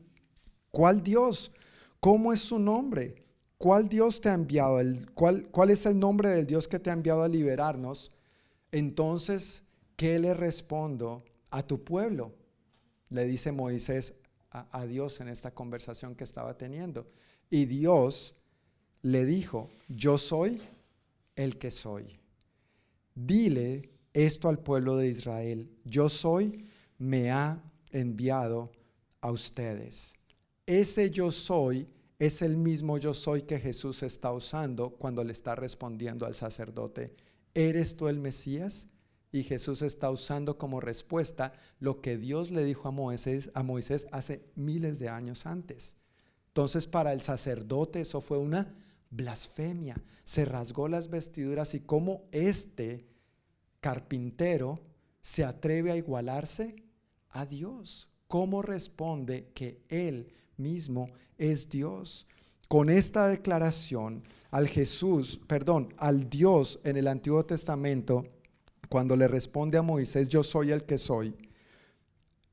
¿cuál 0.72 1.02
Dios? 1.02 1.52
¿Cómo 2.00 2.34
es 2.34 2.42
su 2.42 2.60
nombre? 2.60 3.24
¿Cuál 3.58 3.88
Dios 3.88 4.22
te 4.22 4.30
ha 4.30 4.34
enviado? 4.34 4.80
Cuál, 5.14 5.48
¿Cuál 5.48 5.70
es 5.70 5.86
el 5.86 5.98
nombre 5.98 6.30
del 6.30 6.46
Dios 6.46 6.68
que 6.68 6.80
te 6.80 6.90
ha 6.90 6.94
enviado 6.94 7.24
a 7.24 7.30
liberarnos? 7.30 8.14
Entonces, 8.72 9.64
¿qué 9.96 10.20
le 10.20 10.34
respondo 10.34 11.24
a 11.50 11.66
tu 11.66 11.84
pueblo? 11.84 12.34
Le 13.10 13.26
dice 13.26 13.52
Moisés 13.52 14.20
a 14.50 14.86
Dios 14.86 15.20
en 15.20 15.28
esta 15.28 15.52
conversación 15.52 16.16
que 16.16 16.24
estaba 16.24 16.58
teniendo. 16.58 17.08
Y 17.50 17.66
Dios 17.66 18.36
le 19.02 19.26
dijo, 19.26 19.70
yo 19.88 20.18
soy 20.18 20.62
el 21.36 21.58
que 21.58 21.72
soy. 21.72 22.20
Dile 23.16 23.89
esto 24.13 24.49
al 24.49 24.59
pueblo 24.59 24.97
de 24.97 25.07
Israel, 25.07 25.70
yo 25.84 26.09
soy, 26.09 26.70
me 26.97 27.32
ha 27.32 27.63
enviado 27.91 28.72
a 29.22 29.32
ustedes. 29.32 30.13
Ese 30.66 31.09
yo 31.09 31.32
soy 31.32 31.88
es 32.20 32.41
el 32.41 32.57
mismo 32.57 32.97
yo 32.97 33.13
soy 33.13 33.43
que 33.43 33.59
Jesús 33.59 34.03
está 34.03 34.32
usando 34.32 34.91
cuando 34.91 35.24
le 35.24 35.32
está 35.32 35.55
respondiendo 35.55 36.26
al 36.26 36.36
sacerdote, 36.36 37.16
¿eres 37.53 37.97
tú 37.97 38.07
el 38.07 38.20
Mesías? 38.20 38.88
Y 39.32 39.43
Jesús 39.43 39.82
está 39.82 40.09
usando 40.11 40.57
como 40.57 40.80
respuesta 40.80 41.53
lo 41.80 41.99
que 41.99 42.18
Dios 42.18 42.51
le 42.51 42.63
dijo 42.63 42.88
a 42.88 42.91
Moisés, 42.91 43.51
a 43.53 43.63
Moisés 43.63 44.07
hace 44.11 44.45
miles 44.55 44.97
de 44.99 45.09
años 45.09 45.45
antes. 45.45 45.97
Entonces 46.47 46.88
para 46.88 47.11
el 47.11 47.22
sacerdote 47.22 48.01
eso 48.01 48.22
fue 48.22 48.38
una 48.38 48.74
blasfemia. 49.16 49.95
Se 50.24 50.45
rasgó 50.45 50.88
las 50.88 51.09
vestiduras 51.09 51.74
y 51.74 51.82
como 51.82 52.24
este 52.32 53.05
carpintero 53.80 54.80
se 55.22 55.43
atreve 55.43 55.91
a 55.91 55.97
igualarse 55.97 56.76
a 57.30 57.45
Dios. 57.45 58.09
¿Cómo 58.28 58.61
responde 58.61 59.51
que 59.53 59.82
Él 59.89 60.34
mismo 60.57 61.09
es 61.38 61.70
Dios? 61.70 62.28
Con 62.68 62.89
esta 62.89 63.28
declaración 63.28 64.24
al 64.51 64.68
Jesús, 64.68 65.39
perdón, 65.47 65.93
al 65.97 66.30
Dios 66.30 66.80
en 66.84 66.97
el 66.97 67.07
Antiguo 67.07 67.45
Testamento, 67.45 68.26
cuando 68.89 69.16
le 69.16 69.28
responde 69.28 69.78
a 69.78 69.82
Moisés, 69.82 70.30
yo 70.30 70.43
soy 70.43 70.72
el 70.72 70.84
que 70.84 70.97
soy, 70.97 71.36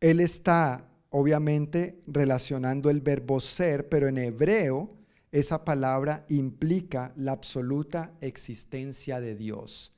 Él 0.01 0.21
está 0.21 0.89
obviamente 1.11 2.01
relacionando 2.07 2.91
el 2.91 3.01
verbo 3.01 3.39
ser, 3.39 3.89
pero 3.89 4.09
en 4.09 4.19
hebreo 4.19 5.02
esa 5.33 5.65
palabra 5.65 6.27
implica 6.29 7.13
la 7.17 7.33
absoluta 7.33 8.13
existencia 8.21 9.19
de 9.19 9.35
Dios. 9.35 9.97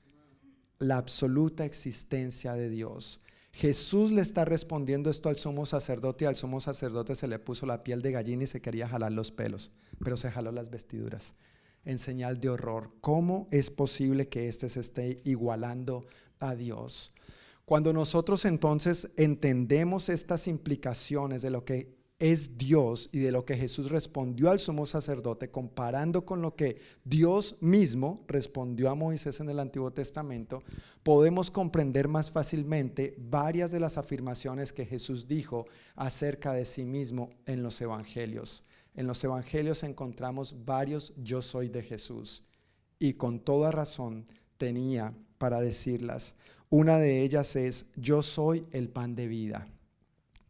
La 0.78 0.97
absoluta 0.97 1.64
existencia 1.64 2.55
de 2.55 2.70
Dios. 2.70 3.20
Jesús 3.53 4.12
le 4.12 4.22
está 4.22 4.45
respondiendo 4.45 5.11
esto 5.11 5.28
al 5.28 5.37
sumo 5.37 5.66
sacerdote 5.66 6.24
y 6.24 6.28
al 6.28 6.37
sumo 6.37 6.61
sacerdote 6.61 7.14
se 7.14 7.28
le 7.28 7.39
puso 7.39 7.66
la 7.66 7.85
piel 7.85 8.01
de 8.01 8.12
gallina 8.12 8.45
y 8.45 8.47
se 8.47 8.61
quería 8.61 8.89
jalar 8.89 9.12
los 9.12 9.30
pelos, 9.30 9.72
pero 10.03 10.16
se 10.16 10.30
jaló 10.30 10.53
las 10.53 10.70
vestiduras 10.70 11.35
en 11.85 11.99
señal 11.99 12.41
de 12.41 12.51
horror. 12.51 12.93
¿Cómo 13.01 13.49
es 13.51 13.70
posible 13.70 14.28
que 14.28 14.49
éste 14.49 14.68
se 14.68 14.80
esté 14.80 15.20
igualando 15.24 16.07
a 16.39 16.55
Dios? 16.55 17.12
Cuando 17.64 17.93
nosotros 17.93 18.45
entonces 18.45 19.12
entendemos 19.16 20.09
estas 20.09 20.49
implicaciones 20.49 21.43
de 21.43 21.51
lo 21.51 21.64
que 21.64 21.95
es 22.24 22.56
Dios 22.56 23.10
y 23.12 23.18
de 23.18 23.30
lo 23.30 23.44
que 23.44 23.54
Jesús 23.54 23.90
respondió 23.90 24.50
al 24.50 24.58
sumo 24.58 24.86
sacerdote, 24.86 25.50
comparando 25.50 26.24
con 26.24 26.40
lo 26.40 26.56
que 26.56 26.80
Dios 27.04 27.56
mismo 27.60 28.24
respondió 28.26 28.88
a 28.88 28.94
Moisés 28.94 29.40
en 29.40 29.50
el 29.50 29.60
Antiguo 29.60 29.92
Testamento, 29.92 30.62
podemos 31.02 31.50
comprender 31.50 32.08
más 32.08 32.30
fácilmente 32.30 33.14
varias 33.18 33.70
de 33.72 33.80
las 33.80 33.98
afirmaciones 33.98 34.72
que 34.72 34.86
Jesús 34.86 35.28
dijo 35.28 35.66
acerca 35.96 36.54
de 36.54 36.64
sí 36.64 36.86
mismo 36.86 37.28
en 37.44 37.62
los 37.62 37.78
Evangelios. 37.82 38.64
en 38.94 39.06
los 39.06 39.22
evangelios 39.22 39.82
encontramos 39.82 40.64
varios 40.64 41.12
yo 41.22 41.42
soy 41.42 41.68
de 41.68 41.82
Jesús 41.82 42.44
y 42.98 43.14
con 43.14 43.38
toda 43.38 43.70
razón 43.70 44.26
tenía 44.56 45.12
para 45.36 45.60
decirlas. 45.60 46.36
Una 46.70 46.96
de 46.96 47.20
ellas 47.20 47.54
es, 47.54 47.90
yo 47.96 48.22
soy 48.22 48.64
el 48.72 48.88
pan 48.88 49.14
de 49.14 49.26
vida. 49.26 49.68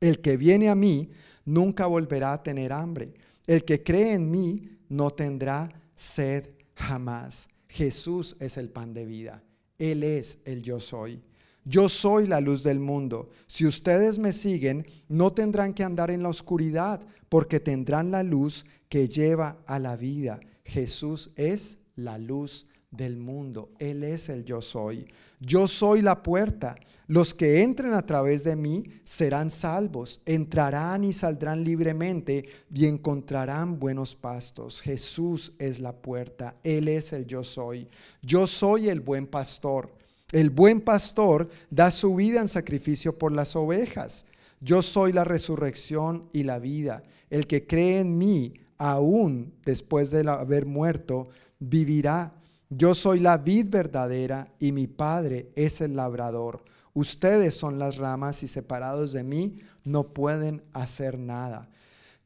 El 0.05 0.21
que 0.21 0.37
viene 0.37 0.69
a 0.69 0.75
mí 0.75 1.09
nunca 1.47 1.87
volverá 1.87 2.35
a 2.35 2.43
tener 2.43 2.75
hambre. 2.75 3.15
El 3.47 3.65
que 3.65 3.83
cree 3.83 4.13
en 4.13 4.31
mí 4.31 4.69
no 4.91 5.11
tendrá 5.11 5.73
sed 5.95 6.51
jamás. 6.75 7.49
Jesús 7.71 8.37
es 8.39 8.59
el 8.59 8.69
pan 8.69 8.93
de 8.93 9.07
vida. 9.07 9.43
Él 9.79 10.03
es 10.03 10.41
el 10.45 10.63
yo 10.63 10.79
soy. 10.79 11.23
Yo 11.65 11.89
soy 11.89 12.27
la 12.27 12.43
luz 12.43 12.63
del 12.63 12.81
mundo. 12.81 13.31
Si 13.47 13.65
ustedes 13.65 14.19
me 14.19 14.33
siguen, 14.33 14.87
no 15.09 15.33
tendrán 15.33 15.73
que 15.73 15.85
andar 15.85 16.11
en 16.11 16.23
la 16.23 16.29
oscuridad, 16.29 17.01
porque 17.31 17.59
tendrán 17.59 18.11
la 18.11 18.23
luz 18.23 18.67
que 18.91 19.09
lleva 19.09 19.57
a 19.65 19.79
la 19.79 19.97
vida. 19.97 20.39
Jesús 20.67 21.31
es 21.37 21.79
la 21.97 22.19
luz 22.19 22.69
del 22.91 23.17
mundo. 23.17 23.73
Él 23.79 24.05
es 24.05 24.29
el 24.29 24.45
yo 24.45 24.61
soy. 24.61 25.07
Yo 25.41 25.67
soy 25.67 26.03
la 26.03 26.23
puerta. 26.23 26.77
Los 27.07 27.35
que 27.35 27.63
entren 27.63 27.93
a 27.93 28.07
través 28.07 28.45
de 28.45 28.57
mí 28.57 28.85
serán 29.05 29.51
salvos, 29.51 30.23
entrarán 30.25 31.05
y 31.05 31.13
saldrán 31.13 31.63
libremente 31.63 32.47
y 32.73 32.87
encontrarán 32.87 33.79
buenos 33.79 34.15
pastos. 34.15 34.81
Jesús 34.81 35.53
es 35.59 35.81
la 35.81 35.93
puerta, 35.93 36.57
Él 36.63 36.89
es 36.89 37.13
el 37.13 37.27
yo 37.27 37.45
soy. 37.45 37.89
Yo 38.23 38.47
soy 38.47 38.89
el 38.89 39.01
buen 39.01 39.27
pastor. 39.27 39.93
El 40.33 40.49
buen 40.49 40.81
pastor 40.81 41.51
da 41.71 41.91
su 41.91 42.15
vida 42.15 42.41
en 42.41 42.49
sacrificio 42.49 43.19
por 43.19 43.33
las 43.33 43.55
ovejas. 43.55 44.25
Yo 44.61 44.81
soy 44.81 45.13
la 45.13 45.25
resurrección 45.25 46.31
y 46.33 46.45
la 46.45 46.59
vida. 46.59 47.05
El 47.29 47.47
que 47.47 47.67
cree 47.67 48.01
en 48.01 48.17
mí, 48.17 48.55
aún 48.79 49.53
después 49.67 50.11
de 50.11 50.27
haber 50.29 50.65
muerto, 50.65 51.29
vivirá. 51.59 52.35
Yo 52.71 52.95
soy 52.95 53.21
la 53.21 53.37
vid 53.37 53.69
verdadera 53.69 54.49
y 54.59 54.73
mi 54.73 54.87
Padre 54.87 55.51
es 55.55 55.83
el 55.83 55.97
labrador. 55.97 56.65
Ustedes 56.95 57.55
son 57.55 57.81
las 57.81 57.97
ramas 57.97 58.45
y 58.45 58.49
separados 58.49 59.13
de 59.13 59.25
mí 59.25 59.59
no 59.83 60.15
pueden 60.15 60.63
hacer 60.73 61.19
nada. 61.19 61.69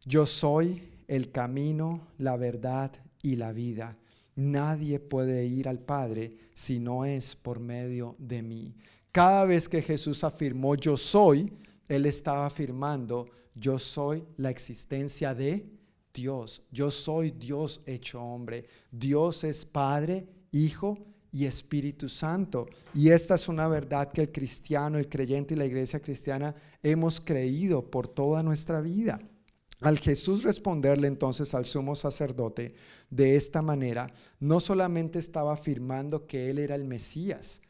Yo 0.05 0.27
soy 0.27 0.83
el 1.09 1.33
camino, 1.33 2.07
la 2.19 2.37
verdad 2.37 2.93
y 3.23 3.37
la 3.37 3.53
vida. 3.53 3.97
Nadie 4.37 5.01
puede 5.01 5.47
ir 5.47 5.69
al 5.69 5.79
Padre 5.79 6.37
si 6.53 6.79
no 6.79 7.07
es 7.07 7.35
por 7.35 7.61
medio 7.61 8.15
de 8.19 8.43
mí. 8.43 8.75
Cada 9.11 9.47
vez 9.47 9.69
que 9.69 9.81
Jesús 9.81 10.23
afirmó 10.23 10.75
yo 10.75 10.99
soy, 10.99 11.51
Él 11.89 12.05
estaba 12.05 12.47
afirmando 12.47 13.27
yo 13.55 13.79
soy 13.79 14.23
la 14.37 14.51
existencia 14.51 15.35
de 15.35 15.67
Dios. 16.13 16.63
Yo 16.71 16.91
soy 16.91 17.31
Dios 17.31 17.81
hecho 17.87 18.23
hombre. 18.23 18.67
Dios 18.93 19.45
es 19.45 19.65
Padre, 19.65 20.29
Hijo 20.53 20.99
Espíritu 21.47 22.09
Santo. 22.09 22.69
Y 22.95 23.11
esta 23.11 23.35
es 23.35 23.49
una 23.49 23.69
verdad 23.69 24.11
que 24.11 24.23
el 24.23 24.33
cristiano, 24.33 24.99
el 24.99 25.09
creyente 25.09 25.55
y 25.55 25.57
la 25.57 25.67
iglesia 25.67 26.01
cristiana 26.01 26.55
hemos 26.83 27.21
creído 27.21 27.91
por 27.91 28.09
toda 28.09 28.43
nuestra 28.43 28.81
vida. 28.81 29.21
Al 29.81 29.99
Jesús 29.99 30.43
responderle 30.43 31.07
entonces 31.07 31.55
al 31.55 31.65
sumo 31.65 31.95
sacerdote 31.95 32.75
de 33.11 33.37
esta 33.37 33.63
manera, 33.63 34.13
no 34.41 34.59
solamente 34.59 35.19
estaba 35.19 35.53
afirmando 35.53 36.27
que 36.27 36.51
él 36.51 36.59
era 36.59 36.75
el 36.75 36.85
Mesías, 36.85 37.63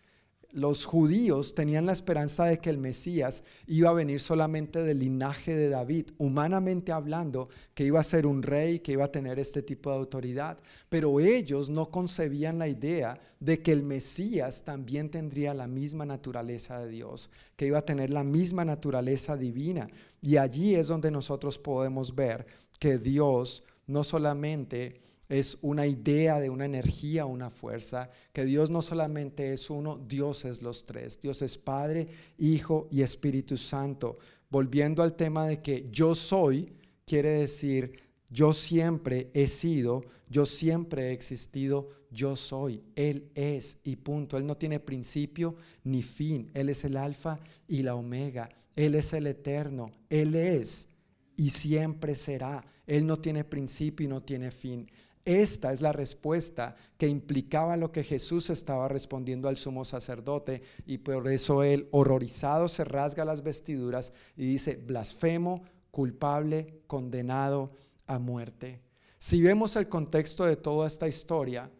los 0.52 0.86
judíos 0.86 1.54
tenían 1.54 1.84
la 1.84 1.92
esperanza 1.92 2.46
de 2.46 2.58
que 2.58 2.70
el 2.70 2.78
Mesías 2.78 3.44
iba 3.66 3.90
a 3.90 3.94
venir 3.94 4.18
solamente 4.18 4.82
del 4.82 5.00
linaje 5.00 5.54
de 5.54 5.68
David, 5.68 6.10
humanamente 6.16 6.90
hablando, 6.90 7.50
que 7.74 7.84
iba 7.84 8.00
a 8.00 8.04
ser 8.04 8.24
un 8.26 8.42
rey, 8.42 8.80
que 8.80 8.92
iba 8.92 9.04
a 9.04 9.12
tener 9.12 9.38
este 9.38 9.62
tipo 9.62 9.90
de 9.90 9.96
autoridad. 9.96 10.58
Pero 10.88 11.20
ellos 11.20 11.68
no 11.68 11.90
concebían 11.90 12.58
la 12.58 12.66
idea 12.66 13.20
de 13.40 13.60
que 13.62 13.72
el 13.72 13.82
Mesías 13.82 14.64
también 14.64 15.10
tendría 15.10 15.52
la 15.52 15.66
misma 15.66 16.06
naturaleza 16.06 16.80
de 16.80 16.88
Dios, 16.88 17.30
que 17.54 17.66
iba 17.66 17.78
a 17.78 17.84
tener 17.84 18.08
la 18.08 18.24
misma 18.24 18.64
naturaleza 18.64 19.36
divina. 19.36 19.88
Y 20.22 20.38
allí 20.38 20.74
es 20.74 20.86
donde 20.86 21.10
nosotros 21.10 21.58
podemos 21.58 22.14
ver 22.14 22.46
que 22.78 22.98
Dios 22.98 23.64
no 23.86 24.02
solamente 24.02 25.00
es 25.28 25.58
una 25.62 25.86
idea 25.86 26.40
de 26.40 26.50
una 26.50 26.64
energía, 26.64 27.26
una 27.26 27.50
fuerza, 27.50 28.10
que 28.32 28.44
Dios 28.44 28.70
no 28.70 28.82
solamente 28.82 29.52
es 29.52 29.70
uno, 29.70 29.98
Dios 29.98 30.44
es 30.44 30.62
los 30.62 30.86
tres. 30.86 31.20
Dios 31.20 31.42
es 31.42 31.58
Padre, 31.58 32.08
Hijo 32.38 32.88
y 32.90 33.02
Espíritu 33.02 33.56
Santo. 33.56 34.18
Volviendo 34.50 35.02
al 35.02 35.14
tema 35.14 35.46
de 35.46 35.60
que 35.60 35.88
yo 35.90 36.14
soy, 36.14 36.72
quiere 37.04 37.30
decir 37.30 38.08
yo 38.30 38.52
siempre 38.52 39.30
he 39.32 39.46
sido, 39.46 40.04
yo 40.28 40.44
siempre 40.44 41.08
he 41.08 41.12
existido, 41.12 41.88
yo 42.10 42.36
soy. 42.36 42.82
Él 42.94 43.30
es 43.34 43.80
y 43.84 43.96
punto. 43.96 44.36
Él 44.36 44.46
no 44.46 44.56
tiene 44.56 44.80
principio 44.80 45.56
ni 45.84 46.02
fin. 46.02 46.50
Él 46.54 46.68
es 46.68 46.84
el 46.84 46.96
alfa 46.96 47.38
y 47.66 47.82
la 47.82 47.94
omega. 47.94 48.50
Él 48.76 48.94
es 48.94 49.12
el 49.14 49.26
eterno. 49.26 49.90
Él 50.10 50.34
es 50.34 50.90
y 51.36 51.50
siempre 51.50 52.14
será. 52.14 52.64
Él 52.86 53.06
no 53.06 53.18
tiene 53.18 53.44
principio 53.44 54.04
y 54.04 54.08
no 54.08 54.22
tiene 54.22 54.50
fin. 54.50 54.90
Esta 55.28 55.74
es 55.74 55.82
la 55.82 55.92
respuesta 55.92 56.74
que 56.96 57.06
implicaba 57.06 57.76
lo 57.76 57.92
que 57.92 58.02
Jesús 58.02 58.48
estaba 58.48 58.88
respondiendo 58.88 59.46
al 59.46 59.58
sumo 59.58 59.84
sacerdote 59.84 60.62
y 60.86 60.96
por 60.96 61.28
eso 61.28 61.62
él, 61.62 61.86
horrorizado, 61.90 62.66
se 62.66 62.82
rasga 62.82 63.26
las 63.26 63.42
vestiduras 63.42 64.14
y 64.38 64.46
dice, 64.46 64.76
blasfemo, 64.76 65.64
culpable, 65.90 66.80
condenado 66.86 67.72
a 68.06 68.18
muerte. 68.18 68.80
Si 69.18 69.42
vemos 69.42 69.76
el 69.76 69.90
contexto 69.90 70.46
de 70.46 70.56
toda 70.56 70.86
esta 70.86 71.06
historia, 71.06 71.70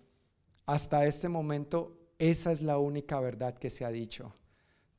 hasta 0.66 1.06
este 1.06 1.30
momento 1.30 1.96
esa 2.18 2.52
es 2.52 2.60
la 2.60 2.76
única 2.76 3.18
verdad 3.18 3.54
que 3.54 3.70
se 3.70 3.86
ha 3.86 3.90
dicho. 3.90 4.34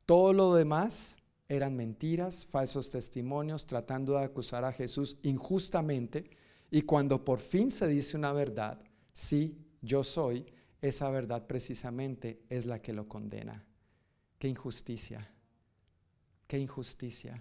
Todo 0.07 0.33
lo 0.33 0.55
demás 0.55 1.17
eran 1.49 1.75
mentiras, 1.75 2.47
falsos 2.47 2.89
testimonios, 2.89 3.67
tratando 3.67 4.13
de 4.13 4.23
acusar 4.23 4.65
a 4.65 4.73
Jesús 4.73 5.19
injustamente 5.21 6.31
y 6.72 6.84
cuando 6.84 7.26
por 7.26 7.39
fin 7.39 7.72
se 7.72 7.88
dice 7.88 8.15
una 8.15 8.32
verdad, 8.32 8.80
sí, 9.11 9.65
yo 9.82 10.03
soy, 10.03 10.45
esa 10.82 11.09
verdad 11.09 11.47
precisamente 11.47 12.43
es 12.49 12.65
la 12.65 12.82
que 12.82 12.93
lo 12.93 13.07
condena. 13.07 13.65
Qué 14.38 14.47
injusticia, 14.47 15.30
qué 16.47 16.59
injusticia. 16.59 17.39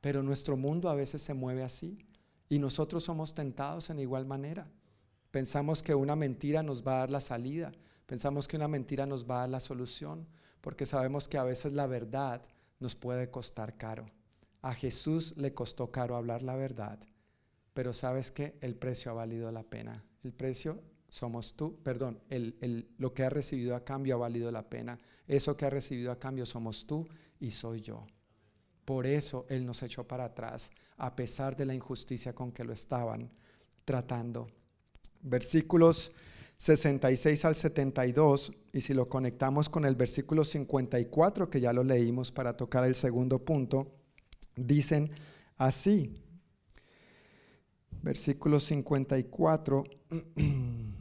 Pero 0.00 0.22
nuestro 0.22 0.56
mundo 0.56 0.88
a 0.90 0.94
veces 0.94 1.22
se 1.22 1.34
mueve 1.34 1.62
así 1.62 1.98
y 2.48 2.58
nosotros 2.58 3.02
somos 3.02 3.34
tentados 3.34 3.88
en 3.88 3.98
igual 3.98 4.26
manera. 4.26 4.70
Pensamos 5.30 5.82
que 5.82 5.94
una 5.94 6.14
mentira 6.14 6.62
nos 6.62 6.86
va 6.86 6.96
a 6.96 6.98
dar 7.00 7.10
la 7.10 7.20
salida, 7.20 7.72
pensamos 8.06 8.46
que 8.46 8.56
una 8.56 8.68
mentira 8.68 9.06
nos 9.06 9.28
va 9.28 9.36
a 9.36 9.40
dar 9.40 9.48
la 9.48 9.60
solución, 9.60 10.28
porque 10.60 10.86
sabemos 10.86 11.26
que 11.26 11.38
a 11.38 11.44
veces 11.44 11.72
la 11.72 11.86
verdad 11.86 12.42
nos 12.78 12.94
puede 12.94 13.30
costar 13.30 13.76
caro. 13.76 14.06
A 14.60 14.74
Jesús 14.74 15.36
le 15.36 15.54
costó 15.54 15.90
caro 15.90 16.14
hablar 16.14 16.42
la 16.42 16.54
verdad 16.54 17.00
pero 17.74 17.92
sabes 17.92 18.30
que 18.30 18.56
el 18.60 18.76
precio 18.76 19.10
ha 19.10 19.14
valido 19.14 19.50
la 19.52 19.64
pena. 19.64 20.02
El 20.22 20.32
precio 20.32 20.80
somos 21.08 21.54
tú, 21.54 21.80
perdón, 21.82 22.20
el, 22.30 22.88
lo 22.98 23.12
que 23.12 23.24
ha 23.24 23.30
recibido 23.30 23.76
a 23.76 23.84
cambio 23.84 24.14
ha 24.14 24.18
valido 24.18 24.50
la 24.50 24.68
pena. 24.68 24.98
Eso 25.26 25.56
que 25.56 25.66
ha 25.66 25.70
recibido 25.70 26.10
a 26.10 26.18
cambio 26.18 26.46
somos 26.46 26.86
tú 26.86 27.06
y 27.40 27.50
soy 27.50 27.80
yo. 27.82 28.06
Por 28.84 29.06
eso 29.06 29.46
Él 29.48 29.66
nos 29.66 29.82
echó 29.82 30.06
para 30.06 30.24
atrás, 30.24 30.70
a 30.96 31.14
pesar 31.14 31.56
de 31.56 31.66
la 31.66 31.74
injusticia 31.74 32.34
con 32.34 32.52
que 32.52 32.64
lo 32.64 32.72
estaban 32.72 33.30
tratando. 33.84 34.46
Versículos 35.22 36.12
66 36.56 37.44
al 37.44 37.56
72, 37.56 38.52
y 38.72 38.80
si 38.80 38.94
lo 38.94 39.08
conectamos 39.08 39.68
con 39.68 39.84
el 39.84 39.96
versículo 39.96 40.44
54, 40.44 41.50
que 41.50 41.60
ya 41.60 41.72
lo 41.72 41.82
leímos 41.82 42.30
para 42.30 42.56
tocar 42.56 42.84
el 42.84 42.94
segundo 42.94 43.44
punto, 43.44 43.92
dicen 44.56 45.10
así, 45.56 46.23
versículo 48.04 48.60
54. 48.60 49.84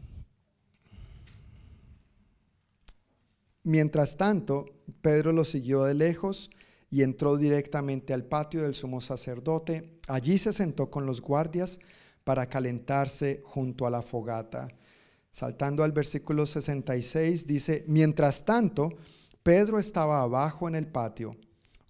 Mientras 3.63 4.17
tanto, 4.17 4.65
Pedro 5.01 5.31
lo 5.33 5.43
siguió 5.43 5.83
de 5.83 5.93
lejos 5.93 6.49
y 6.89 7.03
entró 7.03 7.37
directamente 7.37 8.13
al 8.13 8.25
patio 8.25 8.63
del 8.63 8.73
sumo 8.73 9.01
sacerdote. 9.01 9.99
Allí 10.07 10.37
se 10.37 10.53
sentó 10.53 10.89
con 10.89 11.05
los 11.05 11.21
guardias 11.21 11.79
para 12.23 12.47
calentarse 12.47 13.41
junto 13.43 13.85
a 13.85 13.89
la 13.89 14.01
fogata. 14.01 14.69
Saltando 15.31 15.83
al 15.83 15.91
versículo 15.91 16.45
66, 16.45 17.47
dice, 17.47 17.83
mientras 17.87 18.45
tanto, 18.45 18.93
Pedro 19.41 19.79
estaba 19.79 20.21
abajo 20.21 20.67
en 20.67 20.75
el 20.75 20.87
patio. 20.87 21.35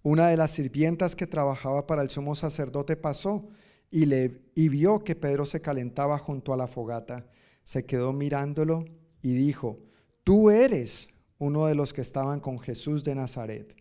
Una 0.02 0.28
de 0.28 0.36
las 0.36 0.50
sirvientas 0.50 1.14
que 1.14 1.26
trabajaba 1.26 1.86
para 1.86 2.02
el 2.02 2.10
sumo 2.10 2.34
sacerdote 2.34 2.96
pasó 2.96 3.48
y, 3.90 4.68
vio 4.68 5.04
que 5.04 5.14
Pedro 5.14 5.44
se 5.44 5.60
calentaba 5.60 6.18
junto 6.18 6.52
a 6.52 6.56
la 6.56 6.66
fogata. 6.66 7.26
Se 7.62 7.86
quedó 7.86 8.12
mirándolo 8.12 8.84
y 9.22 9.34
dijo, 9.34 9.78
tú 10.24 10.50
eres 10.50 11.10
uno 11.38 11.66
de 11.66 11.74
los 11.74 11.92
que 11.92 12.00
estaban 12.00 12.40
con 12.40 12.58
Jesús 12.58 13.04
de 13.04 13.14
Nazaret. 13.14 13.76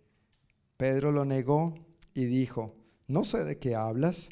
Pedro 0.77 1.11
lo 1.11 1.25
negó 1.25 1.73
y 2.13 2.25
dijo, 2.25 2.75
no 3.07 3.23
sé 3.23 3.43
de 3.43 3.57
qué 3.57 3.75
hablas. 3.75 4.29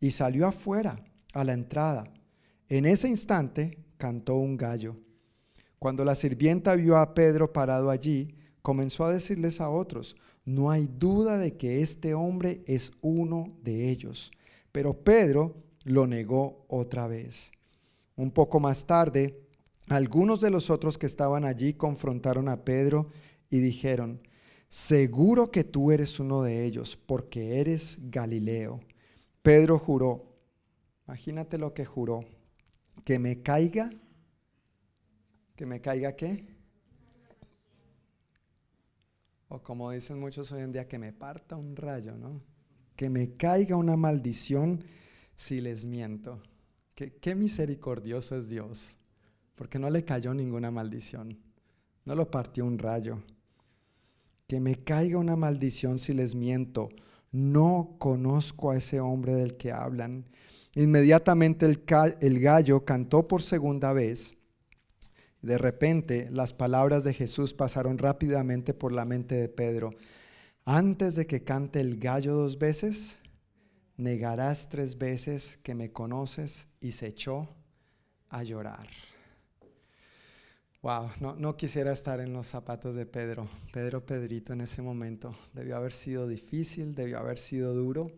Y 0.00 0.12
salió 0.12 0.46
afuera 0.46 1.04
a 1.32 1.42
la 1.42 1.52
entrada. 1.52 2.12
En 2.68 2.86
ese 2.86 3.08
instante 3.08 3.84
cantó 3.96 4.36
un 4.36 4.56
gallo. 4.56 4.96
Cuando 5.78 6.04
la 6.04 6.14
sirvienta 6.14 6.76
vio 6.76 6.96
a 6.96 7.14
Pedro 7.14 7.52
parado 7.52 7.90
allí, 7.90 8.36
comenzó 8.62 9.04
a 9.04 9.12
decirles 9.12 9.60
a 9.60 9.70
otros, 9.70 10.16
no 10.44 10.70
hay 10.70 10.86
duda 10.86 11.38
de 11.38 11.56
que 11.56 11.82
este 11.82 12.14
hombre 12.14 12.62
es 12.66 12.92
uno 13.02 13.56
de 13.62 13.90
ellos. 13.90 14.30
Pero 14.72 15.02
Pedro 15.02 15.56
lo 15.84 16.06
negó 16.06 16.64
otra 16.68 17.06
vez. 17.06 17.52
Un 18.16 18.30
poco 18.30 18.60
más 18.60 18.86
tarde, 18.86 19.40
algunos 19.88 20.40
de 20.40 20.50
los 20.50 20.70
otros 20.70 20.98
que 20.98 21.06
estaban 21.06 21.44
allí 21.44 21.74
confrontaron 21.74 22.48
a 22.48 22.64
Pedro 22.64 23.10
y 23.48 23.58
dijeron, 23.58 24.20
seguro 24.68 25.50
que 25.50 25.64
tú 25.64 25.92
eres 25.92 26.20
uno 26.20 26.42
de 26.42 26.66
ellos, 26.66 26.96
porque 26.96 27.60
eres 27.60 28.10
Galileo. 28.10 28.80
Pedro 29.42 29.78
juró, 29.78 30.26
imagínate 31.06 31.56
lo 31.56 31.72
que 31.72 31.86
juró, 31.86 32.24
que 33.04 33.18
me 33.18 33.40
caiga, 33.40 33.90
que 35.56 35.64
me 35.64 35.80
caiga 35.80 36.14
qué? 36.14 36.44
O 39.48 39.62
como 39.62 39.90
dicen 39.90 40.20
muchos 40.20 40.52
hoy 40.52 40.60
en 40.60 40.72
día, 40.72 40.86
que 40.86 40.98
me 40.98 41.12
parta 41.12 41.56
un 41.56 41.74
rayo, 41.74 42.14
¿no? 42.14 42.42
Que 42.98 43.10
me 43.10 43.36
caiga 43.36 43.76
una 43.76 43.96
maldición 43.96 44.82
si 45.36 45.60
les 45.60 45.84
miento. 45.84 46.42
Qué, 46.96 47.12
qué 47.12 47.36
misericordioso 47.36 48.36
es 48.36 48.48
Dios, 48.48 48.98
porque 49.54 49.78
no 49.78 49.88
le 49.88 50.04
cayó 50.04 50.34
ninguna 50.34 50.72
maldición, 50.72 51.38
no 52.04 52.16
lo 52.16 52.28
partió 52.28 52.64
un 52.64 52.76
rayo. 52.76 53.22
Que 54.48 54.58
me 54.58 54.82
caiga 54.82 55.16
una 55.16 55.36
maldición 55.36 56.00
si 56.00 56.12
les 56.12 56.34
miento. 56.34 56.88
No 57.30 57.94
conozco 58.00 58.72
a 58.72 58.76
ese 58.76 58.98
hombre 58.98 59.32
del 59.36 59.56
que 59.56 59.70
hablan. 59.70 60.24
Inmediatamente 60.74 61.66
el, 61.66 61.84
el 62.20 62.40
gallo 62.40 62.84
cantó 62.84 63.28
por 63.28 63.42
segunda 63.42 63.92
vez. 63.92 64.38
De 65.40 65.56
repente 65.56 66.28
las 66.32 66.52
palabras 66.52 67.04
de 67.04 67.14
Jesús 67.14 67.54
pasaron 67.54 67.96
rápidamente 67.96 68.74
por 68.74 68.90
la 68.90 69.04
mente 69.04 69.36
de 69.36 69.48
Pedro. 69.48 69.92
Antes 70.70 71.14
de 71.14 71.26
que 71.26 71.44
cante 71.44 71.80
el 71.80 71.98
gallo 71.98 72.34
dos 72.34 72.58
veces, 72.58 73.20
negarás 73.96 74.68
tres 74.68 74.98
veces 74.98 75.56
que 75.62 75.74
me 75.74 75.92
conoces 75.92 76.68
y 76.78 76.92
se 76.92 77.06
echó 77.06 77.48
a 78.28 78.42
llorar. 78.42 78.86
Wow, 80.82 81.08
no, 81.38 81.56
quisiera 81.56 81.92
estar 81.92 82.20
en 82.20 82.34
los 82.34 82.48
zapatos 82.48 82.96
de 82.96 83.06
Pedro, 83.06 83.48
Pedro 83.72 84.04
Pedrito 84.04 84.52
en 84.52 84.60
ese 84.60 84.82
momento. 84.82 85.34
Debió 85.54 85.74
haber 85.74 85.94
sido 85.94 86.28
difícil, 86.28 86.94
debió 86.94 87.16
haber 87.16 87.38
sido 87.38 87.72
duro. 87.72 88.12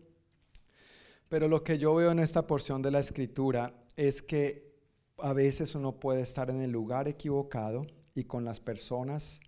Pero 1.29 1.47
lo 1.47 1.63
que 1.63 1.77
yo 1.77 1.95
veo 1.95 2.11
en 2.11 2.19
esta 2.19 2.47
porción 2.47 2.81
de 2.81 2.91
la 2.91 2.99
escritura 2.99 3.81
es 3.95 4.21
que 4.21 4.75
a 5.19 5.31
veces 5.31 5.73
uno 5.73 6.01
puede 6.01 6.19
estar 6.19 6.49
en 6.49 6.61
el 6.61 6.71
lugar 6.71 7.07
equivocado 7.07 7.87
y 8.13 8.25
con 8.25 8.43
las 8.43 8.59
personas 8.59 9.39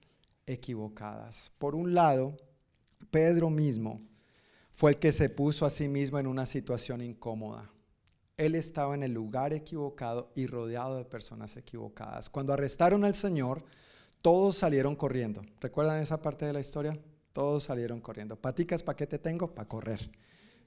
equivocadas. 0.45 1.51
Por 1.57 1.75
un 1.75 1.93
lado, 1.93 2.37
Pedro 3.11 3.49
mismo 3.49 4.01
fue 4.71 4.91
el 4.91 4.99
que 4.99 5.11
se 5.11 5.29
puso 5.29 5.65
a 5.65 5.69
sí 5.69 5.87
mismo 5.87 6.19
en 6.19 6.27
una 6.27 6.45
situación 6.45 7.01
incómoda. 7.01 7.69
Él 8.37 8.55
estaba 8.55 8.95
en 8.95 9.03
el 9.03 9.13
lugar 9.13 9.53
equivocado 9.53 10.31
y 10.35 10.47
rodeado 10.47 10.97
de 10.97 11.05
personas 11.05 11.55
equivocadas. 11.55 12.29
Cuando 12.29 12.53
arrestaron 12.53 13.05
al 13.05 13.13
Señor, 13.13 13.63
todos 14.21 14.55
salieron 14.55 14.95
corriendo. 14.95 15.43
¿Recuerdan 15.59 16.01
esa 16.01 16.21
parte 16.21 16.45
de 16.45 16.53
la 16.53 16.59
historia? 16.59 16.97
Todos 17.33 17.63
salieron 17.63 18.01
corriendo. 18.01 18.35
Paticas, 18.35 18.81
¿para 18.81 18.95
qué 18.95 19.05
te 19.05 19.19
tengo? 19.19 19.53
Para 19.53 19.67
correr. 19.67 20.09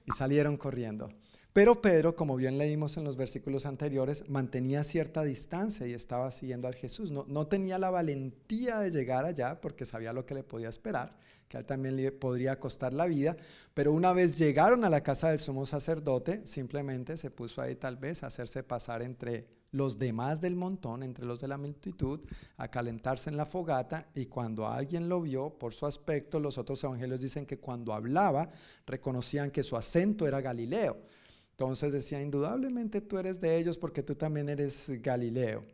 Y 0.05 0.11
salieron 0.11 0.55
corriendo. 0.55 1.09
Pero 1.57 1.81
Pedro, 1.81 2.15
como 2.15 2.35
bien 2.35 2.59
leímos 2.59 2.97
en 2.97 3.03
los 3.03 3.15
versículos 3.15 3.65
anteriores, 3.65 4.29
mantenía 4.29 4.83
cierta 4.83 5.23
distancia 5.23 5.87
y 5.87 5.93
estaba 5.93 6.29
siguiendo 6.29 6.67
al 6.67 6.75
Jesús. 6.75 7.09
No, 7.09 7.25
no, 7.27 7.47
tenía 7.47 7.79
la 7.79 7.89
valentía 7.89 8.77
de 8.77 8.91
llegar 8.91 9.25
allá 9.25 9.59
porque 9.59 9.83
sabía 9.83 10.13
lo 10.13 10.23
que 10.23 10.35
le 10.35 10.43
podía 10.43 10.69
esperar, 10.69 11.17
que 11.47 11.57
a 11.57 11.61
él 11.61 11.65
también 11.65 11.95
le 11.95 12.11
podría 12.11 12.59
costar 12.59 12.93
la 12.93 13.07
vida. 13.07 13.35
Pero 13.73 13.91
una 13.91 14.13
vez 14.13 14.37
llegaron 14.37 14.85
a 14.85 14.91
la 14.91 15.01
casa 15.01 15.29
del 15.29 15.39
sumo 15.39 15.65
sacerdote, 15.65 16.45
simplemente 16.45 17.17
se 17.17 17.31
puso 17.31 17.59
ahí 17.59 17.73
tal 17.73 17.97
vez 17.97 18.21
a 18.21 18.27
hacerse 18.27 18.61
pasar 18.61 19.01
entre 19.01 19.47
los 19.71 19.97
demás 19.97 20.39
del 20.39 20.55
montón, 20.55 21.01
entre 21.01 21.25
los 21.25 21.41
de 21.41 21.47
la 21.47 21.57
multitud, 21.57 22.19
a 22.57 22.67
calentarse 22.67 23.31
en 23.31 23.37
la 23.37 23.47
fogata 23.47 24.09
y 24.13 24.27
cuando 24.27 24.67
alguien 24.67 25.09
lo 25.09 25.21
vio 25.21 25.49
por 25.57 25.73
su 25.73 25.87
aspecto, 25.87 26.39
los 26.39 26.59
otros 26.59 26.83
evangelios 26.83 27.19
dicen 27.19 27.47
que 27.47 27.57
cuando 27.57 27.93
hablaba 27.93 28.51
reconocían 28.85 29.49
que 29.49 29.63
su 29.63 29.75
acento 29.75 30.27
era 30.27 30.39
Galileo. 30.39 30.97
Entonces 31.57 31.91
decía, 31.91 32.21
indudablemente 32.21 33.01
tú 33.01 33.17
eres 33.17 33.41
de 33.41 33.57
ellos 33.57 33.79
porque 33.79 34.03
tú 34.03 34.13
también 34.13 34.47
eres 34.47 34.91
Galileo. 35.01 35.65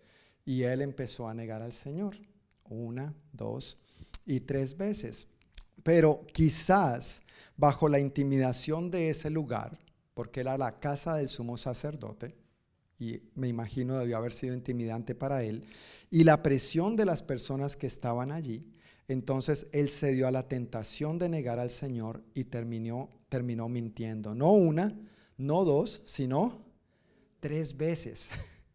Y 0.46 0.64
él 0.64 0.82
empezó 0.82 1.28
a 1.28 1.34
negar 1.34 1.62
al 1.62 1.74
Señor 1.74 2.16
una, 2.70 3.14
dos 3.34 3.82
y 4.26 4.40
tres 4.40 4.78
veces. 4.78 5.28
Pero 5.84 6.26
quizás 6.32 7.24
bajo 7.58 7.90
la 7.90 8.00
intimidación 8.00 8.92
de 8.92 9.10
ese 9.10 9.30
lugar, 9.30 9.78
porque 10.14 10.40
era 10.40 10.58
la 10.58 10.80
casa 10.80 11.18
del 11.18 11.28
sumo 11.28 11.58
sacerdote, 11.58 12.34
y 12.98 13.22
me 13.36 13.50
imagino 13.50 14.00
debió 14.00 14.16
haber 14.16 14.32
sido 14.32 14.54
intimidante 14.54 15.16
para 15.16 15.44
él, 15.44 15.66
y 16.10 16.24
la 16.24 16.42
presión 16.42 16.96
de 16.96 17.04
las 17.04 17.22
personas 17.22 17.76
que 17.76 17.88
estaban 17.88 18.32
allí, 18.32 18.66
entonces 19.10 19.68
él 19.74 19.90
cedió 19.90 20.30
a 20.30 20.32
la 20.32 20.48
tentación 20.48 21.20
de 21.20 21.28
negar 21.28 21.60
al 21.60 21.72
Señor 21.72 22.24
y 22.34 22.46
terminó, 22.46 23.10
terminó 23.28 23.68
mintiendo. 23.68 24.34
No 24.34 24.54
una, 24.54 24.96
no 25.44 25.66
dos, 25.66 26.02
sino 26.06 26.64
tres 27.40 27.76
veces. 27.78 28.30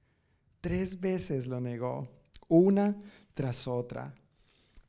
tres 0.60 1.00
veces 1.00 1.46
lo 1.46 1.60
negó, 1.60 2.08
una 2.48 2.96
tras 3.34 3.66
otra. 3.66 4.14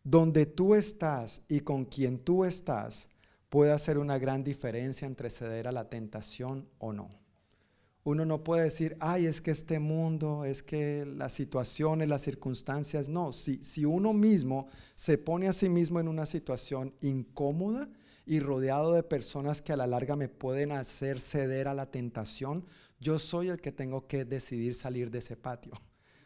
Donde 0.04 0.46
tú 0.46 0.76
estás 0.76 1.46
y 1.50 1.62
con 1.62 1.86
quien 1.86 2.20
tú 2.20 2.44
estás 2.44 3.10
puede 3.50 3.72
hacer 3.72 3.98
una 3.98 4.18
gran 4.18 4.44
diferencia 4.44 5.08
entre 5.08 5.30
ceder 5.30 5.68
a 5.68 5.72
la 5.72 5.90
tentación 5.90 6.68
o 6.78 6.94
no. 6.94 7.10
Uno 8.04 8.26
no 8.26 8.44
puede 8.44 8.64
decir, 8.64 8.96
ay, 9.00 9.26
es 9.26 9.42
que 9.42 9.52
este 9.52 9.78
mundo, 9.80 10.46
es 10.46 10.64
que 10.64 11.06
las 11.06 11.34
situaciones, 11.34 12.08
las 12.08 12.22
circunstancias, 12.22 13.08
no. 13.08 13.34
Si, 13.34 13.64
si 13.64 13.86
uno 13.86 14.14
mismo 14.14 14.68
se 14.96 15.18
pone 15.18 15.48
a 15.48 15.54
sí 15.54 15.70
mismo 15.70 16.00
en 16.00 16.08
una 16.08 16.26
situación 16.26 16.94
incómoda, 17.02 17.90
y 18.30 18.42
rodeado 18.42 18.94
de 18.94 19.02
personas 19.02 19.60
que 19.64 19.74
a 19.74 19.76
la 19.76 19.88
larga 19.88 20.16
me 20.16 20.30
pueden 20.30 20.72
hacer 20.72 21.20
ceder 21.20 21.68
a 21.68 21.74
la 21.74 21.90
tentación, 21.90 22.64
yo 23.00 23.18
soy 23.18 23.50
el 23.50 23.60
que 23.60 23.72
tengo 23.72 24.06
que 24.06 24.24
decidir 24.24 24.76
salir 24.76 25.10
de 25.10 25.18
ese 25.18 25.36
patio. 25.36 25.74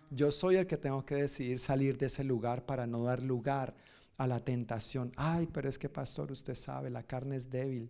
Yo 0.09 0.29
soy 0.29 0.57
el 0.57 0.67
que 0.67 0.75
tengo 0.75 1.05
que 1.05 1.15
decidir 1.15 1.59
salir 1.59 1.97
de 1.97 2.07
ese 2.07 2.25
lugar 2.25 2.65
para 2.65 2.85
no 2.85 3.05
dar 3.05 3.23
lugar 3.23 3.73
a 4.17 4.27
la 4.27 4.43
tentación. 4.43 5.13
Ay, 5.15 5.47
pero 5.53 5.69
es 5.69 5.77
que 5.77 5.87
pastor, 5.87 6.29
usted 6.33 6.55
sabe, 6.55 6.89
la 6.89 7.03
carne 7.03 7.37
es 7.37 7.49
débil. 7.49 7.89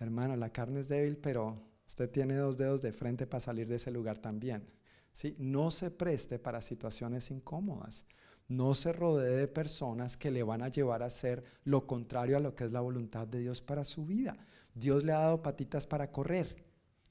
Hermano, 0.00 0.36
la 0.36 0.50
carne 0.50 0.80
es 0.80 0.88
débil, 0.88 1.16
pero 1.16 1.58
usted 1.86 2.10
tiene 2.10 2.34
dos 2.34 2.58
dedos 2.58 2.82
de 2.82 2.92
frente 2.92 3.26
para 3.26 3.40
salir 3.40 3.66
de 3.66 3.76
ese 3.76 3.90
lugar 3.90 4.18
también. 4.18 4.68
¿sí? 5.14 5.34
No 5.38 5.70
se 5.70 5.90
preste 5.90 6.38
para 6.38 6.60
situaciones 6.60 7.30
incómodas 7.30 8.04
no 8.48 8.74
se 8.74 8.92
rodee 8.92 9.36
de 9.36 9.48
personas 9.48 10.16
que 10.16 10.30
le 10.30 10.42
van 10.42 10.62
a 10.62 10.68
llevar 10.68 11.02
a 11.02 11.06
hacer 11.06 11.44
lo 11.64 11.86
contrario 11.86 12.36
a 12.36 12.40
lo 12.40 12.54
que 12.54 12.64
es 12.64 12.72
la 12.72 12.80
voluntad 12.80 13.26
de 13.26 13.40
Dios 13.40 13.60
para 13.60 13.84
su 13.84 14.04
vida. 14.04 14.36
Dios 14.74 15.04
le 15.04 15.12
ha 15.12 15.20
dado 15.20 15.42
patitas 15.42 15.86
para 15.86 16.10
correr. 16.10 16.64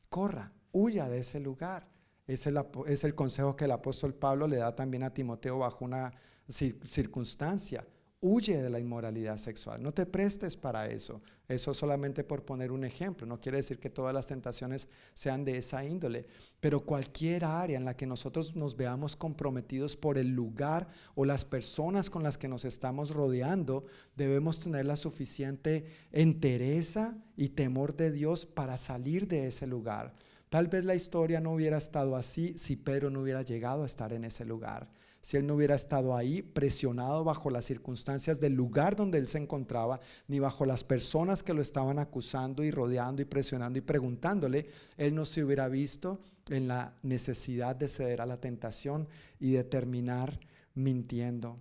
Corra, 0.10 0.52
huya 0.72 1.10
de 1.10 1.20
ese 1.20 1.40
lugar. 1.40 1.88
Es 2.28 2.46
el, 2.48 2.60
es 2.88 3.04
el 3.04 3.16
consejo 3.16 3.56
que 3.56 3.66
el 3.66 3.72
apóstol 3.72 4.14
Pablo 4.14 4.48
le 4.48 4.58
da 4.58 4.76
también 4.76 5.04
a 5.04 5.14
Timoteo 5.14 5.60
bajo 5.60 5.84
una 5.86 6.14
circunstancia. 6.48 7.86
Huye 8.26 8.62
de 8.62 8.70
la 8.70 8.80
inmoralidad 8.80 9.36
sexual. 9.36 9.84
No 9.84 9.94
te 9.94 10.06
prestes 10.06 10.56
para 10.56 10.88
eso. 10.88 11.22
Eso 11.50 11.74
solamente 11.74 12.24
por 12.24 12.46
poner 12.46 12.72
un 12.72 12.86
ejemplo. 12.86 13.28
No 13.28 13.42
quiere 13.42 13.58
decir 13.58 13.80
que 13.80 13.90
todas 13.90 14.14
las 14.14 14.28
tentaciones 14.28 14.88
sean 15.14 15.44
de 15.44 15.58
esa 15.58 15.84
índole. 15.84 16.26
Pero 16.62 16.86
cualquier 16.86 17.44
área 17.44 17.78
en 17.78 17.84
la 17.84 17.98
que 17.98 18.06
nosotros 18.06 18.56
nos 18.56 18.78
veamos 18.78 19.18
comprometidos 19.18 19.98
por 19.98 20.18
el 20.18 20.30
lugar 20.30 20.88
o 21.16 21.26
las 21.26 21.44
personas 21.44 22.10
con 22.10 22.24
las 22.24 22.38
que 22.38 22.48
nos 22.48 22.64
estamos 22.64 23.10
rodeando, 23.10 23.84
debemos 24.16 24.62
tener 24.62 24.86
la 24.86 24.96
suficiente 24.96 25.86
entereza 26.14 27.18
y 27.36 27.50
temor 27.50 27.94
de 27.94 28.14
Dios 28.14 28.46
para 28.46 28.78
salir 28.78 29.28
de 29.28 29.48
ese 29.48 29.68
lugar. 29.68 30.14
Tal 30.48 30.70
vez 30.70 30.86
la 30.86 30.96
historia 30.96 31.42
no 31.42 31.52
hubiera 31.52 31.76
estado 31.76 32.16
así 32.16 32.58
si 32.58 32.78
Pedro 32.78 33.10
no 33.10 33.20
hubiera 33.20 33.42
llegado 33.42 33.84
a 33.84 33.86
estar 33.86 34.14
en 34.14 34.24
ese 34.24 34.46
lugar 34.46 34.88
si 35.24 35.38
él 35.38 35.48
no 35.48 35.56
hubiera 35.56 35.74
estado 35.74 36.18
ahí 36.18 36.42
presionado 36.42 37.24
bajo 37.24 37.50
las 37.50 37.64
circunstancias 37.64 38.42
del 38.42 38.56
lugar 38.56 38.98
donde 38.98 39.18
él 39.18 39.30
se 39.30 39.38
encontraba, 39.38 40.02
ni 40.28 40.40
bajo 40.40 40.66
las 40.66 40.84
personas 40.84 41.44
que 41.44 41.54
lo 41.54 41.62
estaban 41.62 41.98
acusando 41.98 42.62
y 42.62 42.72
rodeando 42.72 43.22
y 43.22 43.26
presionando 43.26 43.80
y 43.80 43.82
preguntándole, 43.82 44.68
él 44.98 45.16
no 45.16 45.24
se 45.24 45.42
hubiera 45.42 45.70
visto 45.70 46.20
en 46.50 46.68
la 46.68 46.94
necesidad 47.04 47.74
de 47.74 47.88
ceder 47.88 48.20
a 48.20 48.26
la 48.26 48.42
tentación 48.42 49.08
y 49.40 49.54
de 49.54 49.64
terminar 49.64 50.38
mintiendo. 50.76 51.58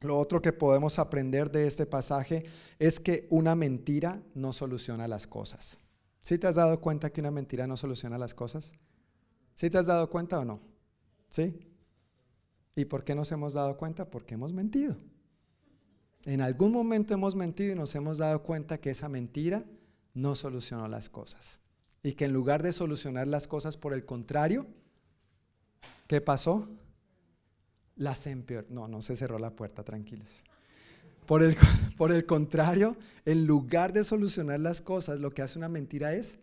Lo 0.00 0.18
otro 0.18 0.42
que 0.42 0.52
podemos 0.52 0.98
aprender 0.98 1.52
de 1.52 1.68
este 1.68 1.86
pasaje 1.86 2.44
es 2.80 2.98
que 2.98 3.28
una 3.30 3.54
mentira 3.54 4.20
no 4.34 4.52
soluciona 4.52 5.06
las 5.06 5.28
cosas. 5.28 5.78
¿Sí 6.22 6.38
te 6.38 6.48
has 6.48 6.56
dado 6.56 6.80
cuenta 6.80 7.10
que 7.10 7.20
una 7.20 7.30
mentira 7.30 7.68
no 7.68 7.76
soluciona 7.76 8.18
las 8.18 8.34
cosas? 8.34 8.72
¿Sí 9.54 9.70
te 9.70 9.78
has 9.78 9.86
dado 9.86 10.10
cuenta 10.10 10.40
o 10.40 10.44
no? 10.44 10.60
¿Sí? 11.28 11.75
¿Y 12.76 12.84
por 12.84 13.04
qué 13.04 13.14
nos 13.14 13.32
hemos 13.32 13.54
dado 13.54 13.76
cuenta? 13.78 14.10
Porque 14.10 14.34
hemos 14.34 14.52
mentido. 14.52 14.96
En 16.26 16.42
algún 16.42 16.72
momento 16.72 17.14
hemos 17.14 17.34
mentido 17.34 17.72
y 17.72 17.74
nos 17.74 17.94
hemos 17.94 18.18
dado 18.18 18.42
cuenta 18.42 18.78
que 18.78 18.90
esa 18.90 19.08
mentira 19.08 19.64
no 20.12 20.34
solucionó 20.34 20.86
las 20.86 21.08
cosas. 21.08 21.62
Y 22.02 22.12
que 22.12 22.26
en 22.26 22.32
lugar 22.32 22.62
de 22.62 22.72
solucionar 22.72 23.26
las 23.28 23.46
cosas 23.46 23.78
por 23.78 23.94
el 23.94 24.04
contrario, 24.04 24.66
¿qué 26.06 26.20
pasó? 26.20 26.68
Las 27.96 28.26
empeoró. 28.26 28.66
No, 28.70 28.88
no 28.88 29.00
se 29.00 29.16
cerró 29.16 29.38
la 29.38 29.56
puerta, 29.56 29.82
tranquilos. 29.82 30.42
Por 31.24 31.42
el, 31.42 31.56
por 31.96 32.12
el 32.12 32.26
contrario, 32.26 32.96
en 33.24 33.46
lugar 33.46 33.94
de 33.94 34.04
solucionar 34.04 34.60
las 34.60 34.82
cosas, 34.82 35.18
lo 35.18 35.30
que 35.30 35.40
hace 35.40 35.58
una 35.58 35.70
mentira 35.70 36.12
es 36.12 36.38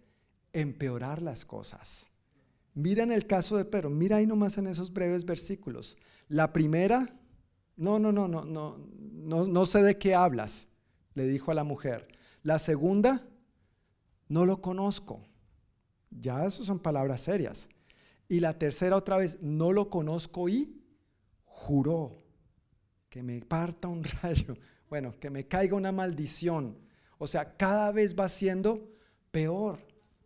empeorar 0.51 1.22
las 1.22 1.45
cosas. 1.45 2.10
Mira 2.73 3.03
en 3.03 3.11
el 3.11 3.27
caso 3.27 3.55
de 3.55 3.65
Pedro, 3.65 3.91
mira 3.91 4.18
ahí 4.18 4.26
nomás 4.26 4.57
en 4.57 4.65
esos 4.65 4.91
breves 4.91 5.26
versículos. 5.26 5.97
La 6.28 6.54
primera, 6.54 7.16
no, 7.76 8.00
no, 8.00 8.12
no, 8.12 8.28
no, 8.28 8.44
no, 8.44 8.78
no, 8.78 9.48
no 9.48 9.66
sé 9.66 9.84
de 9.84 9.98
qué 9.98 10.16
hablas, 10.16 10.70
le 11.14 11.26
dijo 11.28 11.52
a 11.52 11.56
la 11.56 11.64
mujer. 11.64 12.08
La 12.41 12.60
segunda, 12.60 13.26
no 14.28 14.45
lo 14.45 14.62
conozco. 14.62 15.24
Ya 16.10 16.45
eso 16.45 16.64
son 16.64 16.80
palabras 16.80 17.22
serias. 17.22 17.70
Y 18.28 18.40
la 18.40 18.58
tercera 18.58 18.95
otra 18.95 19.18
vez, 19.18 19.41
no 19.41 19.72
lo 19.72 19.90
conozco 19.90 20.50
y 20.50 20.82
juró 21.45 22.24
que 23.10 23.22
me 23.22 23.41
parta 23.41 23.88
un 23.88 24.04
rayo, 24.24 24.56
bueno, 24.90 25.14
que 25.20 25.30
me 25.30 25.48
caiga 25.48 25.76
una 25.76 25.91
maldición. 25.91 26.78
O 27.18 27.28
sea, 27.28 27.56
cada 27.56 27.91
vez 27.91 28.18
va 28.18 28.28
siendo 28.28 28.91
peor. 29.32 29.80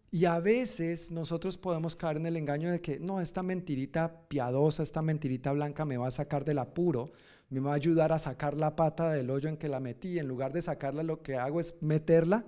Y 0.09 0.25
a 0.25 0.39
veces 0.39 1.11
nosotros 1.11 1.57
podemos 1.57 1.95
caer 1.95 2.17
en 2.17 2.27
el 2.27 2.37
engaño 2.37 2.71
de 2.71 2.81
que, 2.81 2.99
no, 2.99 3.19
esta 3.19 3.43
mentirita 3.43 4.21
piadosa, 4.27 4.83
esta 4.83 5.01
mentirita 5.01 5.51
blanca 5.51 5.85
me 5.85 5.97
va 5.97 6.07
a 6.07 6.11
sacar 6.11 6.45
del 6.45 6.59
apuro, 6.59 7.11
me 7.49 7.59
va 7.59 7.71
a 7.71 7.75
ayudar 7.75 8.11
a 8.11 8.19
sacar 8.19 8.55
la 8.55 8.75
pata 8.75 9.11
del 9.11 9.29
hoyo 9.29 9.49
en 9.49 9.57
que 9.57 9.69
la 9.69 9.79
metí. 9.79 10.17
En 10.19 10.27
lugar 10.27 10.53
de 10.53 10.61
sacarla, 10.61 11.03
lo 11.03 11.21
que 11.21 11.35
hago 11.35 11.59
es 11.59 11.81
meterla 11.81 12.45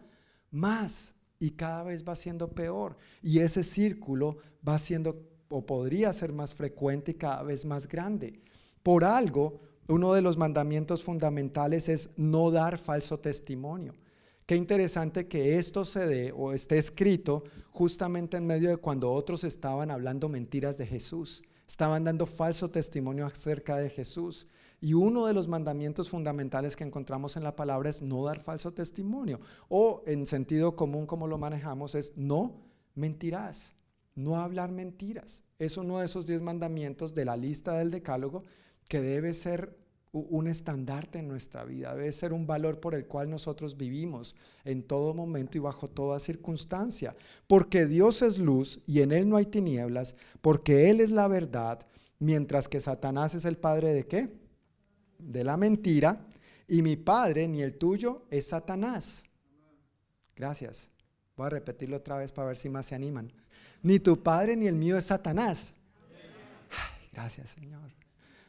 más 0.52 1.16
y 1.38 1.52
cada 1.52 1.84
vez 1.84 2.08
va 2.08 2.16
siendo 2.16 2.50
peor. 2.50 2.98
Y 3.22 3.40
ese 3.40 3.64
círculo 3.64 4.38
va 4.68 4.78
siendo 4.78 5.28
o 5.50 5.66
podría 5.66 6.14
ser 6.14 6.32
más 6.32 6.54
frecuente 6.54 7.12
y 7.12 7.16
cada 7.16 7.44
vez 7.44 7.66
más 7.66 7.88
grande. 7.88 8.40
Por 8.84 9.04
algo, 9.04 9.60
uno 9.88 10.14
de 10.14 10.22
los 10.22 10.38
mandamientos 10.38 11.04
fundamentales 11.04 11.90
es 11.90 12.12
no 12.18 12.52
dar 12.52 12.78
falso 12.78 13.20
testimonio. 13.20 13.96
Qué 14.50 14.56
interesante 14.56 15.28
que 15.28 15.60
esto 15.60 15.86
se 15.86 16.08
dé 16.08 16.34
o 16.36 16.54
esté 16.54 16.80
escrito 16.80 17.44
justamente 17.70 18.36
en 18.36 18.48
medio 18.48 18.72
de 18.72 18.78
cuando 18.78 19.12
otros 19.12 19.44
estaban 19.44 19.92
hablando 19.92 20.28
mentiras 20.28 20.76
de 20.80 20.88
Jesús, 20.88 21.44
estaban 21.68 22.04
dando 22.04 22.26
falso 22.26 22.72
testimonio 22.72 23.28
acerca 23.28 23.78
de 23.78 23.92
Jesús. 23.92 24.48
Y 24.82 24.96
uno 24.96 25.28
de 25.28 25.36
los 25.36 25.48
mandamientos 25.48 26.10
fundamentales 26.10 26.76
que 26.76 26.84
encontramos 26.84 27.38
en 27.38 27.44
la 27.44 27.56
palabra 27.56 27.92
es 27.92 28.02
no 28.02 28.26
dar 28.26 28.40
falso 28.40 28.72
testimonio. 28.72 29.40
O 29.68 30.02
en 30.08 30.26
sentido 30.26 30.76
común 30.76 31.06
como 31.06 31.28
lo 31.28 31.38
manejamos 31.38 31.94
es 31.94 32.18
no 32.18 32.56
mentirás, 32.96 33.76
no 34.16 34.38
hablar 34.38 34.72
mentiras. 34.72 35.44
Es 35.60 35.78
uno 35.78 36.00
de 36.00 36.08
esos 36.08 36.26
diez 36.26 36.42
mandamientos 36.42 37.14
de 37.14 37.26
la 37.26 37.38
lista 37.38 37.78
del 37.78 37.92
decálogo 37.92 38.44
que 38.88 39.00
debe 39.00 39.36
ser 39.36 39.78
un 40.12 40.48
estandarte 40.48 41.20
en 41.20 41.28
nuestra 41.28 41.64
vida, 41.64 41.96
debe 41.96 42.12
ser 42.12 42.34
un 42.34 42.48
valor 42.48 42.80
por 42.80 42.96
el 42.96 43.06
cual 43.06 43.30
nosotros 43.30 43.78
vivimos 43.78 44.36
en 44.66 44.84
todo 44.84 45.14
momento 45.14 45.58
y 45.58 45.62
bajo 45.62 45.88
toda 45.88 46.20
circunstancia. 46.20 47.16
Porque 47.48 47.86
Dios 47.86 48.22
es 48.22 48.40
luz 48.40 48.82
y 48.88 49.02
en 49.02 49.12
Él 49.12 49.30
no 49.30 49.38
hay 49.38 49.46
tinieblas, 49.46 50.16
porque 50.42 50.90
Él 50.90 51.00
es 51.00 51.12
la 51.12 51.28
verdad, 51.28 51.86
mientras 52.18 52.68
que 52.68 52.80
Satanás 52.80 53.36
es 53.36 53.46
el 53.46 53.58
padre 53.58 53.94
de 53.94 54.08
qué? 54.08 54.40
de 55.20 55.44
la 55.44 55.58
mentira, 55.58 56.26
y 56.68 56.82
mi 56.82 56.96
padre 56.96 57.48
ni 57.48 57.62
el 57.62 57.78
tuyo 57.78 58.26
es 58.30 58.48
Satanás. 58.48 59.24
Gracias. 60.36 60.90
Voy 61.36 61.48
a 61.48 61.50
repetirlo 61.50 61.98
otra 61.98 62.18
vez 62.18 62.32
para 62.32 62.48
ver 62.48 62.58
si 62.58 62.70
más 62.70 62.88
se 62.88 62.96
animan. 62.96 63.32
Ni 63.82 64.00
tu 64.00 64.22
padre 64.22 64.56
ni 64.56 64.68
el 64.68 64.76
mío 64.76 64.98
es 64.98 65.06
Satanás. 65.06 65.74
gracias, 67.12 67.52
Señor. 67.52 67.92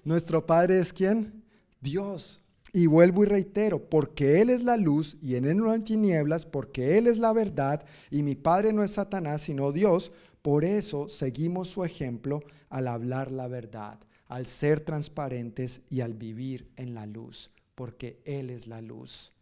Nuestro 0.04 0.44
Padre 0.44 0.80
es 0.80 0.92
quién? 0.92 1.39
Dios. 1.80 2.46
Y 2.72 2.86
vuelvo 2.86 3.24
y 3.24 3.26
reitero, 3.26 3.90
porque 3.90 4.40
Él 4.40 4.48
es 4.48 4.62
la 4.62 4.76
luz 4.76 5.18
y 5.20 5.34
en 5.34 5.44
Él 5.44 5.56
no 5.56 5.70
hay 5.70 5.80
tinieblas, 5.80 6.46
porque 6.46 6.98
Él 6.98 7.08
es 7.08 7.18
la 7.18 7.32
verdad 7.32 7.84
y 8.10 8.22
mi 8.22 8.36
Padre 8.36 8.72
no 8.72 8.84
es 8.84 8.92
Satanás, 8.92 9.42
sino 9.42 9.72
Dios. 9.72 10.12
Por 10.40 10.64
eso 10.64 11.08
seguimos 11.08 11.68
su 11.68 11.84
ejemplo 11.84 12.42
al 12.68 12.86
hablar 12.86 13.32
la 13.32 13.48
verdad 13.48 13.98
al 14.30 14.46
ser 14.46 14.78
transparentes 14.80 15.82
y 15.90 16.02
al 16.02 16.14
vivir 16.14 16.72
en 16.76 16.94
la 16.94 17.04
luz, 17.04 17.50
porque 17.74 18.22
Él 18.24 18.50
es 18.50 18.68
la 18.68 18.80
luz. 18.80 19.32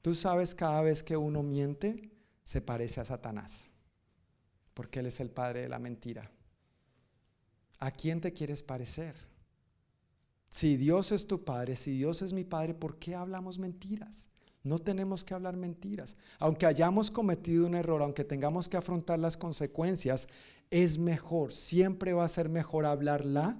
Tú 0.00 0.14
sabes, 0.14 0.54
cada 0.54 0.80
vez 0.80 1.02
que 1.02 1.16
uno 1.16 1.42
miente, 1.42 2.08
se 2.44 2.60
parece 2.60 3.00
a 3.00 3.04
Satanás, 3.04 3.68
porque 4.74 5.00
Él 5.00 5.06
es 5.06 5.18
el 5.18 5.28
padre 5.28 5.62
de 5.62 5.68
la 5.68 5.80
mentira. 5.80 6.30
¿A 7.80 7.90
quién 7.90 8.20
te 8.20 8.32
quieres 8.32 8.62
parecer? 8.62 9.16
Si 10.50 10.76
Dios 10.76 11.12
es 11.12 11.26
tu 11.28 11.44
padre, 11.44 11.76
si 11.76 11.92
Dios 11.92 12.22
es 12.22 12.32
mi 12.32 12.44
padre, 12.44 12.74
¿por 12.74 12.98
qué 12.98 13.14
hablamos 13.14 13.58
mentiras? 13.58 14.28
No 14.62 14.78
tenemos 14.78 15.24
que 15.24 15.32
hablar 15.32 15.56
mentiras. 15.56 16.16
Aunque 16.38 16.66
hayamos 16.66 17.10
cometido 17.10 17.66
un 17.66 17.74
error, 17.74 18.02
aunque 18.02 18.24
tengamos 18.24 18.68
que 18.68 18.76
afrontar 18.76 19.18
las 19.18 19.36
consecuencias, 19.36 20.28
es 20.70 20.98
mejor, 20.98 21.52
siempre 21.52 22.12
va 22.12 22.24
a 22.24 22.28
ser 22.28 22.48
mejor 22.48 22.84
hablarla 22.84 23.56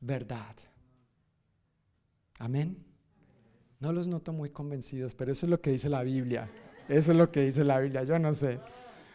verdad. 0.00 0.56
Amén. 2.38 2.76
No 3.80 3.92
los 3.92 4.06
noto 4.06 4.32
muy 4.32 4.50
convencidos, 4.50 5.14
pero 5.14 5.32
eso 5.32 5.46
es 5.46 5.50
lo 5.50 5.60
que 5.60 5.72
dice 5.72 5.88
la 5.88 6.04
Biblia. 6.04 6.48
Eso 6.88 7.10
es 7.12 7.18
lo 7.18 7.30
que 7.30 7.42
dice 7.42 7.64
la 7.64 7.80
Biblia. 7.80 8.04
Yo 8.04 8.18
no 8.18 8.32
sé. 8.32 8.60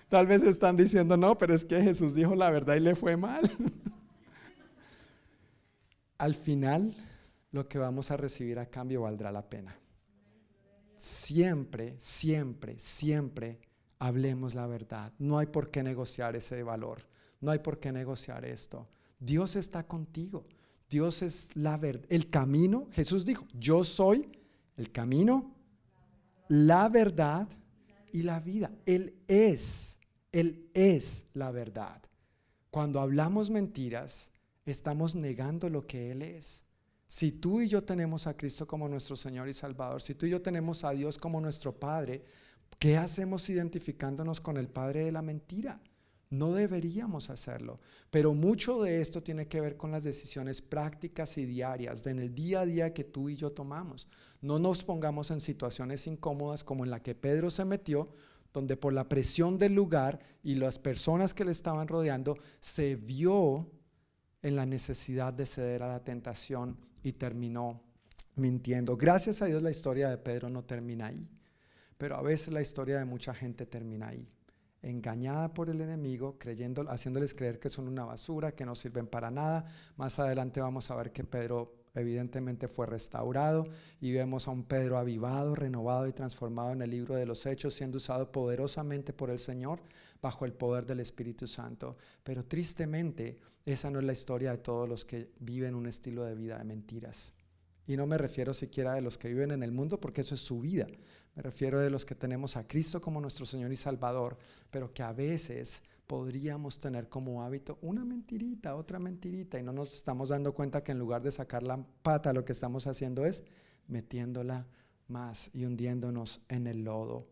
Tal 0.09 0.27
vez 0.27 0.43
están 0.43 0.75
diciendo, 0.75 1.15
no, 1.15 1.37
pero 1.37 1.55
es 1.55 1.63
que 1.63 1.81
Jesús 1.81 2.13
dijo 2.13 2.35
la 2.35 2.49
verdad 2.51 2.75
y 2.75 2.81
le 2.81 2.95
fue 2.95 3.15
mal. 3.15 3.49
Al 6.17 6.35
final, 6.35 6.95
lo 7.51 7.67
que 7.67 7.77
vamos 7.77 8.11
a 8.11 8.17
recibir 8.17 8.59
a 8.59 8.65
cambio 8.65 9.01
valdrá 9.01 9.31
la 9.31 9.47
pena. 9.47 9.77
Siempre, 10.97 11.95
siempre, 11.99 12.79
siempre 12.79 13.59
hablemos 13.99 14.55
la 14.55 14.67
verdad. 14.67 15.13
No 15.19 15.37
hay 15.37 15.47
por 15.47 15.69
qué 15.69 15.83
negociar 15.83 16.35
ese 16.35 16.63
valor. 16.63 17.07
No 17.39 17.51
hay 17.51 17.59
por 17.59 17.79
qué 17.79 17.91
negociar 17.91 18.45
esto. 18.45 18.87
Dios 19.19 19.55
está 19.55 19.85
contigo. 19.85 20.45
Dios 20.89 21.21
es 21.21 21.55
la 21.55 21.77
verdad, 21.77 22.05
el 22.09 22.29
camino. 22.29 22.87
Jesús 22.93 23.25
dijo, 23.25 23.45
yo 23.53 23.83
soy 23.83 24.31
el 24.77 24.91
camino, 24.91 25.53
la 26.47 26.87
verdad 26.89 27.47
y 28.13 28.23
la 28.23 28.39
vida. 28.39 28.71
Él 28.85 29.15
es, 29.27 29.99
Él 30.31 30.69
es 30.73 31.27
la 31.33 31.51
verdad. 31.51 32.01
Cuando 32.71 32.99
hablamos 32.99 33.49
mentiras, 33.49 34.31
estamos 34.71 35.15
negando 35.15 35.69
lo 35.69 35.85
que 35.87 36.11
Él 36.11 36.21
es. 36.21 36.65
Si 37.07 37.31
tú 37.31 37.61
y 37.61 37.69
yo 37.69 37.83
tenemos 37.83 38.27
a 38.27 38.35
Cristo 38.35 38.67
como 38.67 38.89
nuestro 38.89 39.15
Señor 39.15 39.47
y 39.47 39.53
Salvador, 39.53 40.01
si 40.01 40.13
tú 40.13 40.25
y 40.25 40.29
yo 40.29 40.41
tenemos 40.41 40.83
a 40.83 40.91
Dios 40.91 41.17
como 41.17 41.39
nuestro 41.39 41.79
Padre, 41.79 42.23
¿qué 42.79 42.97
hacemos 42.97 43.49
identificándonos 43.49 44.41
con 44.41 44.57
el 44.57 44.67
Padre 44.67 45.05
de 45.05 45.11
la 45.13 45.21
mentira? 45.21 45.81
No 46.29 46.51
deberíamos 46.51 47.29
hacerlo, 47.29 47.79
pero 48.11 48.33
mucho 48.33 48.81
de 48.81 48.99
esto 48.99 49.23
tiene 49.23 49.47
que 49.47 49.61
ver 49.61 49.77
con 49.77 49.91
las 49.91 50.03
decisiones 50.03 50.61
prácticas 50.61 51.37
y 51.37 51.45
diarias, 51.45 52.03
de 52.03 52.11
en 52.11 52.19
el 52.19 52.35
día 52.35 52.61
a 52.61 52.65
día 52.65 52.93
que 52.93 53.05
tú 53.05 53.29
y 53.29 53.37
yo 53.37 53.53
tomamos. 53.53 54.09
No 54.41 54.59
nos 54.59 54.83
pongamos 54.83 55.31
en 55.31 55.39
situaciones 55.39 56.05
incómodas 56.05 56.65
como 56.65 56.83
en 56.83 56.91
la 56.91 57.01
que 57.01 57.15
Pedro 57.15 57.49
se 57.49 57.63
metió, 57.63 58.09
donde 58.53 58.75
por 58.75 58.91
la 58.91 59.07
presión 59.07 59.57
del 59.57 59.73
lugar 59.73 60.19
y 60.43 60.55
las 60.55 60.77
personas 60.77 61.33
que 61.33 61.45
le 61.45 61.51
estaban 61.51 61.87
rodeando, 61.87 62.37
se 62.59 62.97
vio 62.97 63.71
en 64.41 64.55
la 64.55 64.65
necesidad 64.65 65.33
de 65.33 65.45
ceder 65.45 65.83
a 65.83 65.87
la 65.87 66.03
tentación 66.03 66.77
y 67.03 67.13
terminó 67.13 67.81
mintiendo. 68.35 68.97
Gracias 68.97 69.41
a 69.41 69.45
Dios 69.45 69.61
la 69.61 69.71
historia 69.71 70.09
de 70.09 70.17
Pedro 70.17 70.49
no 70.49 70.63
termina 70.63 71.07
ahí, 71.07 71.27
pero 71.97 72.15
a 72.15 72.21
veces 72.21 72.53
la 72.53 72.61
historia 72.61 72.99
de 72.99 73.05
mucha 73.05 73.33
gente 73.33 73.65
termina 73.65 74.09
ahí 74.09 74.27
engañada 74.81 75.53
por 75.53 75.69
el 75.69 75.81
enemigo, 75.81 76.37
creyendo, 76.37 76.85
haciéndoles 76.89 77.33
creer 77.33 77.59
que 77.59 77.69
son 77.69 77.87
una 77.87 78.05
basura, 78.05 78.53
que 78.53 78.65
no 78.65 78.75
sirven 78.75 79.07
para 79.07 79.31
nada. 79.31 79.65
Más 79.97 80.19
adelante 80.19 80.61
vamos 80.61 80.89
a 80.91 80.95
ver 80.95 81.11
que 81.11 81.23
Pedro 81.23 81.73
evidentemente 81.95 82.67
fue 82.67 82.85
restaurado 82.85 83.67
y 83.99 84.11
vemos 84.11 84.47
a 84.47 84.51
un 84.51 84.63
Pedro 84.63 84.97
avivado, 84.97 85.55
renovado 85.55 86.07
y 86.07 86.13
transformado 86.13 86.71
en 86.71 86.81
el 86.81 86.91
libro 86.91 87.15
de 87.15 87.25
los 87.25 87.45
Hechos, 87.45 87.73
siendo 87.73 87.97
usado 87.97 88.31
poderosamente 88.31 89.13
por 89.13 89.29
el 89.29 89.39
Señor 89.39 89.81
bajo 90.21 90.45
el 90.45 90.53
poder 90.53 90.85
del 90.85 90.99
Espíritu 90.99 91.47
Santo. 91.47 91.97
Pero 92.23 92.43
tristemente, 92.45 93.39
esa 93.65 93.89
no 93.89 93.99
es 93.99 94.05
la 94.05 94.13
historia 94.13 94.51
de 94.51 94.57
todos 94.57 94.87
los 94.87 95.05
que 95.05 95.31
viven 95.39 95.75
un 95.75 95.87
estilo 95.87 96.23
de 96.23 96.35
vida 96.35 96.57
de 96.57 96.63
mentiras. 96.63 97.33
Y 97.87 97.95
no 97.95 98.05
me 98.05 98.17
refiero 98.17 98.53
siquiera 98.53 98.93
de 98.93 99.01
los 99.01 99.17
que 99.17 99.29
viven 99.29 99.51
en 99.51 99.63
el 99.63 99.71
mundo, 99.71 99.99
porque 99.99 100.21
eso 100.21 100.35
es 100.35 100.41
su 100.41 100.59
vida. 100.59 100.87
Me 101.35 101.41
refiero 101.41 101.79
de 101.79 101.89
los 101.89 102.03
que 102.03 102.15
tenemos 102.15 102.57
a 102.57 102.67
Cristo 102.67 102.99
como 102.99 103.21
nuestro 103.21 103.45
Señor 103.45 103.71
y 103.71 103.77
Salvador, 103.77 104.37
pero 104.69 104.93
que 104.93 105.03
a 105.03 105.13
veces 105.13 105.83
podríamos 106.05 106.79
tener 106.79 107.09
como 107.09 107.43
hábito 107.43 107.77
una 107.81 108.03
mentirita, 108.03 108.75
otra 108.75 108.99
mentirita, 108.99 109.59
y 109.59 109.63
no 109.63 109.71
nos 109.71 109.93
estamos 109.93 110.29
dando 110.29 110.53
cuenta 110.53 110.83
que 110.83 110.93
en 110.93 110.99
lugar 110.99 111.21
de 111.21 111.31
sacar 111.31 111.63
la 111.63 111.85
pata, 112.01 112.33
lo 112.33 112.43
que 112.43 112.53
estamos 112.53 112.87
haciendo 112.87 113.25
es 113.25 113.43
metiéndola 113.87 114.67
más 115.07 115.53
y 115.53 115.65
hundiéndonos 115.65 116.41
en 116.49 116.67
el 116.67 116.83
lodo. 116.83 117.27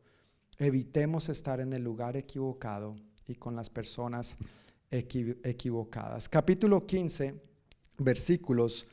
Evitemos 0.57 1.27
estar 1.29 1.59
en 1.59 1.73
el 1.73 1.83
lugar 1.83 2.15
equivocado 2.15 2.95
y 3.27 3.35
con 3.35 3.55
las 3.55 3.69
personas 3.69 4.37
equivocadas. 4.89 6.29
Capítulo 6.29 6.85
15, 6.85 7.35
versículos 7.97 8.85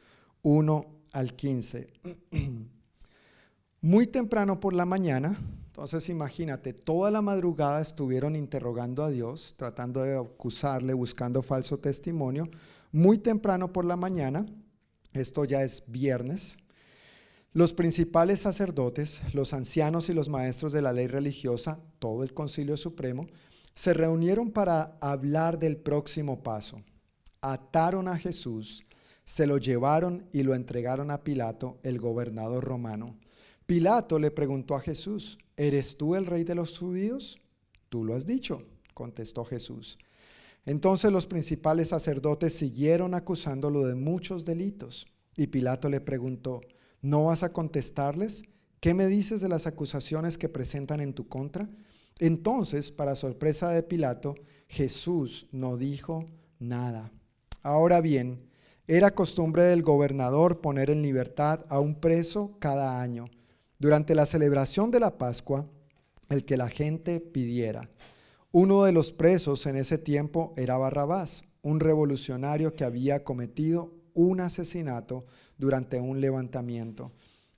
1 0.43 0.87
al 1.13 1.35
15. 1.35 1.93
Muy 3.81 4.07
temprano 4.07 4.59
por 4.59 4.75
la 4.75 4.85
mañana, 4.85 5.39
entonces 5.67 6.09
imagínate, 6.09 6.73
toda 6.73 7.11
la 7.11 7.23
madrugada 7.23 7.81
estuvieron 7.81 8.37
interrogando 8.37 9.03
a 9.05 9.11
Dios, 9.11 9.55
tratando 9.57 10.03
de 10.03 10.17
acusarle, 10.17 10.95
buscando 10.95 11.43
falso 11.43 11.79
testimonio. 11.79 12.49
Muy 12.91 13.19
temprano 13.19 13.73
por 13.73 13.85
la 13.85 13.97
mañana, 13.97 14.47
esto 15.13 15.45
ya 15.45 15.63
es 15.63 15.91
viernes, 15.91 16.59
los 17.53 17.75
principales 17.75 18.41
sacerdotes, 18.41 19.21
los 19.35 19.53
ancianos 19.53 20.09
y 20.09 20.15
los 20.15 20.31
maestros 20.31 20.73
de 20.73 20.81
la 20.81 20.93
ley 20.93 21.07
religiosa, 21.07 21.81
todo 21.99 22.23
el 22.23 22.33
concilio 22.33 22.79
supremo, 22.79 23.27
se 23.75 23.93
reunieron 23.93 24.51
para 24.51 24.97
hablar 25.01 25.59
del 25.59 25.77
próximo 25.77 26.43
paso. 26.43 26.83
Ataron 27.43 28.09
a 28.09 28.19
Jesús, 28.19 28.85
se 29.25 29.47
lo 29.47 29.59
llevaron 29.59 30.27
y 30.33 30.43
lo 30.43 30.55
entregaron 30.55 31.11
a 31.11 31.23
Pilato, 31.23 31.79
el 31.83 31.99
gobernador 31.99 32.65
romano. 32.65 33.19
Pilato 33.67 34.19
le 34.19 34.31
preguntó 34.31 34.75
a 34.75 34.81
Jesús, 34.81 35.39
¿eres 35.57 35.97
tú 35.97 36.15
el 36.15 36.27
rey 36.27 36.45
de 36.45 36.55
los 36.55 36.79
judíos? 36.79 37.39
Tú 37.89 38.05
lo 38.05 38.15
has 38.15 38.25
dicho, 38.25 38.63
contestó 38.95 39.45
Jesús. 39.45 39.99
Entonces 40.65 41.13
los 41.13 41.27
principales 41.27 41.89
sacerdotes 41.89 42.55
siguieron 42.55 43.15
acusándolo 43.15 43.85
de 43.85 43.95
muchos 43.95 44.45
delitos. 44.45 45.07
Y 45.37 45.49
Pilato 45.49 45.89
le 45.89 46.01
preguntó, 46.01 46.61
¿no 47.03 47.25
vas 47.25 47.43
a 47.43 47.53
contestarles? 47.53 48.45
¿Qué 48.81 48.95
me 48.95 49.07
dices 49.07 49.41
de 49.41 49.49
las 49.49 49.67
acusaciones 49.67 50.39
que 50.39 50.49
presentan 50.49 51.01
en 51.01 51.13
tu 51.13 51.29
contra? 51.29 51.69
Entonces, 52.19 52.91
para 52.91 53.17
sorpresa 53.17 53.71
de 53.71 53.83
Pilato, 53.83 54.35
Jesús 54.69 55.49
no 55.53 55.77
dijo 55.77 56.27
nada. 56.59 57.13
Ahora 57.63 58.01
bien, 58.01 58.49
era 58.87 59.15
costumbre 59.15 59.65
del 59.65 59.83
gobernador 59.83 60.61
poner 60.61 60.91
en 60.91 61.03
libertad 61.03 61.65
a 61.69 61.79
un 61.79 62.01
preso 62.01 62.57
cada 62.59 63.01
año, 63.01 63.27
durante 63.79 64.15
la 64.15 64.27
celebración 64.27 64.91
de 64.91 65.01
la 65.01 65.19
Pascua, 65.19 65.67
el 66.29 66.45
que 66.45 66.57
la 66.57 66.69
gente 66.69 67.21
pidiera. 67.21 67.89
Uno 68.51 68.85
de 68.85 68.93
los 68.93 69.13
presos 69.13 69.67
en 69.67 69.77
ese 69.77 69.99
tiempo 69.99 70.55
era 70.57 70.77
Barrabás, 70.77 71.45
un 71.63 71.81
revolucionario 71.81 72.75
que 72.75 72.85
había 72.85 73.25
cometido 73.25 73.95
un 74.15 74.41
asesinato 74.41 75.27
durante 75.63 76.01
un 76.01 76.21
levantamiento. 76.21 77.13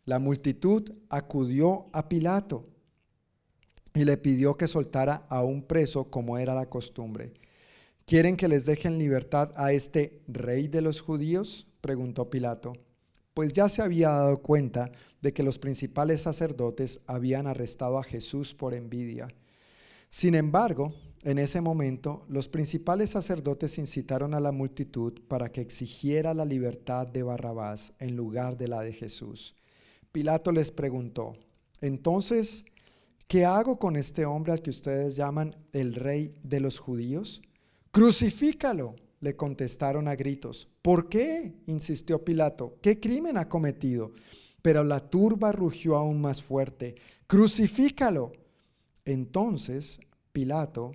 La 0.05 0.19
multitud 0.19 0.93
acudió 1.09 1.87
a 1.95 2.07
Pilato 2.07 2.69
y 3.95 4.05
le 4.05 4.19
pidió 4.19 4.59
que 4.59 4.69
soltara 4.69 5.25
a 5.31 5.43
un 5.43 5.63
preso 5.63 6.11
como 6.11 6.37
era 6.37 6.55
la 6.55 6.69
costumbre. 6.69 7.33
¿Quieren 8.05 8.37
que 8.37 8.47
les 8.47 8.67
dejen 8.67 8.99
libertad 8.99 9.55
a 9.57 9.73
este 9.73 10.21
rey 10.29 10.69
de 10.69 10.83
los 10.83 11.01
judíos? 11.01 11.67
preguntó 11.81 12.29
Pilato, 12.29 12.75
pues 13.33 13.55
ya 13.55 13.71
se 13.71 13.81
había 13.81 14.11
dado 14.11 14.43
cuenta 14.43 14.93
de 15.23 15.33
que 15.33 15.43
los 15.43 15.59
principales 15.59 16.21
sacerdotes 16.21 17.01
habían 17.07 17.47
arrestado 17.47 17.97
a 17.97 18.05
Jesús 18.05 18.53
por 18.53 18.75
envidia. 18.75 19.29
Sin 20.11 20.35
embargo, 20.35 20.95
en 21.25 21.39
ese 21.39 21.63
momento, 21.63 22.27
los 22.29 22.49
principales 22.49 23.11
sacerdotes 23.11 23.79
incitaron 23.79 24.35
a 24.35 24.41
la 24.41 24.53
multitud 24.53 25.23
para 25.27 25.51
que 25.51 25.63
exigiera 25.63 26.35
la 26.35 26.45
libertad 26.45 27.07
de 27.07 27.23
Barrabás 27.23 27.95
en 27.99 28.15
lugar 28.15 28.59
de 28.59 28.69
la 28.69 28.83
de 28.83 28.93
Jesús. 28.93 29.57
Pilato 30.13 30.53
les 30.53 30.71
preguntó, 30.71 31.35
entonces, 31.81 32.67
¿qué 33.27 33.47
hago 33.47 33.79
con 33.79 33.97
este 33.97 34.27
hombre 34.27 34.53
al 34.53 34.61
que 34.61 34.69
ustedes 34.69 35.17
llaman 35.17 35.57
el 35.73 35.95
rey 35.95 36.35
de 36.43 36.61
los 36.61 36.79
judíos? 36.79 37.41
Crucifícalo, 37.91 38.95
le 39.21 39.35
contestaron 39.35 40.09
a 40.09 40.17
gritos. 40.17 40.69
¿Por 40.83 41.09
qué? 41.09 41.55
insistió 41.67 42.23
Pilato. 42.23 42.77
¿Qué 42.83 43.01
crimen 43.01 43.39
ha 43.39 43.49
cometido? 43.49 44.13
Pero 44.61 44.85
la 44.85 45.01
turba 45.01 45.53
rugió 45.53 45.97
aún 45.97 46.21
más 46.21 46.43
fuerte. 46.43 46.97
Crucifícalo. 47.27 48.33
Entonces 49.07 50.01
Pilato 50.33 50.93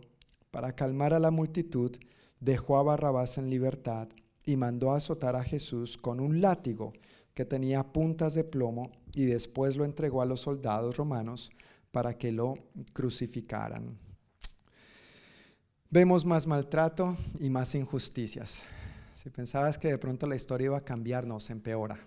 para 0.51 0.73
calmar 0.75 1.13
a 1.13 1.19
la 1.19 1.31
multitud, 1.31 1.95
dejó 2.39 2.77
a 2.77 2.83
Barrabás 2.83 3.37
en 3.37 3.49
libertad 3.49 4.09
y 4.45 4.57
mandó 4.57 4.91
azotar 4.91 5.35
a 5.35 5.43
Jesús 5.43 5.97
con 5.97 6.19
un 6.19 6.41
látigo 6.41 6.93
que 7.33 7.45
tenía 7.45 7.83
puntas 7.83 8.33
de 8.33 8.43
plomo 8.43 8.91
y 9.13 9.25
después 9.25 9.75
lo 9.75 9.85
entregó 9.85 10.21
a 10.21 10.25
los 10.25 10.41
soldados 10.41 10.97
romanos 10.97 11.51
para 11.91 12.17
que 12.17 12.31
lo 12.31 12.55
crucificaran. 12.93 13.97
Vemos 15.89 16.25
más 16.25 16.45
maltrato 16.45 17.17
y 17.39 17.49
más 17.49 17.73
injusticias. 17.75 18.65
Si 19.15 19.29
pensabas 19.29 19.77
que 19.77 19.87
de 19.87 19.97
pronto 19.97 20.27
la 20.27 20.35
historia 20.35 20.65
iba 20.65 20.77
a 20.77 20.85
cambiar, 20.85 21.25
no, 21.25 21.39
se 21.39 21.51
empeora. 21.51 21.99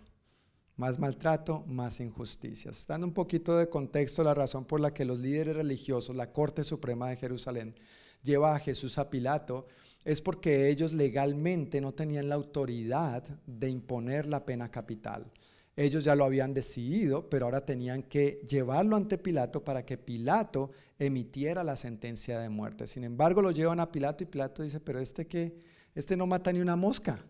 Más 0.77 0.99
maltrato, 0.99 1.65
más 1.67 2.01
injusticias. 2.01 2.87
Dando 2.87 3.07
un 3.07 3.13
poquito 3.13 3.57
de 3.57 3.69
contexto, 3.69 4.25
la 4.25 4.35
razón 4.35 4.65
por 4.65 4.81
la 4.81 4.95
que 4.95 5.05
los 5.05 5.19
líderes 5.19 5.57
religiosos, 5.57 6.17
la 6.17 6.33
Corte 6.33 6.65
Suprema 6.65 7.11
de 7.11 7.17
Jerusalén, 7.17 7.75
lleva 8.23 8.55
a 8.55 8.59
Jesús 8.59 8.99
a 8.99 9.11
Pilato 9.11 9.67
es 10.05 10.21
porque 10.21 10.69
ellos 10.69 10.93
legalmente 10.93 11.81
no 11.81 11.93
tenían 11.93 12.29
la 12.29 12.35
autoridad 12.35 13.23
de 13.47 13.69
imponer 13.69 14.27
la 14.27 14.45
pena 14.45 14.71
capital. 14.71 15.31
Ellos 15.77 16.05
ya 16.05 16.15
lo 16.15 16.25
habían 16.25 16.53
decidido, 16.53 17.31
pero 17.31 17.47
ahora 17.47 17.65
tenían 17.65 18.03
que 18.03 18.43
llevarlo 18.49 18.97
ante 18.97 19.17
Pilato 19.17 19.65
para 19.65 19.87
que 19.87 19.97
Pilato 19.97 20.71
emitiera 20.99 21.65
la 21.65 21.77
sentencia 21.77 22.39
de 22.41 22.49
muerte. 22.49 22.87
Sin 22.87 23.05
embargo, 23.05 23.41
lo 23.41 23.53
llevan 23.53 23.81
a 23.81 23.91
Pilato 23.91 24.23
y 24.23 24.27
Pilato 24.27 24.63
dice, 24.63 24.81
pero 24.81 25.01
este 25.01 25.27
que, 25.27 25.57
este 25.95 26.17
no 26.17 26.27
mata 26.27 26.53
ni 26.53 26.61
una 26.61 26.77
mosca. 26.77 27.25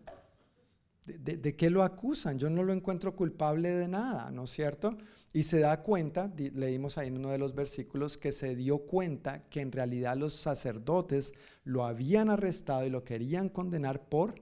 ¿De, 1.05 1.37
de 1.37 1.55
qué 1.55 1.69
lo 1.69 1.83
acusan? 1.83 2.39
Yo 2.39 2.49
no 2.49 2.63
lo 2.63 2.71
encuentro 2.71 3.15
culpable 3.15 3.69
de 3.69 3.87
nada, 3.87 4.31
¿no 4.31 4.45
es 4.45 4.51
cierto? 4.51 4.97
Y 5.35 5.43
se 5.43 5.59
da 5.59 5.81
cuenta, 5.81 6.31
leímos 6.37 6.99
ahí 6.99 7.07
en 7.07 7.17
uno 7.17 7.31
de 7.31 7.39
los 7.39 7.55
versículos, 7.55 8.19
que 8.19 8.31
se 8.31 8.55
dio 8.55 8.85
cuenta 8.85 9.43
que 9.49 9.61
en 9.61 9.71
realidad 9.71 10.15
los 10.15 10.33
sacerdotes 10.33 11.33
lo 11.63 11.85
habían 11.85 12.29
arrestado 12.29 12.85
y 12.85 12.91
lo 12.91 13.03
querían 13.03 13.49
condenar 13.49 14.07
por 14.07 14.35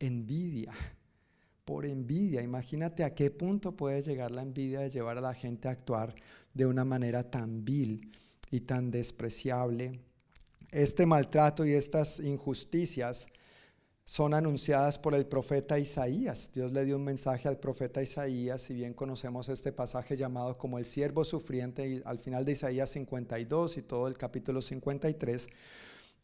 envidia. 0.00 0.72
Por 1.64 1.86
envidia. 1.86 2.42
Imagínate 2.42 3.04
a 3.04 3.14
qué 3.14 3.30
punto 3.30 3.76
puede 3.76 4.02
llegar 4.02 4.32
la 4.32 4.42
envidia 4.42 4.80
de 4.80 4.90
llevar 4.90 5.16
a 5.16 5.20
la 5.20 5.32
gente 5.32 5.68
a 5.68 5.70
actuar 5.70 6.12
de 6.52 6.66
una 6.66 6.84
manera 6.84 7.30
tan 7.30 7.64
vil 7.64 8.10
y 8.50 8.62
tan 8.62 8.90
despreciable. 8.90 10.00
Este 10.72 11.06
maltrato 11.06 11.64
y 11.64 11.72
estas 11.72 12.18
injusticias 12.18 13.28
son 14.04 14.34
anunciadas 14.34 14.98
por 14.98 15.14
el 15.14 15.26
profeta 15.26 15.78
Isaías. 15.78 16.50
Dios 16.52 16.72
le 16.72 16.84
dio 16.84 16.96
un 16.96 17.04
mensaje 17.04 17.48
al 17.48 17.58
profeta 17.58 18.02
Isaías, 18.02 18.62
si 18.62 18.74
bien 18.74 18.94
conocemos 18.94 19.48
este 19.48 19.72
pasaje 19.72 20.16
llamado 20.16 20.58
como 20.58 20.78
el 20.78 20.84
siervo 20.84 21.24
sufriente, 21.24 22.02
al 22.04 22.18
final 22.18 22.44
de 22.44 22.52
Isaías 22.52 22.90
52 22.90 23.76
y 23.76 23.82
todo 23.82 24.08
el 24.08 24.18
capítulo 24.18 24.60
53. 24.60 25.48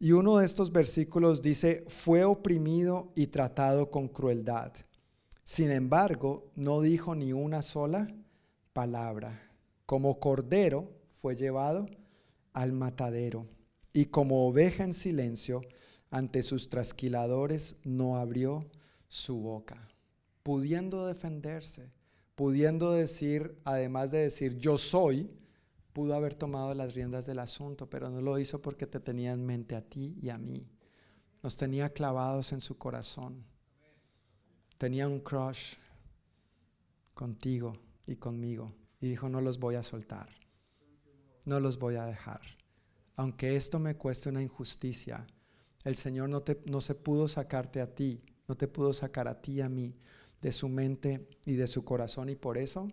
Y 0.01 0.13
uno 0.13 0.39
de 0.39 0.45
estos 0.45 0.73
versículos 0.73 1.43
dice, 1.43 1.85
fue 1.89 2.25
oprimido 2.25 3.13
y 3.15 3.29
tratado 3.29 3.91
con 3.91 4.09
crueldad. 4.09 4.73
Sin 5.45 5.71
embargo, 5.71 6.51
no 6.57 6.81
dijo 6.81 7.15
ni 7.15 7.33
una 7.33 7.63
sola 7.63 8.09
palabra. 8.73 9.51
Como 9.87 10.21
cordero 10.21 10.91
fue 11.21 11.37
llevado 11.37 11.87
al 12.53 12.73
matadero 12.73 13.47
y 13.93 14.07
como 14.07 14.47
oveja 14.47 14.85
en 14.85 14.95
silencio 14.95 15.63
ante 16.11 16.43
sus 16.43 16.69
trasquiladores 16.69 17.77
no 17.85 18.17
abrió 18.17 18.67
su 19.09 19.41
boca, 19.41 19.89
pudiendo 20.43 21.07
defenderse, 21.07 21.93
pudiendo 22.35 22.93
decir, 22.93 23.59
además 23.65 24.11
de 24.11 24.19
decir 24.19 24.59
yo 24.59 24.79
soy, 24.79 25.31
pudo 25.93 26.15
haber 26.15 26.35
tomado 26.35 26.75
las 26.75 26.95
riendas 26.95 27.27
del 27.27 27.41
asunto, 27.41 27.91
pero 27.91 28.09
no 28.11 28.21
lo 28.21 28.39
hizo 28.39 28.63
porque 28.63 28.87
te 28.87 29.01
tenía 29.01 29.33
en 29.33 29.45
mente 29.45 29.75
a 29.75 29.83
ti 29.83 30.17
y 30.23 30.29
a 30.29 30.39
mí. 30.39 30.67
Nos 31.43 31.57
tenía 31.57 31.93
clavados 31.93 32.53
en 32.53 32.61
su 32.61 32.79
corazón. 32.79 33.45
Tenía 34.77 35.09
un 35.09 35.21
crush 35.21 35.75
contigo 37.15 37.77
y 38.07 38.17
conmigo. 38.17 38.73
Y 39.01 39.09
dijo, 39.09 39.29
no 39.29 39.41
los 39.41 39.59
voy 39.59 39.75
a 39.75 39.83
soltar. 39.83 40.29
No 41.47 41.59
los 41.61 41.79
voy 41.79 41.97
a 41.97 42.07
dejar. 42.07 42.41
Aunque 43.17 43.57
esto 43.57 43.81
me 43.81 43.97
cueste 43.97 44.29
una 44.29 44.43
injusticia, 44.43 45.27
el 45.89 45.97
Señor 45.97 46.29
no, 46.29 46.43
te, 46.43 46.61
no 46.67 46.81
se 46.81 46.95
pudo 46.95 47.29
sacarte 47.29 47.81
a 47.81 47.95
ti, 47.95 48.23
no 48.47 48.57
te 48.57 48.69
pudo 48.69 48.93
sacar 48.93 49.27
a 49.27 49.41
ti 49.41 49.61
a 49.61 49.69
mí 49.69 49.95
de 50.41 50.53
su 50.53 50.69
mente 50.69 51.29
y 51.45 51.55
de 51.55 51.67
su 51.67 51.85
corazón 51.85 52.29
y 52.29 52.37
por 52.37 52.59
eso 52.59 52.93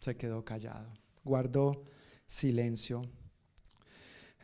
se 0.00 0.16
quedó 0.16 0.44
callado, 0.44 0.92
guardó 1.24 1.84
silencio. 2.26 3.02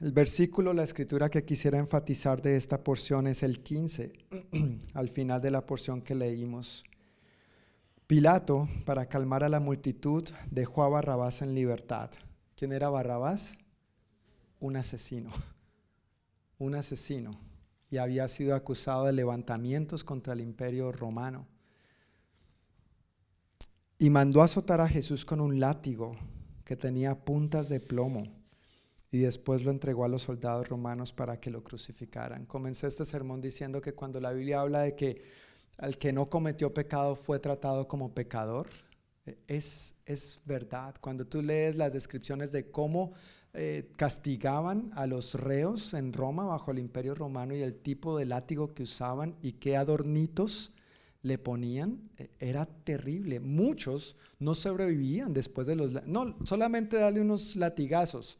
El 0.00 0.12
versículo, 0.12 0.72
la 0.72 0.84
escritura 0.84 1.28
que 1.28 1.44
quisiera 1.44 1.78
enfatizar 1.78 2.40
de 2.40 2.56
esta 2.56 2.84
porción 2.84 3.26
es 3.26 3.42
el 3.42 3.62
15, 3.62 4.12
al 4.94 5.08
final 5.08 5.42
de 5.42 5.50
la 5.50 5.66
porción 5.66 6.02
que 6.02 6.14
leímos. 6.14 6.84
Pilato, 8.06 8.68
para 8.86 9.06
calmar 9.06 9.42
a 9.42 9.48
la 9.48 9.60
multitud, 9.60 10.28
dejó 10.50 10.84
a 10.84 10.88
Barrabás 10.88 11.42
en 11.42 11.54
libertad. 11.54 12.10
¿Quién 12.56 12.72
era 12.72 12.88
Barrabás? 12.88 13.58
Un 14.60 14.76
asesino. 14.76 15.30
Un 16.58 16.74
asesino. 16.74 17.38
Y 17.90 17.96
había 17.96 18.28
sido 18.28 18.54
acusado 18.54 19.06
de 19.06 19.12
levantamientos 19.12 20.04
contra 20.04 20.34
el 20.34 20.40
imperio 20.40 20.92
romano. 20.92 21.46
Y 23.98 24.10
mandó 24.10 24.42
azotar 24.42 24.80
a 24.80 24.88
Jesús 24.88 25.24
con 25.24 25.40
un 25.40 25.58
látigo 25.58 26.16
que 26.64 26.76
tenía 26.76 27.24
puntas 27.24 27.68
de 27.68 27.80
plomo. 27.80 28.24
Y 29.10 29.18
después 29.18 29.64
lo 29.64 29.70
entregó 29.70 30.04
a 30.04 30.08
los 30.08 30.22
soldados 30.22 30.68
romanos 30.68 31.12
para 31.12 31.40
que 31.40 31.50
lo 31.50 31.64
crucificaran. 31.64 32.44
Comencé 32.44 32.86
este 32.86 33.04
sermón 33.04 33.40
diciendo 33.40 33.80
que 33.80 33.94
cuando 33.94 34.20
la 34.20 34.32
Biblia 34.32 34.60
habla 34.60 34.82
de 34.82 34.94
que 34.94 35.22
al 35.78 35.96
que 35.96 36.12
no 36.12 36.28
cometió 36.28 36.74
pecado 36.74 37.16
fue 37.16 37.38
tratado 37.38 37.88
como 37.88 38.14
pecador. 38.14 38.68
Es, 39.46 40.02
es 40.06 40.40
verdad. 40.44 40.94
Cuando 41.00 41.24
tú 41.24 41.42
lees 41.42 41.76
las 41.76 41.92
descripciones 41.92 42.52
de 42.52 42.70
cómo 42.70 43.12
eh, 43.54 43.90
castigaban 43.96 44.90
a 44.94 45.06
los 45.06 45.34
reos 45.34 45.94
en 45.94 46.12
Roma 46.12 46.44
bajo 46.44 46.70
el 46.70 46.78
imperio 46.78 47.14
romano 47.14 47.56
y 47.56 47.62
el 47.62 47.74
tipo 47.74 48.18
de 48.18 48.26
látigo 48.26 48.74
que 48.74 48.82
usaban 48.82 49.36
y 49.42 49.52
qué 49.52 49.76
adornitos 49.76 50.74
le 51.22 51.38
ponían, 51.38 52.10
e, 52.16 52.30
era 52.38 52.66
terrible. 52.66 53.40
Muchos 53.40 54.16
no 54.38 54.54
sobrevivían 54.54 55.32
después 55.32 55.66
de 55.66 55.76
los... 55.76 56.06
No, 56.06 56.36
solamente 56.44 56.98
darle 56.98 57.20
unos 57.20 57.56
latigazos. 57.56 58.38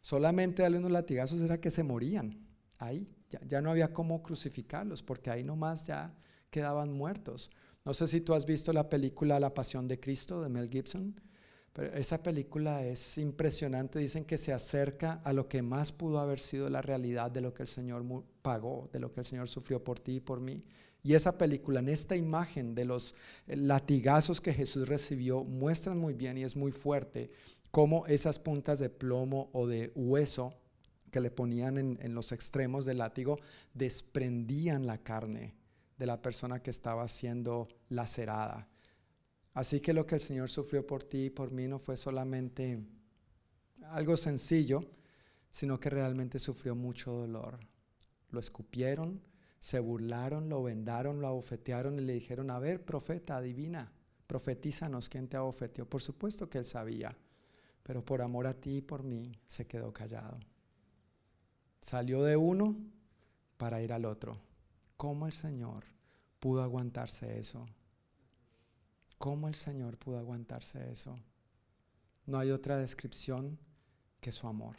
Solamente 0.00 0.62
darle 0.62 0.78
unos 0.78 0.92
latigazos 0.92 1.40
era 1.40 1.60
que 1.60 1.70
se 1.70 1.82
morían. 1.82 2.46
Ahí, 2.78 3.08
ya, 3.30 3.40
ya 3.46 3.60
no 3.62 3.70
había 3.70 3.92
cómo 3.92 4.22
crucificarlos, 4.22 5.02
porque 5.02 5.30
ahí 5.30 5.42
nomás 5.44 5.86
ya 5.86 6.14
quedaban 6.50 6.92
muertos. 6.92 7.50
No 7.84 7.94
sé 7.94 8.06
si 8.06 8.20
tú 8.20 8.34
has 8.34 8.46
visto 8.46 8.72
la 8.72 8.88
película 8.88 9.40
La 9.40 9.54
Pasión 9.54 9.88
de 9.88 9.98
Cristo 9.98 10.42
de 10.42 10.48
Mel 10.48 10.68
Gibson, 10.68 11.20
pero 11.72 11.94
esa 11.94 12.22
película 12.22 12.84
es 12.84 13.18
impresionante. 13.18 13.98
Dicen 13.98 14.24
que 14.24 14.38
se 14.38 14.52
acerca 14.52 15.20
a 15.24 15.32
lo 15.32 15.48
que 15.48 15.62
más 15.62 15.90
pudo 15.90 16.18
haber 16.18 16.38
sido 16.38 16.68
la 16.68 16.82
realidad 16.82 17.30
de 17.30 17.40
lo 17.40 17.54
que 17.54 17.62
el 17.62 17.68
Señor 17.68 18.04
pagó, 18.42 18.90
de 18.92 19.00
lo 19.00 19.12
que 19.12 19.20
el 19.20 19.26
Señor 19.26 19.48
sufrió 19.48 19.82
por 19.82 19.98
ti 19.98 20.16
y 20.16 20.20
por 20.20 20.40
mí. 20.40 20.64
Y 21.02 21.14
esa 21.14 21.36
película, 21.38 21.80
en 21.80 21.88
esta 21.88 22.14
imagen 22.14 22.74
de 22.74 22.84
los 22.84 23.14
latigazos 23.46 24.40
que 24.40 24.52
Jesús 24.52 24.86
recibió, 24.86 25.42
muestran 25.44 25.98
muy 25.98 26.14
bien 26.14 26.38
y 26.38 26.44
es 26.44 26.56
muy 26.56 26.72
fuerte 26.72 27.32
cómo 27.70 28.06
esas 28.06 28.38
puntas 28.38 28.78
de 28.78 28.90
plomo 28.90 29.48
o 29.52 29.66
de 29.66 29.92
hueso 29.94 30.54
que 31.10 31.20
le 31.20 31.30
ponían 31.30 31.78
en 31.78 32.14
los 32.14 32.32
extremos 32.32 32.84
del 32.84 32.98
látigo 32.98 33.38
desprendían 33.74 34.86
la 34.86 34.98
carne 34.98 35.54
de 35.98 36.06
la 36.06 36.22
persona 36.22 36.62
que 36.62 36.70
estaba 36.70 37.06
siendo 37.08 37.68
lacerada. 37.88 38.68
Así 39.54 39.80
que 39.80 39.92
lo 39.92 40.06
que 40.06 40.14
el 40.14 40.20
Señor 40.20 40.48
sufrió 40.48 40.86
por 40.86 41.04
ti 41.04 41.24
y 41.26 41.30
por 41.30 41.50
mí 41.50 41.68
no 41.68 41.78
fue 41.78 41.96
solamente 41.96 42.82
algo 43.90 44.16
sencillo, 44.16 44.84
sino 45.50 45.78
que 45.78 45.90
realmente 45.90 46.38
sufrió 46.38 46.74
mucho 46.74 47.12
dolor. 47.12 47.60
Lo 48.30 48.40
escupieron, 48.40 49.20
se 49.58 49.78
burlaron, 49.78 50.48
lo 50.48 50.62
vendaron, 50.62 51.20
lo 51.20 51.28
abofetearon 51.28 51.98
y 51.98 52.02
le 52.02 52.14
dijeron, 52.14 52.50
a 52.50 52.58
ver, 52.58 52.84
profeta, 52.84 53.36
adivina, 53.36 53.92
profetízanos 54.26 55.10
quién 55.10 55.28
te 55.28 55.36
abofeteó. 55.36 55.88
Por 55.88 56.00
supuesto 56.00 56.48
que 56.48 56.58
él 56.58 56.64
sabía, 56.64 57.16
pero 57.82 58.02
por 58.02 58.22
amor 58.22 58.46
a 58.46 58.54
ti 58.54 58.78
y 58.78 58.82
por 58.82 59.02
mí 59.02 59.30
se 59.46 59.66
quedó 59.66 59.92
callado. 59.92 60.38
Salió 61.82 62.22
de 62.22 62.36
uno 62.36 62.76
para 63.58 63.82
ir 63.82 63.92
al 63.92 64.06
otro. 64.06 64.40
¿Cómo 64.96 65.26
el 65.26 65.32
Señor 65.32 65.84
pudo 66.40 66.62
aguantarse 66.62 67.38
eso? 67.38 67.66
¿Cómo 69.22 69.46
el 69.46 69.54
Señor 69.54 69.98
pudo 69.98 70.18
aguantarse 70.18 70.90
eso? 70.90 71.16
No 72.26 72.40
hay 72.40 72.50
otra 72.50 72.76
descripción 72.76 73.56
que 74.20 74.32
su 74.32 74.48
amor, 74.48 74.74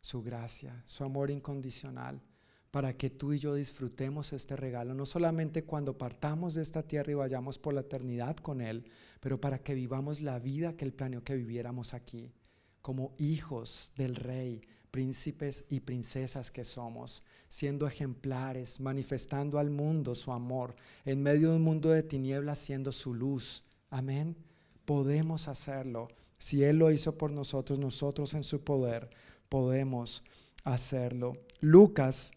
su 0.00 0.22
gracia, 0.22 0.82
su 0.86 1.04
amor 1.04 1.30
incondicional, 1.30 2.22
para 2.70 2.96
que 2.96 3.10
tú 3.10 3.34
y 3.34 3.38
yo 3.38 3.54
disfrutemos 3.54 4.32
este 4.32 4.56
regalo, 4.56 4.94
no 4.94 5.04
solamente 5.04 5.64
cuando 5.64 5.98
partamos 5.98 6.54
de 6.54 6.62
esta 6.62 6.84
tierra 6.84 7.12
y 7.12 7.16
vayamos 7.16 7.58
por 7.58 7.74
la 7.74 7.82
eternidad 7.82 8.38
con 8.38 8.62
Él, 8.62 8.90
pero 9.20 9.42
para 9.42 9.58
que 9.58 9.74
vivamos 9.74 10.22
la 10.22 10.38
vida 10.38 10.74
que 10.74 10.86
Él 10.86 10.94
planeó 10.94 11.22
que 11.22 11.36
viviéramos 11.36 11.92
aquí, 11.92 12.32
como 12.80 13.14
hijos 13.18 13.92
del 13.98 14.16
Rey, 14.16 14.62
príncipes 14.90 15.66
y 15.68 15.80
princesas 15.80 16.50
que 16.50 16.64
somos, 16.64 17.24
siendo 17.50 17.86
ejemplares, 17.86 18.80
manifestando 18.80 19.58
al 19.58 19.68
mundo 19.68 20.14
su 20.14 20.32
amor, 20.32 20.74
en 21.04 21.22
medio 21.22 21.50
de 21.50 21.56
un 21.56 21.62
mundo 21.62 21.90
de 21.90 22.02
tinieblas 22.02 22.58
siendo 22.58 22.90
su 22.90 23.12
luz. 23.12 23.65
Amén. 23.90 24.36
Podemos 24.84 25.48
hacerlo. 25.48 26.08
Si 26.38 26.62
Él 26.62 26.78
lo 26.78 26.90
hizo 26.90 27.16
por 27.16 27.32
nosotros, 27.32 27.78
nosotros 27.78 28.34
en 28.34 28.42
su 28.42 28.62
poder 28.62 29.10
podemos 29.48 30.22
hacerlo. 30.64 31.34
Lucas, 31.60 32.32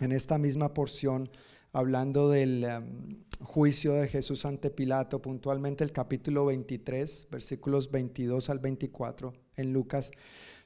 en 0.00 0.12
esta 0.12 0.38
misma 0.38 0.72
porción, 0.72 1.30
hablando 1.72 2.30
del 2.30 2.64
em, 2.64 3.24
juicio 3.40 3.94
de 3.94 4.08
Jesús 4.08 4.46
ante 4.46 4.70
Pilato, 4.70 5.20
puntualmente 5.20 5.84
el 5.84 5.92
capítulo 5.92 6.46
23, 6.46 7.28
versículos 7.30 7.90
22 7.90 8.48
al 8.48 8.60
24, 8.60 9.34
en 9.56 9.72
Lucas, 9.72 10.12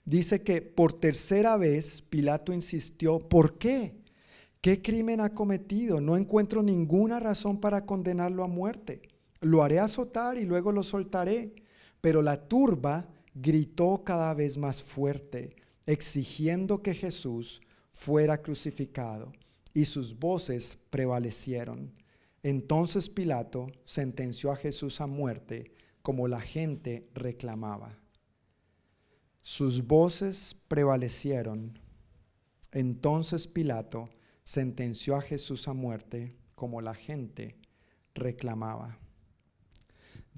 dice 0.04 0.42
que 0.42 0.62
por 0.62 0.92
tercera 0.92 1.56
vez 1.56 2.02
Pilato 2.02 2.52
insistió, 2.52 3.18
¿por 3.18 3.58
qué? 3.58 3.96
¿Qué 4.60 4.82
crimen 4.82 5.20
ha 5.20 5.34
cometido? 5.34 6.00
No 6.00 6.16
encuentro 6.16 6.62
ninguna 6.62 7.20
razón 7.20 7.60
para 7.60 7.86
condenarlo 7.86 8.44
a 8.44 8.48
muerte. 8.48 9.02
Lo 9.40 9.62
haré 9.62 9.78
azotar 9.78 10.36
y 10.38 10.44
luego 10.44 10.72
lo 10.72 10.82
soltaré. 10.82 11.54
Pero 12.00 12.22
la 12.22 12.48
turba 12.48 13.08
gritó 13.34 14.02
cada 14.04 14.34
vez 14.34 14.56
más 14.56 14.82
fuerte, 14.82 15.56
exigiendo 15.86 16.82
que 16.82 16.94
Jesús 16.94 17.60
fuera 17.92 18.42
crucificado, 18.42 19.32
y 19.74 19.84
sus 19.84 20.18
voces 20.18 20.78
prevalecieron. 20.90 21.92
Entonces 22.42 23.08
Pilato 23.08 23.72
sentenció 23.84 24.52
a 24.52 24.56
Jesús 24.56 25.00
a 25.00 25.06
muerte, 25.06 25.72
como 26.02 26.28
la 26.28 26.40
gente 26.40 27.08
reclamaba. 27.14 27.98
Sus 29.42 29.86
voces 29.86 30.54
prevalecieron. 30.68 31.78
Entonces 32.72 33.46
Pilato 33.46 34.08
sentenció 34.44 35.16
a 35.16 35.20
Jesús 35.20 35.68
a 35.68 35.72
muerte 35.72 36.36
como 36.54 36.80
la 36.80 36.94
gente 36.94 37.56
reclamaba. 38.14 38.98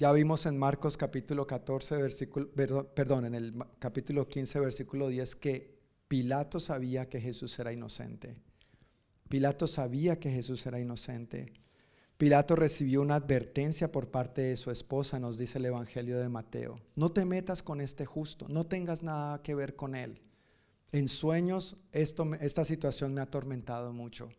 Ya 0.01 0.11
vimos 0.13 0.47
en 0.47 0.57
Marcos 0.57 0.97
capítulo 0.97 1.47
14, 1.47 2.01
versículo, 2.01 2.49
perdón, 2.95 3.27
en 3.27 3.35
el 3.35 3.55
capítulo 3.79 4.27
15, 4.27 4.59
versículo 4.59 5.09
10, 5.09 5.37
que 5.37 5.79
Pilato 6.09 6.59
sabía 6.59 7.11
que 7.11 7.21
Jesús 7.21 7.59
era 7.59 7.71
inocente. 7.71 8.39
Pilato 9.29 9.67
sabía 9.67 10.19
que 10.19 10.31
Jesús 10.31 10.65
era 10.65 10.81
inocente. 10.81 11.53
Pilato 12.17 12.57
recibió 12.57 13.03
una 13.03 13.17
advertencia 13.17 13.93
por 13.93 14.11
parte 14.11 14.41
de 14.41 14.57
su 14.57 14.71
esposa, 14.71 15.21
nos 15.21 15.37
dice 15.37 15.59
el 15.59 15.67
Evangelio 15.67 16.19
de 16.19 16.31
Mateo. 16.31 16.81
No 16.97 17.13
te 17.13 17.27
metas 17.27 17.63
con 17.63 17.83
este 17.83 18.07
justo, 18.07 18.49
no 18.49 18.65
tengas 18.65 19.03
nada 19.03 19.43
que 19.43 19.55
ver 19.55 19.77
con 19.77 19.95
él. 19.95 20.23
En 20.93 21.09
sueños 21.09 21.77
esta 21.93 22.65
situación 22.65 23.13
me 23.13 23.21
ha 23.21 23.25
atormentado 23.25 23.93
mucho. 23.93 24.31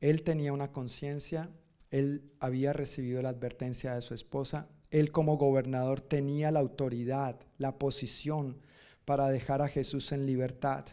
Él 0.00 0.22
tenía 0.22 0.52
una 0.52 0.70
conciencia, 0.70 1.48
él 1.90 2.32
había 2.38 2.72
recibido 2.72 3.20
la 3.22 3.30
advertencia 3.30 3.94
de 3.94 4.02
su 4.02 4.14
esposa, 4.14 4.68
él 4.90 5.12
como 5.12 5.36
gobernador 5.36 6.00
tenía 6.00 6.50
la 6.50 6.60
autoridad, 6.60 7.40
la 7.58 7.78
posición 7.78 8.58
para 9.04 9.28
dejar 9.28 9.62
a 9.62 9.68
Jesús 9.68 10.12
en 10.12 10.26
libertad, 10.26 10.84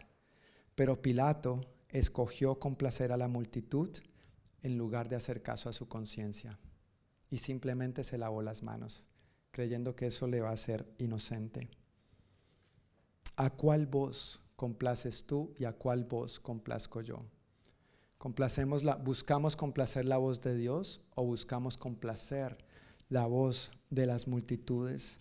pero 0.75 1.01
Pilato 1.01 1.65
escogió 1.89 2.59
complacer 2.59 3.11
a 3.11 3.17
la 3.17 3.27
multitud 3.27 3.89
en 4.61 4.77
lugar 4.77 5.09
de 5.09 5.15
hacer 5.15 5.41
caso 5.41 5.69
a 5.69 5.73
su 5.73 5.87
conciencia. 5.87 6.59
Y 7.29 7.37
simplemente 7.37 8.03
se 8.03 8.17
lavó 8.17 8.41
las 8.41 8.63
manos, 8.63 9.07
creyendo 9.51 9.95
que 9.95 10.07
eso 10.07 10.27
le 10.27 10.41
va 10.41 10.49
a 10.49 10.53
hacer 10.53 10.85
inocente. 10.97 11.69
¿A 13.35 13.51
cuál 13.51 13.85
voz 13.85 14.43
complaces 14.55 15.25
tú 15.25 15.53
y 15.57 15.65
a 15.65 15.73
cuál 15.73 16.05
voz 16.05 16.39
complazco 16.39 17.01
yo? 17.01 17.25
¿Complacemos 18.17 18.83
la, 18.83 18.95
¿Buscamos 18.95 19.55
complacer 19.55 20.05
la 20.05 20.17
voz 20.17 20.41
de 20.41 20.55
Dios 20.55 21.01
o 21.15 21.23
buscamos 21.23 21.77
complacer 21.77 22.57
la 23.09 23.25
voz 23.25 23.71
de 23.89 24.05
las 24.05 24.27
multitudes? 24.27 25.19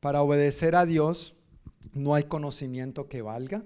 Para 0.00 0.22
obedecer 0.22 0.76
a 0.76 0.84
Dios 0.84 1.34
no 1.92 2.14
hay 2.14 2.24
conocimiento 2.24 3.08
que 3.08 3.22
valga, 3.22 3.64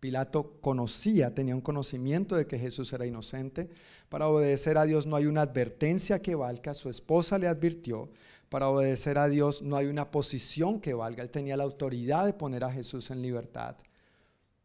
Pilato 0.00 0.60
conocía, 0.60 1.34
tenía 1.34 1.54
un 1.54 1.60
conocimiento 1.60 2.36
de 2.36 2.46
que 2.46 2.58
Jesús 2.58 2.92
era 2.92 3.06
inocente. 3.06 3.70
Para 4.08 4.28
obedecer 4.28 4.78
a 4.78 4.84
Dios 4.84 5.06
no 5.06 5.16
hay 5.16 5.26
una 5.26 5.42
advertencia 5.42 6.20
que 6.20 6.34
valga. 6.34 6.74
Su 6.74 6.90
esposa 6.90 7.38
le 7.38 7.48
advirtió. 7.48 8.10
Para 8.48 8.68
obedecer 8.68 9.18
a 9.18 9.28
Dios 9.28 9.62
no 9.62 9.76
hay 9.76 9.86
una 9.86 10.10
posición 10.10 10.80
que 10.80 10.94
valga. 10.94 11.22
Él 11.22 11.30
tenía 11.30 11.56
la 11.56 11.64
autoridad 11.64 12.26
de 12.26 12.34
poner 12.34 12.62
a 12.62 12.70
Jesús 12.70 13.10
en 13.10 13.22
libertad. 13.22 13.76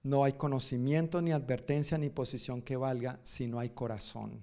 No 0.03 0.23
hay 0.23 0.33
conocimiento, 0.33 1.21
ni 1.21 1.31
advertencia, 1.31 1.97
ni 1.97 2.09
posición 2.09 2.63
que 2.63 2.75
valga 2.75 3.19
si 3.23 3.47
no 3.47 3.59
hay 3.59 3.69
corazón. 3.69 4.41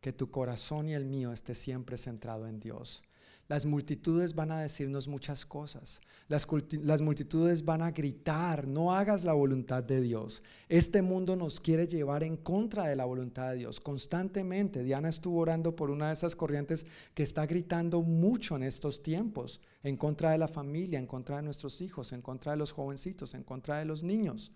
Que 0.00 0.12
tu 0.12 0.30
corazón 0.30 0.88
y 0.88 0.92
el 0.92 1.06
mío 1.06 1.32
esté 1.32 1.54
siempre 1.54 1.96
centrado 1.96 2.46
en 2.46 2.60
Dios. 2.60 3.02
Las 3.50 3.66
multitudes 3.66 4.34
van 4.34 4.52
a 4.52 4.60
decirnos 4.60 5.08
muchas 5.08 5.44
cosas. 5.44 6.00
Las, 6.28 6.46
las, 6.70 7.00
multitudes 7.00 7.64
van 7.64 7.82
a 7.82 7.90
gritar, 7.90 8.68
no 8.68 8.94
hagas 8.94 9.24
la 9.24 9.32
voluntad 9.32 9.82
de 9.82 10.00
Dios. 10.00 10.44
Este 10.68 11.02
mundo 11.02 11.34
nos 11.34 11.58
quiere 11.58 11.88
llevar 11.88 12.22
en 12.22 12.36
contra 12.36 12.86
de 12.86 12.94
la 12.94 13.06
voluntad 13.06 13.50
de 13.50 13.56
Dios 13.56 13.80
constantemente. 13.80 14.84
Diana 14.84 15.08
estuvo 15.08 15.40
orando 15.40 15.74
por 15.74 15.90
una 15.90 16.08
de 16.08 16.12
esas 16.12 16.36
corrientes 16.36 16.86
que 17.12 17.24
está 17.24 17.44
gritando 17.46 18.02
mucho 18.02 18.54
en 18.54 18.62
estos 18.62 19.02
tiempos, 19.02 19.60
en 19.82 19.96
contra 19.96 20.30
de 20.30 20.38
la 20.38 20.46
familia, 20.46 21.00
en 21.00 21.08
contra 21.08 21.38
de 21.38 21.42
nuestros 21.42 21.80
hijos, 21.80 22.12
en 22.12 22.22
contra 22.22 22.52
de 22.52 22.58
los 22.58 22.70
jovencitos, 22.70 23.34
en 23.34 23.42
contra 23.42 23.78
de 23.78 23.84
los 23.84 24.04
niños. 24.04 24.52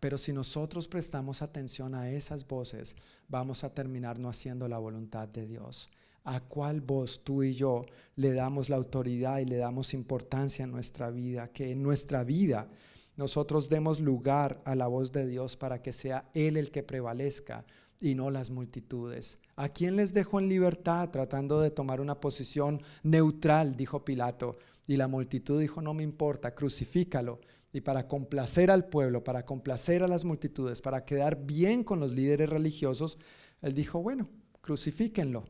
Pero 0.00 0.18
si 0.18 0.32
nosotros 0.32 0.88
prestamos 0.88 1.42
atención 1.42 1.94
a 1.94 2.10
esas 2.10 2.46
voces, 2.46 2.96
vamos 3.28 3.64
a 3.64 3.72
terminar 3.72 4.18
no 4.18 4.28
haciendo 4.28 4.68
la 4.68 4.78
voluntad 4.78 5.28
de 5.28 5.46
Dios 5.46 5.90
a 6.26 6.40
cuál 6.40 6.80
voz 6.80 7.22
tú 7.22 7.44
y 7.44 7.54
yo 7.54 7.86
le 8.16 8.32
damos 8.32 8.68
la 8.68 8.76
autoridad 8.76 9.38
y 9.38 9.44
le 9.44 9.56
damos 9.56 9.94
importancia 9.94 10.64
en 10.64 10.72
nuestra 10.72 11.10
vida, 11.10 11.52
que 11.52 11.70
en 11.70 11.82
nuestra 11.82 12.24
vida 12.24 12.68
nosotros 13.16 13.68
demos 13.68 14.00
lugar 14.00 14.60
a 14.64 14.74
la 14.74 14.88
voz 14.88 15.12
de 15.12 15.26
Dios 15.26 15.56
para 15.56 15.80
que 15.80 15.92
sea 15.92 16.28
Él 16.34 16.56
el 16.56 16.70
que 16.72 16.82
prevalezca 16.82 17.64
y 18.00 18.14
no 18.14 18.30
las 18.30 18.50
multitudes. 18.50 19.40
¿A 19.54 19.68
quién 19.68 19.96
les 19.96 20.12
dejo 20.12 20.38
en 20.40 20.48
libertad 20.48 21.08
tratando 21.10 21.60
de 21.60 21.70
tomar 21.70 22.00
una 22.00 22.20
posición 22.20 22.82
neutral? 23.04 23.76
dijo 23.76 24.04
Pilato. 24.04 24.58
Y 24.88 24.96
la 24.96 25.08
multitud 25.08 25.60
dijo, 25.60 25.80
no 25.80 25.94
me 25.94 26.02
importa, 26.02 26.54
crucifícalo. 26.54 27.40
Y 27.76 27.82
para 27.82 28.08
complacer 28.08 28.70
al 28.70 28.86
pueblo, 28.86 29.22
para 29.22 29.44
complacer 29.44 30.02
a 30.02 30.08
las 30.08 30.24
multitudes, 30.24 30.80
para 30.80 31.04
quedar 31.04 31.44
bien 31.44 31.84
con 31.84 32.00
los 32.00 32.10
líderes 32.10 32.48
religiosos, 32.48 33.18
él 33.60 33.74
dijo, 33.74 34.00
bueno, 34.00 34.30
crucifíquenlo. 34.62 35.44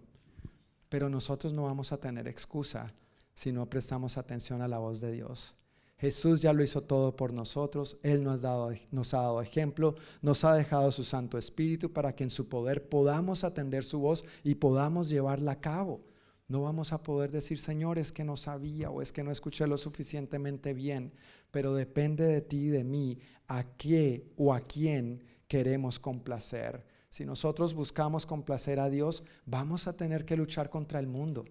Pero 0.89 1.09
nosotros 1.09 1.53
no 1.53 1.63
vamos 1.63 1.93
a 1.93 2.01
tener 2.01 2.27
excusa 2.27 2.93
si 3.33 3.53
no 3.53 3.71
prestamos 3.71 4.19
atención 4.19 4.61
a 4.61 4.67
la 4.67 4.79
voz 4.79 5.01
de 5.01 5.13
Dios. 5.13 5.55
Jesús 5.99 6.41
ya 6.41 6.53
lo 6.53 6.65
hizo 6.65 6.83
todo 6.83 7.15
por 7.15 7.33
nosotros, 7.33 7.99
Él 8.03 8.25
nos, 8.25 8.41
ha 8.41 8.49
dado, 8.49 8.73
nos 8.91 9.15
ha 9.15 9.19
dado 9.19 9.41
ejemplo, 9.41 9.95
nos 10.21 10.43
ha 10.43 10.53
dejado 10.57 10.91
su 10.91 11.05
Santo 11.05 11.39
Espíritu 11.39 11.93
para 11.93 12.17
que 12.17 12.25
en 12.25 12.31
su 12.31 12.49
poder 12.49 12.89
podamos 12.89 13.45
atender 13.45 13.85
su 13.85 14.01
voz 14.01 14.25
y 14.43 14.57
podamos 14.57 15.09
llevarla 15.11 15.53
a 15.53 15.61
cabo. 15.61 16.01
No 16.49 16.63
vamos 16.63 16.93
a 16.93 17.03
poder 17.03 17.33
decir, 17.33 17.59
Señor, 17.59 17.99
es 17.99 18.13
que 18.13 18.23
no 18.23 18.37
sabía 18.37 18.91
o 18.91 19.03
es 19.03 19.11
que 19.11 19.25
no 19.25 19.33
escuché 19.33 19.67
lo 19.67 19.77
suficientemente 19.77 20.75
bien, 20.75 21.13
pero 21.51 21.75
depende 21.75 22.25
de 22.25 22.41
ti 22.41 22.67
y 22.67 22.69
de 22.69 22.85
mí 22.85 23.19
a 23.49 23.65
qué 23.77 24.33
o 24.37 24.55
a 24.55 24.61
quién 24.61 25.25
queremos 25.49 25.99
complacer. 25.99 26.87
Si 27.09 27.25
nosotros 27.25 27.75
buscamos 27.75 28.27
complacer 28.27 28.79
a 28.79 28.91
Dios, 28.91 29.25
vamos 29.45 29.89
a 29.89 29.97
tener 29.97 30.25
que 30.25 30.37
luchar 30.37 30.71
contra 30.71 31.01
el 31.01 31.09
mundo. 31.09 31.45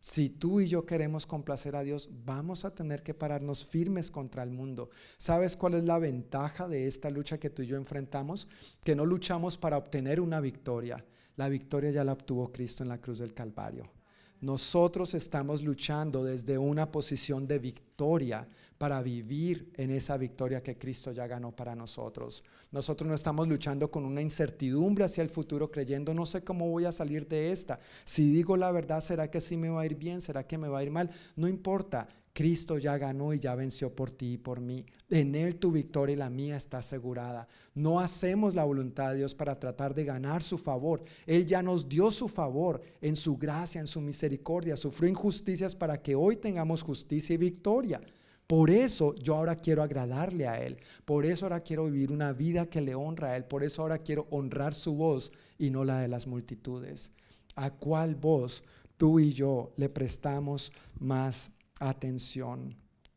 Si 0.00 0.30
tú 0.30 0.60
y 0.60 0.66
yo 0.66 0.86
queremos 0.86 1.26
complacer 1.26 1.76
a 1.76 1.82
Dios, 1.82 2.08
vamos 2.24 2.64
a 2.64 2.74
tener 2.74 3.02
que 3.02 3.12
pararnos 3.12 3.64
firmes 3.64 4.10
contra 4.10 4.42
el 4.42 4.50
mundo. 4.50 4.88
¿Sabes 5.18 5.56
cuál 5.56 5.74
es 5.74 5.84
la 5.84 5.98
ventaja 5.98 6.66
de 6.66 6.86
esta 6.86 7.10
lucha 7.10 7.38
que 7.38 7.50
tú 7.50 7.62
y 7.62 7.66
yo 7.66 7.76
enfrentamos? 7.76 8.48
Que 8.82 8.96
no 8.96 9.04
luchamos 9.04 9.58
para 9.58 9.76
obtener 9.76 10.20
una 10.20 10.40
victoria. 10.40 11.04
La 11.36 11.48
victoria 11.48 11.90
ya 11.90 12.02
la 12.02 12.14
obtuvo 12.14 12.50
Cristo 12.50 12.82
en 12.82 12.88
la 12.88 13.00
cruz 13.00 13.18
del 13.18 13.34
Calvario. 13.34 13.99
Nosotros 14.40 15.14
estamos 15.14 15.62
luchando 15.62 16.24
desde 16.24 16.56
una 16.56 16.90
posición 16.90 17.46
de 17.46 17.58
victoria 17.58 18.46
para 18.78 19.02
vivir 19.02 19.70
en 19.76 19.90
esa 19.90 20.16
victoria 20.16 20.62
que 20.62 20.78
Cristo 20.78 21.12
ya 21.12 21.26
ganó 21.26 21.52
para 21.54 21.74
nosotros. 21.74 22.42
Nosotros 22.72 23.06
no 23.06 23.14
estamos 23.14 23.46
luchando 23.46 23.90
con 23.90 24.06
una 24.06 24.22
incertidumbre 24.22 25.04
hacia 25.04 25.22
el 25.22 25.28
futuro 25.28 25.70
creyendo, 25.70 26.14
no 26.14 26.24
sé 26.24 26.42
cómo 26.42 26.70
voy 26.70 26.86
a 26.86 26.92
salir 26.92 27.28
de 27.28 27.52
esta. 27.52 27.78
Si 28.06 28.30
digo 28.32 28.56
la 28.56 28.72
verdad, 28.72 29.02
¿será 29.02 29.30
que 29.30 29.42
sí 29.42 29.58
me 29.58 29.68
va 29.68 29.82
a 29.82 29.86
ir 29.86 29.96
bien? 29.96 30.22
¿Será 30.22 30.46
que 30.46 30.56
me 30.56 30.68
va 30.68 30.78
a 30.78 30.82
ir 30.82 30.90
mal? 30.90 31.10
No 31.36 31.46
importa. 31.46 32.08
Cristo 32.32 32.78
ya 32.78 32.96
ganó 32.96 33.34
y 33.34 33.40
ya 33.40 33.54
venció 33.54 33.94
por 33.94 34.10
ti 34.10 34.34
y 34.34 34.38
por 34.38 34.60
mí. 34.60 34.84
En 35.08 35.34
Él 35.34 35.56
tu 35.56 35.72
victoria 35.72 36.12
y 36.12 36.16
la 36.16 36.30
mía 36.30 36.56
está 36.56 36.78
asegurada. 36.78 37.48
No 37.74 37.98
hacemos 37.98 38.54
la 38.54 38.64
voluntad 38.64 39.10
de 39.10 39.18
Dios 39.18 39.34
para 39.34 39.58
tratar 39.58 39.94
de 39.94 40.04
ganar 40.04 40.42
su 40.42 40.56
favor. 40.56 41.02
Él 41.26 41.46
ya 41.46 41.62
nos 41.62 41.88
dio 41.88 42.10
su 42.10 42.28
favor 42.28 42.80
en 43.00 43.16
su 43.16 43.36
gracia, 43.36 43.80
en 43.80 43.86
su 43.86 44.00
misericordia. 44.00 44.76
Sufrió 44.76 45.08
injusticias 45.08 45.74
para 45.74 46.00
que 46.00 46.14
hoy 46.14 46.36
tengamos 46.36 46.82
justicia 46.82 47.34
y 47.34 47.38
victoria. 47.38 48.00
Por 48.46 48.70
eso 48.70 49.14
yo 49.14 49.36
ahora 49.36 49.56
quiero 49.56 49.82
agradarle 49.82 50.46
a 50.48 50.60
Él. 50.60 50.76
Por 51.04 51.26
eso 51.26 51.46
ahora 51.46 51.60
quiero 51.60 51.86
vivir 51.86 52.10
una 52.10 52.32
vida 52.32 52.66
que 52.66 52.80
le 52.80 52.94
honra 52.94 53.28
a 53.28 53.36
Él. 53.36 53.44
Por 53.44 53.62
eso 53.64 53.82
ahora 53.82 53.98
quiero 53.98 54.26
honrar 54.30 54.74
su 54.74 54.94
voz 54.94 55.32
y 55.58 55.70
no 55.70 55.84
la 55.84 56.00
de 56.00 56.08
las 56.08 56.26
multitudes. 56.26 57.12
¿A 57.54 57.70
cuál 57.70 58.14
voz 58.14 58.64
tú 58.96 59.20
y 59.20 59.32
yo 59.32 59.72
le 59.76 59.88
prestamos 59.88 60.72
más 60.98 61.52
atención? 61.80 62.76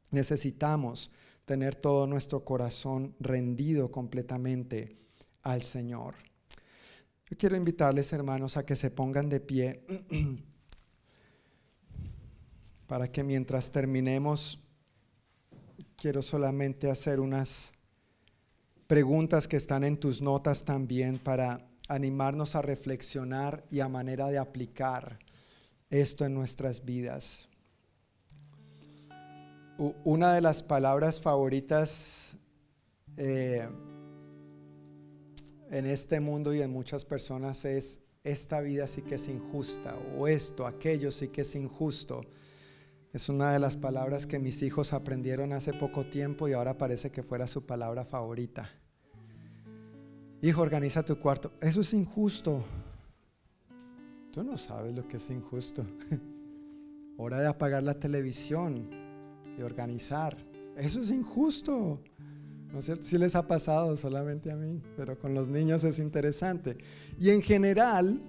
Necesitamos 0.10 1.12
tener 1.46 1.76
todo 1.76 2.08
nuestro 2.08 2.44
corazón 2.44 3.16
rendido 3.20 3.92
completamente 3.92 4.98
al 5.44 5.62
Señor. 5.62 6.16
Yo 7.30 7.38
quiero 7.38 7.56
invitarles, 7.56 8.12
hermanos, 8.14 8.58
a 8.58 8.66
que 8.66 8.76
se 8.76 8.92
pongan 8.92 9.30
de 9.30 9.40
pie 9.40 9.86
para 12.88 13.12
que 13.12 13.24
mientras 13.24 13.72
terminemos 13.72 14.64
quiero 15.96 16.22
solamente 16.22 16.90
hacer 16.90 17.20
unas 17.20 17.74
preguntas 18.88 19.48
que 19.48 19.58
están 19.58 19.84
en 19.84 19.98
tus 19.98 20.22
notas 20.22 20.66
también 20.66 21.18
para 21.18 21.66
animarnos 21.88 22.56
a 22.56 22.62
reflexionar 22.62 23.66
y 23.72 23.80
a 23.80 23.88
manera 23.88 24.28
de 24.28 24.38
aplicar 24.38 25.20
esto 25.90 26.26
en 26.26 26.34
nuestras 26.34 26.84
vidas. 26.86 27.50
Una 29.78 30.34
de 30.34 30.42
las 30.42 30.62
palabras 30.62 31.20
favoritas 31.20 32.38
eh, 33.18 33.68
en 35.72 35.86
este 35.88 36.20
mundo 36.20 36.54
y 36.54 36.62
en 36.62 36.72
muchas 36.72 37.06
personas 37.06 37.66
es 37.66 38.06
esta 38.24 38.62
vida 38.62 38.86
sí 38.88 39.02
que 39.02 39.16
es 39.16 39.28
injusta 39.28 39.96
o 40.18 40.28
esto, 40.28 40.68
aquello 40.68 41.12
sí 41.12 41.30
que 41.30 41.42
es 41.42 41.56
injusto. 41.56 42.24
Es 43.12 43.30
una 43.30 43.52
de 43.52 43.60
las 43.60 43.76
palabras 43.76 44.28
que 44.28 44.40
mis 44.40 44.62
hijos 44.62 44.94
aprendieron 44.94 45.54
hace 45.54 45.74
poco 45.74 46.06
tiempo 46.06 46.48
y 46.48 46.54
ahora 46.54 46.78
parece 46.78 47.12
que 47.12 47.24
fuera 47.24 47.48
su 47.48 47.66
palabra 47.66 48.06
favorita. 48.06 48.70
Hijo, 50.42 50.62
organiza 50.62 51.04
tu 51.04 51.18
cuarto. 51.18 51.52
Eso 51.62 51.82
es 51.82 51.94
injusto. 51.94 52.64
Tú 54.32 54.44
no 54.44 54.58
sabes 54.58 54.94
lo 54.96 55.08
que 55.08 55.18
es 55.18 55.30
injusto. 55.30 55.86
Hora 57.18 57.40
de 57.40 57.48
apagar 57.48 57.84
la 57.84 58.00
televisión 58.00 58.90
y 59.58 59.62
organizar. 59.62 60.38
Eso 60.78 61.00
es 61.02 61.12
injusto. 61.12 62.00
¿No 62.72 62.80
es 62.80 62.86
cierto? 62.86 63.04
Sí 63.04 63.18
les 63.18 63.36
ha 63.36 63.48
pasado 63.48 63.96
solamente 63.96 64.52
a 64.52 64.56
mí, 64.56 64.82
pero 64.98 65.18
con 65.20 65.36
los 65.36 65.48
niños 65.48 65.84
es 65.84 66.00
interesante. 66.00 66.78
Y 67.20 67.30
en 67.30 67.42
general, 67.42 68.20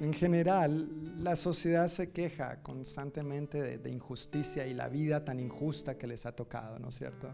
en 0.00 0.12
general, 0.12 0.88
la 1.22 1.36
sociedad 1.36 1.86
se 1.86 2.10
queja 2.10 2.62
constantemente 2.62 3.78
de, 3.78 3.90
injusticia 3.90 4.66
y 4.66 4.74
la 4.74 4.88
vida 4.88 5.24
tan 5.24 5.38
injusta 5.38 5.96
que 5.96 6.08
les 6.08 6.26
ha 6.26 6.32
tocado, 6.32 6.80
¿no 6.80 6.88
es 6.88 6.96
cierto? 6.96 7.28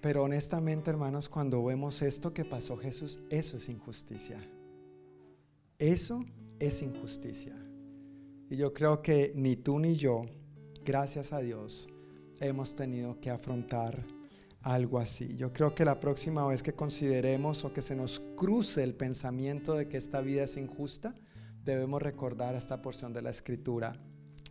Pero 0.00 0.24
honestamente, 0.24 0.90
hermanos, 0.90 1.28
cuando 1.28 1.62
vemos 1.62 2.02
esto 2.02 2.32
que 2.32 2.44
pasó 2.44 2.76
Jesús, 2.76 3.20
eso 3.30 3.56
es 3.56 3.68
injusticia. 3.68 4.40
Eso 5.78 6.24
es 6.58 6.82
injusticia. 6.82 7.54
Y 8.48 8.56
yo 8.56 8.72
creo 8.72 9.02
que 9.02 9.32
ni 9.36 9.54
tú 9.54 9.78
ni 9.78 9.94
yo, 9.94 10.24
gracias 10.84 11.32
a 11.32 11.40
Dios, 11.40 11.88
hemos 12.40 12.74
tenido 12.74 13.20
que 13.20 13.30
afrontar 13.30 14.04
algo 14.62 14.98
así. 14.98 15.36
Yo 15.36 15.52
creo 15.52 15.74
que 15.74 15.84
la 15.84 16.00
próxima 16.00 16.46
vez 16.46 16.62
que 16.62 16.74
consideremos 16.74 17.64
o 17.64 17.72
que 17.72 17.82
se 17.82 17.96
nos 17.96 18.20
cruce 18.36 18.82
el 18.82 18.94
pensamiento 18.94 19.74
de 19.74 19.88
que 19.88 19.96
esta 19.96 20.20
vida 20.20 20.44
es 20.44 20.56
injusta, 20.56 21.14
debemos 21.64 22.02
recordar 22.02 22.54
esta 22.54 22.82
porción 22.82 23.12
de 23.12 23.22
la 23.22 23.30
escritura. 23.30 23.96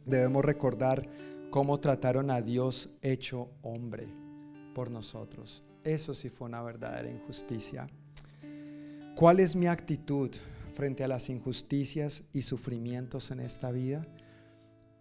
Debemos 0.05 0.43
recordar 0.43 1.07
cómo 1.51 1.79
trataron 1.79 2.31
a 2.31 2.41
Dios 2.41 2.89
hecho 3.01 3.51
hombre 3.61 4.07
por 4.73 4.89
nosotros. 4.89 5.63
Eso 5.83 6.13
sí 6.13 6.29
fue 6.29 6.47
una 6.47 6.61
verdadera 6.61 7.09
injusticia. 7.09 7.87
¿Cuál 9.15 9.39
es 9.39 9.55
mi 9.55 9.67
actitud 9.67 10.31
frente 10.73 11.03
a 11.03 11.07
las 11.07 11.29
injusticias 11.29 12.23
y 12.33 12.41
sufrimientos 12.41 13.31
en 13.31 13.41
esta 13.41 13.71
vida? 13.71 14.07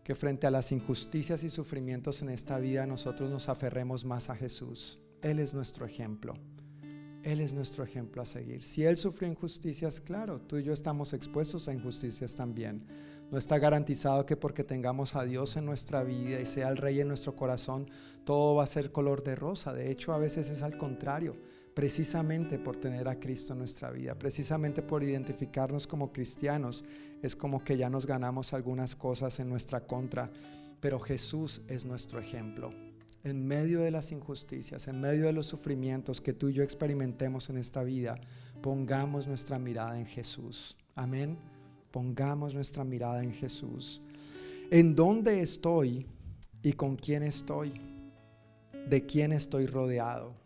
Que 0.09 0.15
frente 0.15 0.47
a 0.47 0.51
las 0.51 0.73
injusticias 0.73 1.45
y 1.45 1.51
sufrimientos 1.51 2.23
en 2.23 2.31
esta 2.31 2.59
vida 2.59 2.87
nosotros 2.87 3.29
nos 3.29 3.51
aferremos 3.51 4.07
más 4.07 4.31
a 4.31 4.37
Jesús. 4.37 4.99
Él 5.21 5.39
es 5.39 5.53
nuestro 5.53 5.85
ejemplo. 5.85 6.33
Él 7.23 7.43
es 7.43 7.53
nuestro 7.53 7.85
ejemplo 7.85 8.23
a 8.23 8.25
seguir. 8.25 8.63
Si 8.63 8.87
Él 8.87 8.97
sufrió 8.97 9.29
injusticias, 9.29 10.01
claro, 10.01 10.41
tú 10.41 10.57
y 10.57 10.63
yo 10.63 10.73
estamos 10.73 11.13
expuestos 11.13 11.69
a 11.69 11.75
injusticias 11.75 12.35
también. 12.35 12.87
No 13.31 13.37
está 13.37 13.59
garantizado 13.59 14.25
que 14.25 14.35
porque 14.35 14.65
tengamos 14.65 15.15
a 15.15 15.27
Dios 15.27 15.59
en 15.59 15.67
nuestra 15.67 16.03
vida 16.05 16.41
y 16.41 16.47
sea 16.47 16.71
el 16.71 16.79
Rey 16.79 17.01
en 17.01 17.09
nuestro 17.09 17.37
corazón, 17.37 17.91
todo 18.25 18.55
va 18.55 18.65
a 18.65 18.67
ser 18.67 18.93
color 18.93 19.23
de 19.23 19.37
rosa. 19.37 19.75
De 19.75 19.91
hecho, 19.91 20.15
a 20.15 20.19
veces 20.19 20.49
es 20.49 20.63
al 20.63 20.79
contrario, 20.79 21.37
precisamente 21.79 22.59
por 22.59 22.77
tener 22.77 23.07
a 23.07 23.21
Cristo 23.21 23.53
en 23.53 23.61
nuestra 23.61 23.93
vida, 23.93 24.17
precisamente 24.17 24.83
por 24.83 25.05
identificarnos 25.05 25.87
como 25.87 26.11
cristianos, 26.11 26.85
es 27.23 27.37
como 27.37 27.63
que 27.63 27.77
ya 27.77 27.89
nos 27.89 28.05
ganamos 28.05 28.53
algunas 28.53 28.97
cosas 28.97 29.39
en 29.39 29.49
nuestra 29.49 29.87
contra, 29.87 30.29
pero 30.81 30.99
Jesús 30.99 31.63
es 31.69 31.85
nuestro 31.85 32.19
ejemplo. 32.19 32.75
En 33.23 33.47
medio 33.47 33.79
de 33.79 33.93
las 33.93 34.11
injusticias, 34.11 34.89
en 34.89 35.01
medio 35.01 35.27
de 35.27 35.33
los 35.33 35.47
sufrimientos 35.47 36.21
que 36.21 36.33
tú 36.33 36.49
y 36.49 36.55
yo 36.55 36.65
experimentemos 36.65 37.49
en 37.49 37.59
esta 37.59 37.85
vida, 37.85 38.21
pongamos 38.61 39.29
nuestra 39.29 39.61
mirada 39.61 40.01
en 40.01 40.07
Jesús. 40.07 40.77
Amén. 40.97 41.39
Pongamos 41.93 42.55
nuestra 42.55 42.83
mirada 42.83 43.23
en 43.23 43.33
Jesús. 43.33 44.03
¿En 44.73 44.97
dónde 44.97 45.43
estoy 45.43 46.09
y 46.61 46.73
con 46.73 46.97
quién 46.97 47.23
estoy? 47.23 47.81
¿De 48.89 49.07
quién 49.07 49.31
estoy 49.31 49.69
rodeado? 49.69 50.38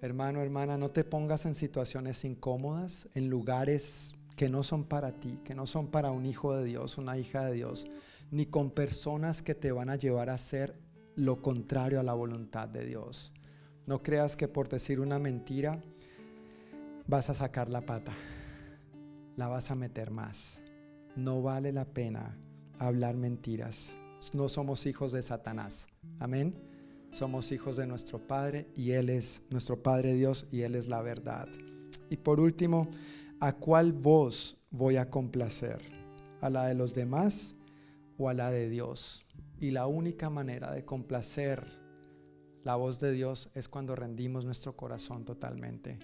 Hermano, 0.00 0.42
hermana, 0.42 0.78
no 0.78 0.90
te 0.90 1.04
pongas 1.04 1.46
en 1.46 1.54
situaciones 1.54 2.24
incómodas, 2.24 3.08
en 3.14 3.28
lugares 3.28 4.14
que 4.36 4.48
no 4.48 4.62
son 4.62 4.84
para 4.84 5.12
ti, 5.12 5.40
que 5.44 5.54
no 5.54 5.66
son 5.66 5.88
para 5.88 6.10
un 6.10 6.24
hijo 6.24 6.54
de 6.54 6.64
Dios, 6.64 6.98
una 6.98 7.18
hija 7.18 7.44
de 7.44 7.54
Dios, 7.54 7.88
ni 8.30 8.46
con 8.46 8.70
personas 8.70 9.42
que 9.42 9.54
te 9.54 9.72
van 9.72 9.90
a 9.90 9.96
llevar 9.96 10.30
a 10.30 10.34
hacer 10.34 10.78
lo 11.16 11.42
contrario 11.42 11.98
a 11.98 12.04
la 12.04 12.14
voluntad 12.14 12.68
de 12.68 12.84
Dios. 12.84 13.32
No 13.86 14.02
creas 14.02 14.36
que 14.36 14.46
por 14.46 14.68
decir 14.68 15.00
una 15.00 15.18
mentira 15.18 15.82
vas 17.06 17.30
a 17.30 17.34
sacar 17.34 17.68
la 17.68 17.80
pata 17.80 18.14
la 19.38 19.46
vas 19.46 19.70
a 19.70 19.76
meter 19.76 20.10
más. 20.10 20.58
No 21.14 21.42
vale 21.42 21.72
la 21.72 21.84
pena 21.84 22.36
hablar 22.80 23.16
mentiras. 23.16 23.94
No 24.34 24.48
somos 24.48 24.84
hijos 24.84 25.12
de 25.12 25.22
Satanás. 25.22 25.86
Amén. 26.18 26.60
Somos 27.10 27.50
hijos 27.52 27.76
de 27.76 27.86
nuestro 27.86 28.18
Padre 28.18 28.68
y 28.76 28.92
Él 28.92 29.10
es 29.10 29.46
nuestro 29.50 29.82
Padre 29.82 30.14
Dios 30.14 30.46
y 30.52 30.62
Él 30.62 30.74
es 30.74 30.88
la 30.88 31.02
verdad. 31.02 31.48
Y 32.10 32.16
por 32.16 32.40
último, 32.40 32.88
¿a 33.40 33.52
cuál 33.54 33.92
voz 33.92 34.58
voy 34.70 34.96
a 34.96 35.10
complacer? 35.10 35.80
¿A 36.40 36.50
la 36.50 36.66
de 36.66 36.74
los 36.74 36.94
demás 36.94 37.56
o 38.18 38.28
a 38.28 38.34
la 38.34 38.50
de 38.50 38.68
Dios? 38.68 39.26
Y 39.60 39.70
la 39.70 39.86
única 39.86 40.30
manera 40.30 40.72
de 40.72 40.84
complacer 40.84 41.66
la 42.64 42.76
voz 42.76 43.00
de 43.00 43.12
Dios 43.12 43.50
es 43.54 43.68
cuando 43.68 43.96
rendimos 43.96 44.44
nuestro 44.44 44.76
corazón 44.76 45.24
totalmente. 45.24 45.98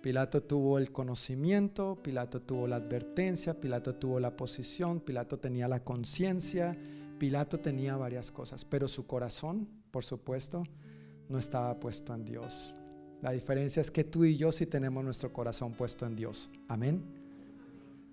Pilato 0.00 0.42
tuvo 0.44 0.78
el 0.78 0.92
conocimiento, 0.92 2.00
Pilato 2.02 2.40
tuvo 2.40 2.68
la 2.68 2.76
advertencia, 2.76 3.60
Pilato 3.60 3.96
tuvo 3.96 4.20
la 4.20 4.36
posición, 4.36 5.00
Pilato 5.00 5.38
tenía 5.40 5.66
la 5.66 5.82
conciencia, 5.82 6.78
Pilato 7.18 7.58
tenía 7.58 7.96
varias 7.96 8.30
cosas, 8.30 8.64
pero 8.64 8.86
su 8.86 9.06
corazón, 9.08 9.68
por 9.90 10.04
supuesto, 10.04 10.64
no 11.28 11.38
estaba 11.38 11.78
puesto 11.78 12.14
en 12.14 12.24
Dios. 12.24 12.74
La 13.20 13.32
diferencia 13.32 13.80
es 13.80 13.90
que 13.90 14.04
tú 14.04 14.24
y 14.24 14.36
yo 14.36 14.52
sí 14.52 14.66
tenemos 14.66 15.04
nuestro 15.04 15.32
corazón 15.32 15.72
puesto 15.72 16.06
en 16.06 16.14
Dios. 16.14 16.50
Amén. 16.68 17.02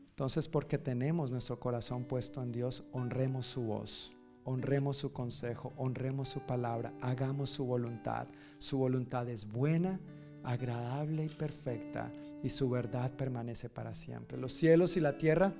Entonces, 0.09 0.47
porque 0.47 0.77
tenemos 0.77 1.29
nuestro 1.29 1.59
corazón 1.59 2.05
puesto 2.05 2.41
en 2.41 2.51
Dios, 2.51 2.87
honremos 2.93 3.45
su 3.45 3.63
voz, 3.63 4.13
honremos 4.45 4.97
su 4.97 5.11
consejo, 5.11 5.73
honremos 5.77 6.29
su 6.29 6.39
palabra, 6.39 6.93
hagamos 7.01 7.49
su 7.49 7.65
voluntad. 7.65 8.27
Su 8.57 8.77
voluntad 8.77 9.27
es 9.29 9.45
buena, 9.51 9.99
agradable 10.43 11.25
y 11.25 11.29
perfecta, 11.29 12.11
y 12.41 12.49
su 12.49 12.69
verdad 12.69 13.11
permanece 13.11 13.69
para 13.69 13.93
siempre. 13.93 14.37
Los 14.37 14.53
cielos 14.53 14.95
y 14.97 15.01
la 15.01 15.17
tierra 15.17 15.53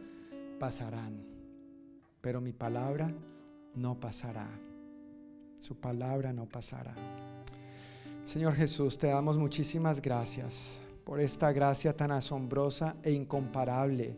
pasarán, 0.59 1.25
pero 2.21 2.39
mi 2.41 2.53
palabra 2.53 3.13
no 3.75 3.99
pasará. 3.99 4.47
Su 5.65 5.73
palabra 5.73 6.31
no 6.31 6.45
pasará. 6.45 6.93
Señor 8.23 8.53
Jesús, 8.53 8.99
te 8.99 9.07
damos 9.07 9.39
muchísimas 9.39 9.99
gracias 9.99 10.79
por 11.03 11.19
esta 11.19 11.51
gracia 11.51 11.91
tan 11.91 12.11
asombrosa 12.11 12.97
e 13.01 13.11
incomparable 13.11 14.15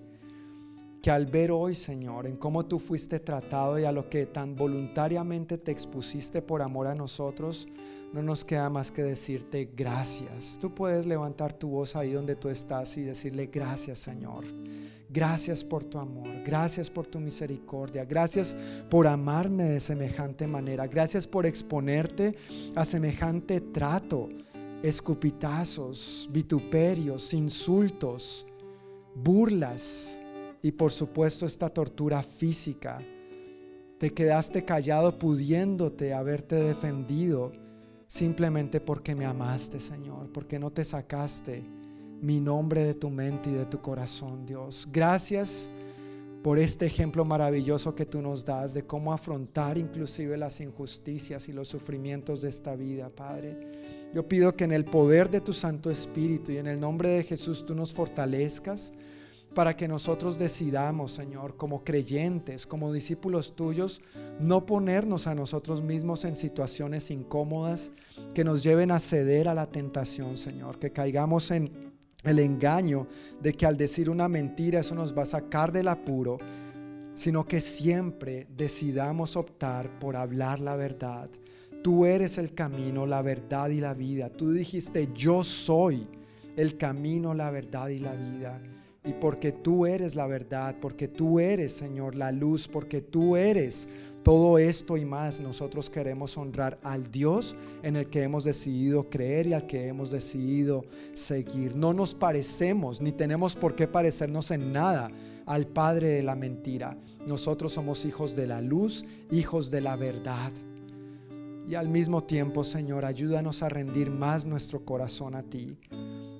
que 1.07 1.11
al 1.11 1.25
ver 1.25 1.51
hoy, 1.53 1.73
Señor, 1.73 2.27
en 2.27 2.35
cómo 2.35 2.65
tú 2.65 2.79
fuiste 2.79 3.21
tratado 3.21 3.79
y 3.79 3.85
a 3.85 3.93
lo 3.93 4.09
que 4.09 4.25
tan 4.25 4.57
voluntariamente 4.57 5.57
te 5.57 5.71
expusiste 5.71 6.41
por 6.41 6.61
amor 6.61 6.85
a 6.87 6.95
nosotros, 6.95 7.69
no 8.11 8.21
nos 8.21 8.43
queda 8.43 8.69
más 8.69 8.91
que 8.91 9.03
decirte 9.03 9.69
gracias. 9.73 10.57
Tú 10.59 10.75
puedes 10.75 11.05
levantar 11.05 11.53
tu 11.53 11.69
voz 11.69 11.95
ahí 11.95 12.11
donde 12.11 12.35
tú 12.35 12.49
estás 12.49 12.97
y 12.97 13.03
decirle 13.03 13.45
gracias 13.45 13.99
Señor. 13.99 14.43
Gracias 15.09 15.63
por 15.63 15.85
tu 15.85 15.97
amor, 15.97 16.27
gracias 16.43 16.89
por 16.89 17.07
tu 17.07 17.21
misericordia, 17.21 18.03
gracias 18.03 18.53
por 18.89 19.07
amarme 19.07 19.63
de 19.63 19.79
semejante 19.79 20.45
manera, 20.45 20.87
gracias 20.87 21.25
por 21.25 21.45
exponerte 21.45 22.35
a 22.75 22.83
semejante 22.83 23.61
trato, 23.61 24.27
escupitazos, 24.83 26.27
vituperios, 26.33 27.33
insultos, 27.33 28.45
burlas 29.15 30.19
y 30.67 30.73
por 30.73 30.91
supuesto 30.91 31.45
esta 31.45 31.69
tortura 31.69 32.21
física. 32.21 32.99
Te 33.99 34.13
quedaste 34.13 34.65
callado 34.65 35.17
pudiéndote 35.17 36.13
haberte 36.13 36.55
defendido 36.55 37.53
simplemente 38.05 38.81
porque 38.81 39.15
me 39.15 39.25
amaste, 39.25 39.79
Señor, 39.79 40.29
porque 40.33 40.59
no 40.59 40.69
te 40.69 40.83
sacaste 40.83 41.63
mi 42.19 42.41
nombre 42.41 42.83
de 42.83 42.95
tu 42.95 43.09
mente 43.09 43.49
y 43.49 43.53
de 43.53 43.65
tu 43.65 43.81
corazón, 43.81 44.45
Dios. 44.45 44.89
Gracias 44.91 45.69
por 46.43 46.59
este 46.59 46.85
ejemplo 46.85 47.23
maravilloso 47.23 47.95
que 47.95 48.05
tú 48.05 48.21
nos 48.21 48.43
das 48.43 48.73
de 48.73 48.85
cómo 48.85 49.13
afrontar 49.13 49.77
inclusive 49.77 50.35
las 50.35 50.59
injusticias 50.59 51.47
y 51.47 51.53
los 51.53 51.69
sufrimientos 51.69 52.41
de 52.41 52.49
esta 52.49 52.75
vida, 52.75 53.09
Padre. 53.09 54.09
Yo 54.13 54.27
pido 54.27 54.53
que 54.57 54.65
en 54.65 54.73
el 54.73 54.83
poder 54.83 55.29
de 55.29 55.39
tu 55.39 55.53
Santo 55.53 55.89
Espíritu 55.89 56.51
y 56.51 56.57
en 56.57 56.67
el 56.67 56.77
nombre 56.77 57.07
de 57.07 57.23
Jesús 57.23 57.65
tú 57.65 57.73
nos 57.73 57.93
fortalezcas 57.93 58.91
para 59.53 59.75
que 59.75 59.87
nosotros 59.87 60.37
decidamos, 60.37 61.11
Señor, 61.11 61.57
como 61.57 61.83
creyentes, 61.83 62.67
como 62.67 62.93
discípulos 62.93 63.55
tuyos, 63.55 64.01
no 64.39 64.65
ponernos 64.65 65.27
a 65.27 65.35
nosotros 65.35 65.81
mismos 65.81 66.25
en 66.25 66.35
situaciones 66.35 67.09
incómodas 67.09 67.91
que 68.33 68.43
nos 68.43 68.63
lleven 68.63 68.91
a 68.91 68.99
ceder 68.99 69.47
a 69.47 69.53
la 69.53 69.65
tentación, 69.65 70.37
Señor, 70.37 70.77
que 70.77 70.91
caigamos 70.91 71.49
en 71.51 71.87
el 72.23 72.39
engaño 72.39 73.07
de 73.41 73.53
que 73.53 73.65
al 73.65 73.77
decir 73.77 74.09
una 74.09 74.27
mentira 74.27 74.81
eso 74.81 74.95
nos 74.95 75.17
va 75.17 75.23
a 75.23 75.27
sacar 75.27 75.71
del 75.71 75.87
apuro, 75.87 76.37
sino 77.15 77.45
que 77.47 77.61
siempre 77.61 78.47
decidamos 78.55 79.35
optar 79.35 79.99
por 79.99 80.15
hablar 80.15 80.59
la 80.59 80.75
verdad. 80.75 81.29
Tú 81.83 82.05
eres 82.05 82.37
el 82.37 82.53
camino, 82.53 83.05
la 83.05 83.21
verdad 83.21 83.69
y 83.69 83.79
la 83.79 83.93
vida. 83.93 84.29
Tú 84.29 84.51
dijiste, 84.51 85.09
yo 85.15 85.43
soy 85.43 86.07
el 86.55 86.77
camino, 86.77 87.33
la 87.33 87.49
verdad 87.49 87.87
y 87.89 87.99
la 87.99 88.13
vida. 88.13 88.61
Y 89.07 89.13
porque 89.13 89.53
tú 89.53 89.85
eres 89.85 90.15
la 90.15 90.27
verdad, 90.27 90.75
porque 90.81 91.07
tú 91.07 91.39
eres, 91.39 91.71
Señor, 91.71 92.13
la 92.15 92.33
luz, 92.33 92.67
porque 92.67 92.99
tú 92.99 93.37
eres 93.37 93.87
todo 94.21 94.57
esto 94.57 94.97
y 94.97 95.05
más, 95.05 95.39
nosotros 95.39 95.89
queremos 95.89 96.37
honrar 96.37 96.77
al 96.83 97.09
Dios 97.09 97.55
en 97.81 97.95
el 97.95 98.09
que 98.09 98.23
hemos 98.23 98.43
decidido 98.43 99.09
creer 99.09 99.47
y 99.47 99.53
al 99.53 99.65
que 99.65 99.87
hemos 99.87 100.11
decidido 100.11 100.83
seguir. 101.13 101.77
No 101.77 101.93
nos 101.93 102.13
parecemos, 102.13 102.99
ni 102.99 103.13
tenemos 103.13 103.55
por 103.55 103.75
qué 103.75 103.87
parecernos 103.87 104.51
en 104.51 104.73
nada 104.73 105.09
al 105.45 105.65
Padre 105.65 106.09
de 106.09 106.23
la 106.23 106.35
mentira. 106.35 106.97
Nosotros 107.25 107.71
somos 107.71 108.03
hijos 108.03 108.35
de 108.35 108.47
la 108.47 108.59
luz, 108.59 109.05
hijos 109.31 109.71
de 109.71 109.79
la 109.79 109.95
verdad. 109.95 110.51
Y 111.65 111.75
al 111.75 111.87
mismo 111.87 112.25
tiempo, 112.25 112.65
Señor, 112.65 113.05
ayúdanos 113.05 113.63
a 113.63 113.69
rendir 113.69 114.11
más 114.11 114.43
nuestro 114.43 114.83
corazón 114.83 115.35
a 115.35 115.43
ti 115.43 115.77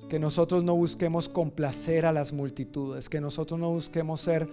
que 0.10 0.20
nosotros 0.20 0.64
no 0.64 0.76
busquemos 0.76 1.28
complacer 1.28 2.06
a 2.06 2.12
las 2.12 2.34
multitudes, 2.34 3.10
que 3.10 3.22
nosotros 3.22 3.60
no 3.60 3.72
busquemos 3.72 4.22
ser 4.22 4.50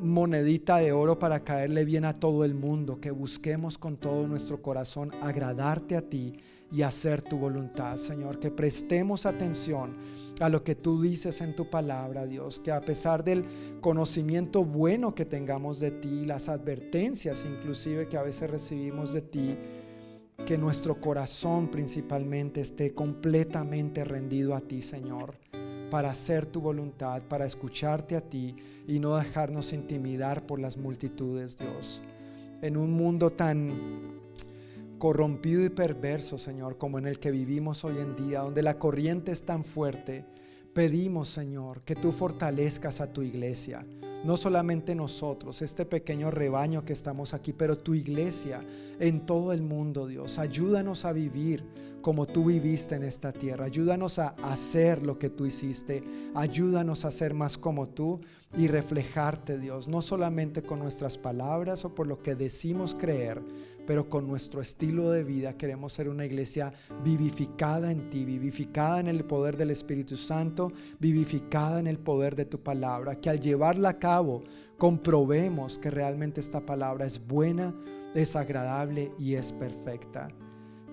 monedita 0.00 0.78
de 0.78 0.92
oro 0.92 1.18
para 1.18 1.42
caerle 1.42 1.84
bien 1.84 2.04
a 2.04 2.12
todo 2.12 2.44
el 2.44 2.54
mundo, 2.54 3.00
que 3.00 3.10
busquemos 3.10 3.78
con 3.78 3.96
todo 3.96 4.26
nuestro 4.26 4.60
corazón 4.60 5.10
agradarte 5.20 5.96
a 5.96 6.02
ti 6.02 6.34
y 6.70 6.82
hacer 6.82 7.22
tu 7.22 7.38
voluntad, 7.38 7.96
Señor, 7.96 8.38
que 8.38 8.50
prestemos 8.50 9.24
atención 9.24 9.94
a 10.40 10.48
lo 10.48 10.62
que 10.64 10.74
tú 10.74 11.00
dices 11.00 11.40
en 11.40 11.54
tu 11.54 11.70
palabra, 11.70 12.26
Dios, 12.26 12.60
que 12.60 12.72
a 12.72 12.80
pesar 12.80 13.24
del 13.24 13.44
conocimiento 13.80 14.64
bueno 14.64 15.14
que 15.14 15.24
tengamos 15.24 15.80
de 15.80 15.92
ti, 15.92 16.26
las 16.26 16.48
advertencias 16.48 17.46
inclusive 17.46 18.08
que 18.08 18.18
a 18.18 18.22
veces 18.22 18.50
recibimos 18.50 19.12
de 19.12 19.22
ti, 19.22 19.56
que 20.44 20.58
nuestro 20.58 21.00
corazón 21.00 21.68
principalmente 21.68 22.60
esté 22.60 22.94
completamente 22.94 24.04
rendido 24.04 24.54
a 24.54 24.60
ti, 24.60 24.82
Señor, 24.82 25.38
para 25.90 26.10
hacer 26.10 26.46
tu 26.46 26.60
voluntad, 26.60 27.22
para 27.22 27.46
escucharte 27.46 28.16
a 28.16 28.20
ti 28.20 28.56
y 28.86 28.98
no 28.98 29.16
dejarnos 29.16 29.72
intimidar 29.72 30.46
por 30.46 30.60
las 30.60 30.76
multitudes, 30.76 31.56
Dios. 31.56 32.02
En 32.62 32.76
un 32.76 32.92
mundo 32.92 33.32
tan 33.32 34.16
corrompido 34.98 35.64
y 35.64 35.68
perverso, 35.68 36.38
Señor, 36.38 36.78
como 36.78 36.98
en 36.98 37.06
el 37.06 37.18
que 37.18 37.30
vivimos 37.30 37.84
hoy 37.84 37.98
en 37.98 38.16
día, 38.16 38.40
donde 38.40 38.62
la 38.62 38.78
corriente 38.78 39.32
es 39.32 39.44
tan 39.44 39.64
fuerte, 39.64 40.24
pedimos, 40.72 41.28
Señor, 41.28 41.82
que 41.82 41.94
tú 41.94 42.12
fortalezcas 42.12 43.00
a 43.00 43.12
tu 43.12 43.22
iglesia 43.22 43.86
no 44.26 44.36
solamente 44.36 44.96
nosotros, 44.96 45.62
este 45.62 45.84
pequeño 45.84 46.32
rebaño 46.32 46.84
que 46.84 46.92
estamos 46.92 47.32
aquí, 47.32 47.52
pero 47.52 47.78
tu 47.78 47.94
iglesia 47.94 48.60
en 48.98 49.24
todo 49.24 49.52
el 49.52 49.62
mundo, 49.62 50.08
Dios. 50.08 50.38
Ayúdanos 50.38 51.04
a 51.04 51.12
vivir 51.12 51.64
como 52.02 52.26
tú 52.26 52.46
viviste 52.46 52.96
en 52.96 53.04
esta 53.04 53.32
tierra. 53.32 53.66
Ayúdanos 53.66 54.18
a 54.18 54.34
hacer 54.42 55.04
lo 55.04 55.16
que 55.18 55.30
tú 55.30 55.46
hiciste. 55.46 56.02
Ayúdanos 56.34 57.04
a 57.04 57.12
ser 57.12 57.34
más 57.34 57.56
como 57.56 57.88
tú 57.88 58.20
y 58.56 58.66
reflejarte, 58.66 59.58
Dios, 59.58 59.86
no 59.86 60.02
solamente 60.02 60.62
con 60.62 60.80
nuestras 60.80 61.18
palabras 61.18 61.84
o 61.84 61.94
por 61.94 62.08
lo 62.08 62.20
que 62.20 62.34
decimos 62.34 62.94
creer, 62.94 63.42
pero 63.86 64.08
con 64.08 64.26
nuestro 64.26 64.60
estilo 64.60 65.10
de 65.10 65.24
vida 65.24 65.56
queremos 65.56 65.92
ser 65.92 66.08
una 66.08 66.26
iglesia 66.26 66.72
vivificada 67.04 67.90
en 67.92 68.10
ti, 68.10 68.24
vivificada 68.24 69.00
en 69.00 69.08
el 69.08 69.24
poder 69.24 69.56
del 69.56 69.70
Espíritu 69.70 70.16
Santo, 70.16 70.72
vivificada 70.98 71.78
en 71.78 71.86
el 71.86 71.98
poder 71.98 72.34
de 72.34 72.44
tu 72.44 72.60
palabra, 72.60 73.20
que 73.20 73.30
al 73.30 73.40
llevarla 73.40 73.90
a 73.90 73.98
cabo 73.98 74.42
comprobemos 74.76 75.78
que 75.78 75.90
realmente 75.90 76.40
esta 76.40 76.60
palabra 76.60 77.06
es 77.06 77.24
buena, 77.24 77.74
es 78.14 78.34
agradable 78.34 79.12
y 79.18 79.34
es 79.34 79.52
perfecta. 79.52 80.28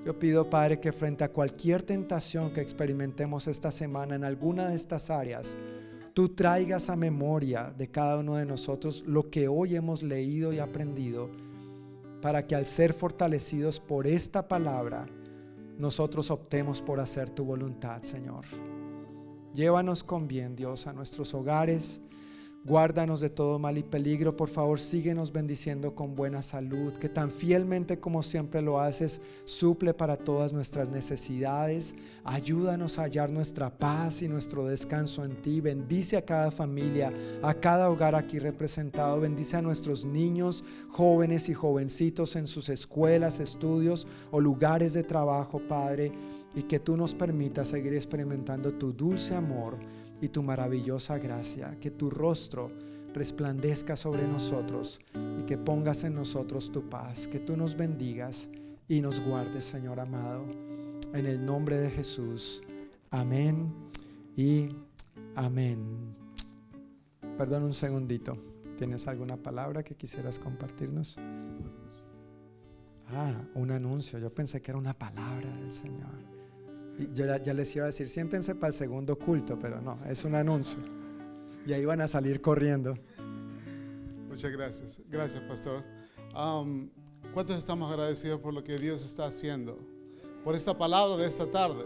Yo 0.06 0.20
pido, 0.20 0.49
Padre, 0.49 0.80
que 0.80 0.91
frente 0.91 1.24
a 1.24 1.32
cualquier 1.32 1.82
tentación 1.82 2.52
que 2.52 2.60
experimentemos 2.60 3.48
esta 3.48 3.72
semana 3.72 4.15
en 4.15 4.26
alguna 4.26 4.68
de 4.68 4.76
estas 4.76 5.10
áreas, 5.10 5.56
tú 6.14 6.30
traigas 6.30 6.90
a 6.90 6.98
memoria 6.98 7.74
de 7.76 7.90
cada 7.90 8.18
uno 8.18 8.36
de 8.36 8.45
nosotros 8.45 9.03
lo 9.07 9.30
que 9.30 9.48
hoy 9.48 9.76
hemos 9.76 10.03
leído 10.03 10.52
y 10.52 10.60
aprendido 10.60 11.30
para 12.24 12.48
que 12.48 12.56
al 12.56 12.66
ser 12.66 12.94
fortalecidos 12.94 13.82
por 13.82 14.08
esta 14.08 14.48
palabra, 14.48 15.06
nosotros 15.78 16.32
optemos 16.32 16.82
por 16.82 17.02
hacer 17.02 17.30
tu 17.30 17.44
voluntad, 17.44 18.02
Señor. 18.04 18.45
Llévanos 19.54 20.06
con 20.06 20.26
bien, 20.26 20.56
Dios, 20.56 20.88
a 20.88 20.94
nuestros 20.94 21.34
hogares 21.34 22.02
Guárdanos 22.65 23.19
de 23.19 23.30
todo 23.30 23.60
mal 23.60 23.77
y 23.77 23.84
peligro. 23.84 24.38
Por 24.38 24.48
favor, 24.48 24.80
síguenos 24.80 25.34
bendiciendo 25.34 25.94
con 25.95 26.15
buena 26.15 26.41
salud, 26.41 26.94
que 26.94 27.10
tan 27.10 27.30
fielmente 27.30 27.99
como 27.99 28.23
siempre 28.23 28.61
lo 28.61 28.80
haces, 28.80 29.19
suple 29.44 29.94
para 29.94 30.15
todas 30.15 30.53
nuestras 30.53 30.88
necesidades. 30.88 31.94
Ayúdanos 32.23 32.98
a 32.98 33.02
hallar 33.03 33.30
nuestra 33.31 33.69
paz 33.69 34.22
y 34.22 34.30
nuestro 34.30 34.65
descanso 34.65 35.26
en 35.26 35.41
ti. 35.41 35.60
Bendice 35.60 36.15
a 36.15 36.23
cada 36.23 36.52
familia, 36.52 37.11
a 37.41 37.53
cada 37.53 37.90
hogar 37.90 38.15
aquí 38.15 38.40
representado. 38.40 39.19
Bendice 39.19 39.57
a 39.57 39.61
nuestros 39.61 40.06
niños, 40.06 40.64
jóvenes 40.88 41.49
y 41.49 41.53
jovencitos 41.53 42.38
en 42.38 42.48
sus 42.48 42.69
escuelas, 42.69 43.41
estudios 43.41 44.07
o 44.31 44.40
lugares 44.40 44.94
de 44.94 45.03
trabajo, 45.03 45.60
Padre. 45.68 46.14
Y 46.56 46.64
que 46.64 46.80
tú 46.80 46.95
nos 46.95 47.14
permitas 47.14 47.68
seguir 47.68 47.94
experimentando 47.94 48.72
tu 48.73 48.94
dulce 48.94 49.35
amor 49.35 49.76
y 50.24 50.30
tu 50.30 50.41
maravillosa 50.41 51.18
gracia, 51.18 51.78
que 51.82 51.91
tu 51.91 52.10
rostro 52.10 52.72
resplandezca 53.14 53.98
sobre 53.98 54.26
nosotros 54.26 55.02
y 55.38 55.44
que 55.44 55.58
pongas 55.58 56.06
en 56.06 56.16
nosotros 56.16 56.72
tu 56.72 56.90
paz, 56.90 57.28
que 57.28 57.40
tú 57.40 57.58
nos 57.58 57.76
bendigas 57.76 58.48
y 58.88 59.02
nos 59.02 59.20
guardes, 59.20 59.66
Señor 59.66 60.00
amado. 60.00 60.45
En 61.14 61.26
el 61.26 61.45
nombre 61.45 61.78
de 61.78 61.91
Jesús. 61.91 62.64
Amén 63.12 63.74
y 64.38 64.70
amén. 65.36 66.16
Perdón 67.38 67.64
un 67.64 67.74
segundito. 67.74 68.38
¿Tienes 68.78 69.10
alguna 69.10 69.36
palabra 69.36 69.84
que 69.84 69.95
quisieras 69.95 70.40
compartirnos? 70.40 71.18
Ah, 73.10 73.44
un 73.56 73.72
anuncio. 73.72 74.20
Yo 74.20 74.34
pensé 74.34 74.62
que 74.62 74.72
era 74.72 74.78
una 74.78 74.94
palabra 74.94 75.54
del 75.58 75.74
Señor. 75.74 76.23
Yo 77.14 77.26
ya, 77.26 77.53
les 77.53 77.76
iba 77.76 77.86
a 77.86 77.88
decir, 77.88 78.07
siéntense 78.07 78.56
para 78.56 78.68
el 78.68 78.74
segundo 78.74 79.18
culto, 79.18 79.57
pero 79.60 79.82
no, 79.82 79.99
es 80.07 80.24
un 80.26 80.36
anuncio. 80.36 80.80
Y 81.65 81.74
ahí 81.74 81.86
van 81.86 82.02
a 82.02 82.07
salir 82.07 82.41
corriendo. 82.41 82.95
Muchas 84.30 84.52
gracias. 84.52 85.02
Gracias, 85.10 85.44
pastor. 85.44 85.84
¿Cuántos 87.34 87.57
estamos 87.57 87.90
agradecidos 87.90 88.40
por 88.40 88.53
lo 88.53 88.64
que 88.64 88.78
Dios 88.78 89.03
está 89.03 89.26
haciendo? 89.26 89.80
Por 90.44 90.56
esta 90.56 90.78
palabra 90.78 91.18
de 91.18 91.28
esta 91.28 91.49
tarde. 91.49 91.86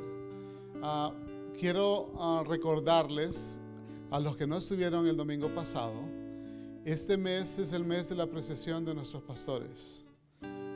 Ah, 0.81 1.13
quiero 1.59 2.11
ah, 2.17 2.43
recordarles 2.45 3.59
a 4.11 4.19
los 4.19 4.35
que 4.38 4.47
no 4.47 4.57
estuvieron 4.57 5.07
el 5.07 5.17
domingo 5.17 5.53
pasado, 5.53 5.93
este 6.85 7.17
mes 7.17 7.59
es 7.59 7.73
el 7.73 7.84
mes 7.84 8.07
de 8.07 8.15
la 8.15 8.23
apreciación 8.23 8.85
de 8.85 8.95
nuestros 8.95 9.23
pastores. 9.23 10.05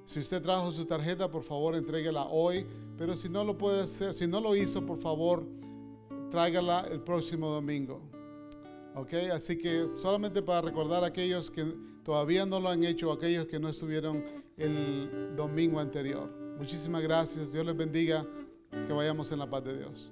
Si 0.05 0.19
usted 0.19 0.41
trajo 0.41 0.71
su 0.71 0.85
tarjeta, 0.85 1.29
por 1.29 1.43
favor, 1.43 1.75
entréguela 1.75 2.25
hoy. 2.25 2.65
Pero 2.97 3.15
si 3.15 3.29
no 3.29 3.43
lo 3.45 3.57
puede 3.57 3.83
hacer, 3.83 4.13
si 4.13 4.27
no 4.27 4.41
lo 4.41 4.55
hizo, 4.55 4.85
por 4.85 4.97
favor, 4.97 5.45
tráigala 6.29 6.85
el 6.91 6.99
próximo 6.99 7.49
domingo. 7.49 8.01
¿Ok? 8.99 9.13
Así 9.33 9.57
que 9.57 9.87
solamente 9.95 10.41
para 10.41 10.61
recordar 10.61 11.05
a 11.05 11.07
aquellos 11.07 11.49
que 11.49 11.63
todavía 12.03 12.45
no 12.45 12.59
lo 12.59 12.67
han 12.67 12.83
hecho, 12.83 13.11
aquellos 13.11 13.45
que 13.45 13.57
no 13.57 13.69
estuvieron 13.69 14.23
el 14.57 15.35
domingo 15.37 15.79
anterior. 15.79 16.29
Muchísimas 16.57 17.01
gracias. 17.01 17.53
Dios 17.53 17.65
les 17.65 17.77
bendiga. 17.77 18.25
Que 18.87 18.93
vayamos 18.93 19.31
en 19.31 19.39
la 19.39 19.49
paz 19.49 19.63
de 19.63 19.77
Dios. 19.77 20.11